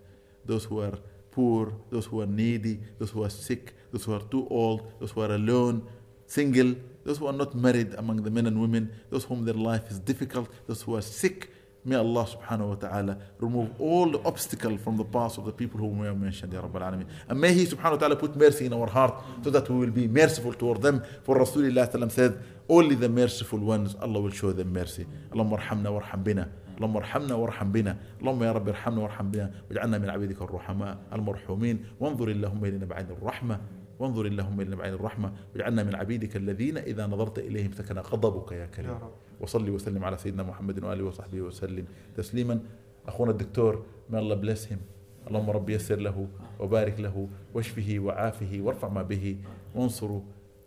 those 0.45 0.65
who 0.69 0.77
are 0.87 0.97
poor, 1.31 1.73
those 1.89 2.05
who 2.05 2.21
are 2.21 2.25
needy, 2.25 2.79
those 2.97 3.11
who 3.11 3.23
are 3.23 3.29
sick, 3.29 3.73
those 3.91 4.03
who 4.03 4.13
are 4.13 4.21
too 4.33 4.47
old, 4.49 4.91
those 4.99 5.11
who 5.11 5.21
are 5.21 5.33
alone, 5.33 5.87
single, 6.25 6.75
those 7.03 7.17
who 7.17 7.27
are 7.27 7.33
not 7.33 7.55
married 7.55 7.93
among 7.95 8.23
the 8.23 8.31
men 8.31 8.47
and 8.47 8.59
women, 8.59 8.91
those 9.09 9.23
whom 9.23 9.45
their 9.45 9.53
life 9.53 9.89
is 9.89 9.99
difficult, 9.99 10.49
those 10.67 10.81
who 10.81 10.95
are 10.95 11.01
sick. 11.01 11.51
May 11.88 11.96
Allah 11.96 12.26
subhanahu 12.26 12.68
wa 12.70 12.74
ta'ala 12.76 13.18
remove 13.38 13.78
all 13.78 14.10
the 14.10 14.18
obstacle 14.24 14.78
from 14.78 14.96
the 14.96 15.04
path 15.04 15.36
of 15.36 15.44
the 15.44 15.52
people 15.52 15.78
whom 15.78 15.98
we 15.98 16.06
have 16.06 16.18
mentioned, 16.18 16.50
Ya 16.50 16.62
Rabbal 16.62 16.80
Alameen. 16.80 17.06
And 17.28 17.38
may 17.38 17.52
He 17.52 17.66
subhanahu 17.66 17.90
wa 17.92 17.96
ta'ala 17.98 18.16
put 18.16 18.34
mercy 18.36 18.64
in 18.64 18.72
our 18.72 18.86
heart 18.86 19.14
so 19.42 19.50
that 19.50 19.68
we 19.68 19.76
will 19.76 19.90
be 19.90 20.08
merciful 20.08 20.54
toward 20.54 20.80
them. 20.80 21.02
For 21.24 21.36
Rasulullah 21.36 21.90
sallam 21.92 22.10
said, 22.10 22.38
only 22.70 22.94
the 22.94 23.10
merciful 23.10 23.58
ones, 23.58 23.94
Allah 24.00 24.18
will 24.18 24.30
show 24.30 24.52
them 24.52 24.72
mercy. 24.72 25.06
Allahumma 25.32 25.60
arhamna 25.60 25.92
warham 26.00 26.24
bina. 26.24 26.48
اللهم 26.78 26.96
ارحمنا 26.96 27.34
وارحم 27.34 27.72
بنا 27.72 27.96
اللهم 28.20 28.42
يا 28.42 28.52
رب 28.52 28.68
ارحمنا 28.68 29.00
وارحم 29.02 29.30
بنا 29.30 29.50
واجعلنا 29.70 29.98
من 29.98 30.10
عبيدك 30.10 30.42
الرحماء 30.42 30.98
المرحومين 31.12 31.84
وانظر 32.00 32.28
اللهم 32.28 32.64
الينا 32.64 32.86
بعين 32.86 33.06
الرحمه 33.10 33.60
وانظر 33.99 34.25
اللهم 34.25 34.61
الينا 34.61 34.75
بعين 34.75 34.93
الرحمة 34.93 35.33
واجعلنا 35.55 35.83
من 35.83 35.95
عبيدك 35.95 36.35
الذين 36.35 36.77
إذا 36.77 37.07
نظرت 37.07 37.39
إليهم 37.39 37.71
سكن 37.71 37.99
غضبك 37.99 38.51
يا 38.51 38.65
كريم. 38.65 38.99
وصلي 39.41 39.71
وسلم 39.71 40.03
على 40.03 40.17
سيدنا 40.17 40.43
محمد 40.43 40.83
وآله 40.83 41.03
وصحبه 41.03 41.41
وسلم 41.41 41.85
تسليما. 42.15 42.59
أخونا 43.07 43.31
الدكتور 43.31 43.83
may 44.11 44.17
Allah 44.17 44.35
bless 44.35 44.65
him. 44.65 44.79
اللهم 45.27 45.49
رب 45.49 45.69
يسر 45.69 45.99
له 45.99 46.27
وبارك 46.59 46.99
له 46.99 47.29
واشفه 47.53 47.99
وعافه 47.99 48.61
وارفع 48.61 48.87
ما 48.87 49.03
به. 49.03 49.37
وانصره 49.75 50.23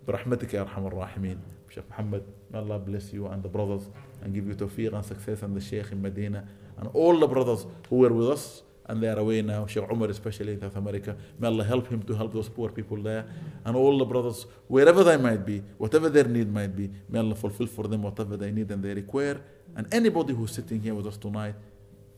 برحمتك 0.09 0.55
يا 0.55 0.61
أرحم 0.61 0.87
الراحمين. 0.87 1.39
Sheikh 1.73 1.89
Muhammad 1.89 2.23
may 2.53 2.59
Allah 2.59 2.79
bless 2.79 3.13
you 3.13 3.27
and 3.27 3.43
the 3.43 3.49
brothers 3.49 3.89
and 4.23 4.35
give 4.35 4.47
you 4.47 4.55
tawfiq 4.55 4.93
and 4.93 5.05
success 5.05 5.43
and 5.43 5.57
the 5.57 5.61
Sheikh 5.61 5.91
in 5.93 6.03
Medina 6.03 6.45
and 6.77 6.89
all 6.93 7.19
the 7.19 7.27
brothers 7.27 7.67
who 7.89 7.97
were 7.97 8.13
with 8.13 8.29
us. 8.29 8.63
And 8.87 9.03
they 9.03 9.09
are 9.09 9.19
away 9.19 9.43
now, 9.43 9.67
Sheikh 9.67 9.91
Umar 9.91 10.11
especially 10.11 10.55
in 10.55 10.61
South 10.61 10.77
America. 10.77 11.17
May 11.39 11.49
Allah 11.49 11.65
help 11.65 11.89
him 11.89 12.03
to 12.03 12.15
help 12.15 12.33
those 12.33 12.49
poor 12.49 12.71
people 12.71 13.01
there 13.03 13.25
and 13.65 13.77
all 13.77 13.97
the 13.99 14.05
brothers, 14.05 14.47
wherever 14.69 15.05
they 15.05 15.17
might 15.17 15.47
be, 15.47 15.63
whatever 15.79 16.09
their 16.09 16.25
need 16.25 16.53
might 16.53 16.75
be, 16.77 16.91
may 17.09 17.21
Allah 17.21 17.35
fulfill 17.35 17.67
for 17.67 17.87
them 17.87 18.03
whatever 18.03 18.37
they 18.37 18.51
need 18.51 18.71
and 18.71 18.83
they 18.83 18.95
require. 18.95 19.41
And 19.77 19.93
anybody 19.95 20.35
who's 20.35 20.53
sitting 20.53 20.81
here 20.81 20.95
with 20.95 21.07
us 21.07 21.17
tonight, 21.17 21.55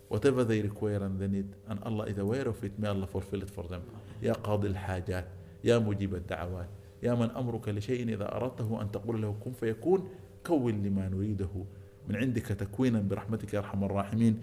whatever 0.08 0.44
they 0.44 0.60
require 0.62 1.02
and 1.04 1.18
they 1.20 1.28
need, 1.28 1.48
and 1.68 1.78
Allah 1.82 2.04
is 2.04 2.18
aware 2.18 2.48
of 2.48 2.62
it, 2.64 2.78
may 2.78 2.88
Allah 2.88 3.06
fulfill 3.06 3.42
it 3.42 3.50
for 3.50 3.64
them. 3.64 3.82
يا 4.22 4.32
قاضي 4.32 4.68
الحاجات 4.68 5.26
يا 5.64 5.78
مجيب 5.78 6.14
الدعوات 6.14 6.68
يا 7.02 7.14
من 7.14 7.30
أمرك 7.30 7.68
لشيء 7.68 8.08
إذا 8.08 8.36
أردته 8.36 8.82
أن 8.82 8.90
تقول 8.90 9.22
له 9.22 9.34
كن 9.44 9.52
فيكون 9.52 10.08
كون 10.46 10.82
لما 10.82 11.08
نريده 11.08 11.64
من 12.08 12.16
عندك 12.16 12.46
تكوينا 12.46 13.00
برحمتك 13.00 13.54
يا 13.54 13.58
أرحم 13.58 13.84
الراحمين 13.84 14.38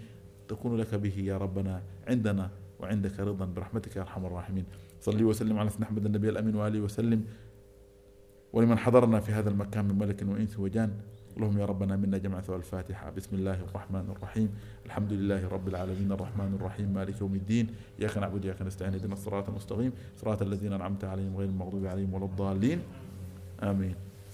تكون 0.52 0.78
لك 0.78 0.96
به 0.96 1.18
يا 1.32 1.38
ربنا 1.38 1.82
عندنا 2.08 2.50
وعندك 2.80 3.20
رضا 3.20 3.46
برحمتك 3.46 3.96
يا 3.96 4.02
أرحم 4.02 4.26
الراحمين. 4.26 4.66
صلي 5.02 5.24
وسلم 5.24 5.56
على 5.60 5.70
سيدنا 5.70 5.86
أحمد 5.88 6.06
النبي 6.06 6.30
الأمين 6.30 6.56
وآله 6.56 6.80
وسلم. 6.82 7.24
ولمن 8.54 8.78
حضرنا 8.78 9.20
في 9.20 9.32
هذا 9.32 9.50
المكان 9.50 9.86
من 9.88 9.96
ملك 9.96 10.20
وإنس 10.28 10.60
وجان. 10.60 10.92
اللهم 11.38 11.58
يا 11.60 11.66
ربنا 11.66 11.96
منا 11.96 12.18
جمع 12.18 12.42
ثوى 12.42 12.56
الفاتحة. 12.56 13.10
بسم 13.16 13.36
الله 13.36 13.64
الرحمن 13.72 14.12
الرحيم. 14.12 14.50
الحمد 14.86 15.12
لله 15.14 15.48
رب 15.48 15.68
العالمين. 15.68 16.12
الرحمن 16.12 16.52
الرحيم. 16.60 16.94
مالك 16.94 17.22
يوم 17.22 17.34
الدين. 17.36 17.66
إياك 18.00 18.18
نعبد 18.18 18.46
وإياك 18.46 18.62
نستعين. 18.62 18.94
اهدنا 18.94 19.14
الصراط 19.14 19.50
المستقيم. 19.50 19.92
صراط 20.20 20.42
الذين 20.42 20.74
أنعمت 20.74 21.04
عليهم 21.04 21.38
غير 21.38 21.50
المغضوب 21.50 21.86
عليهم 21.86 22.14
ولا 22.14 22.26
الضالين. 22.26 22.80
آمين. 23.64 23.96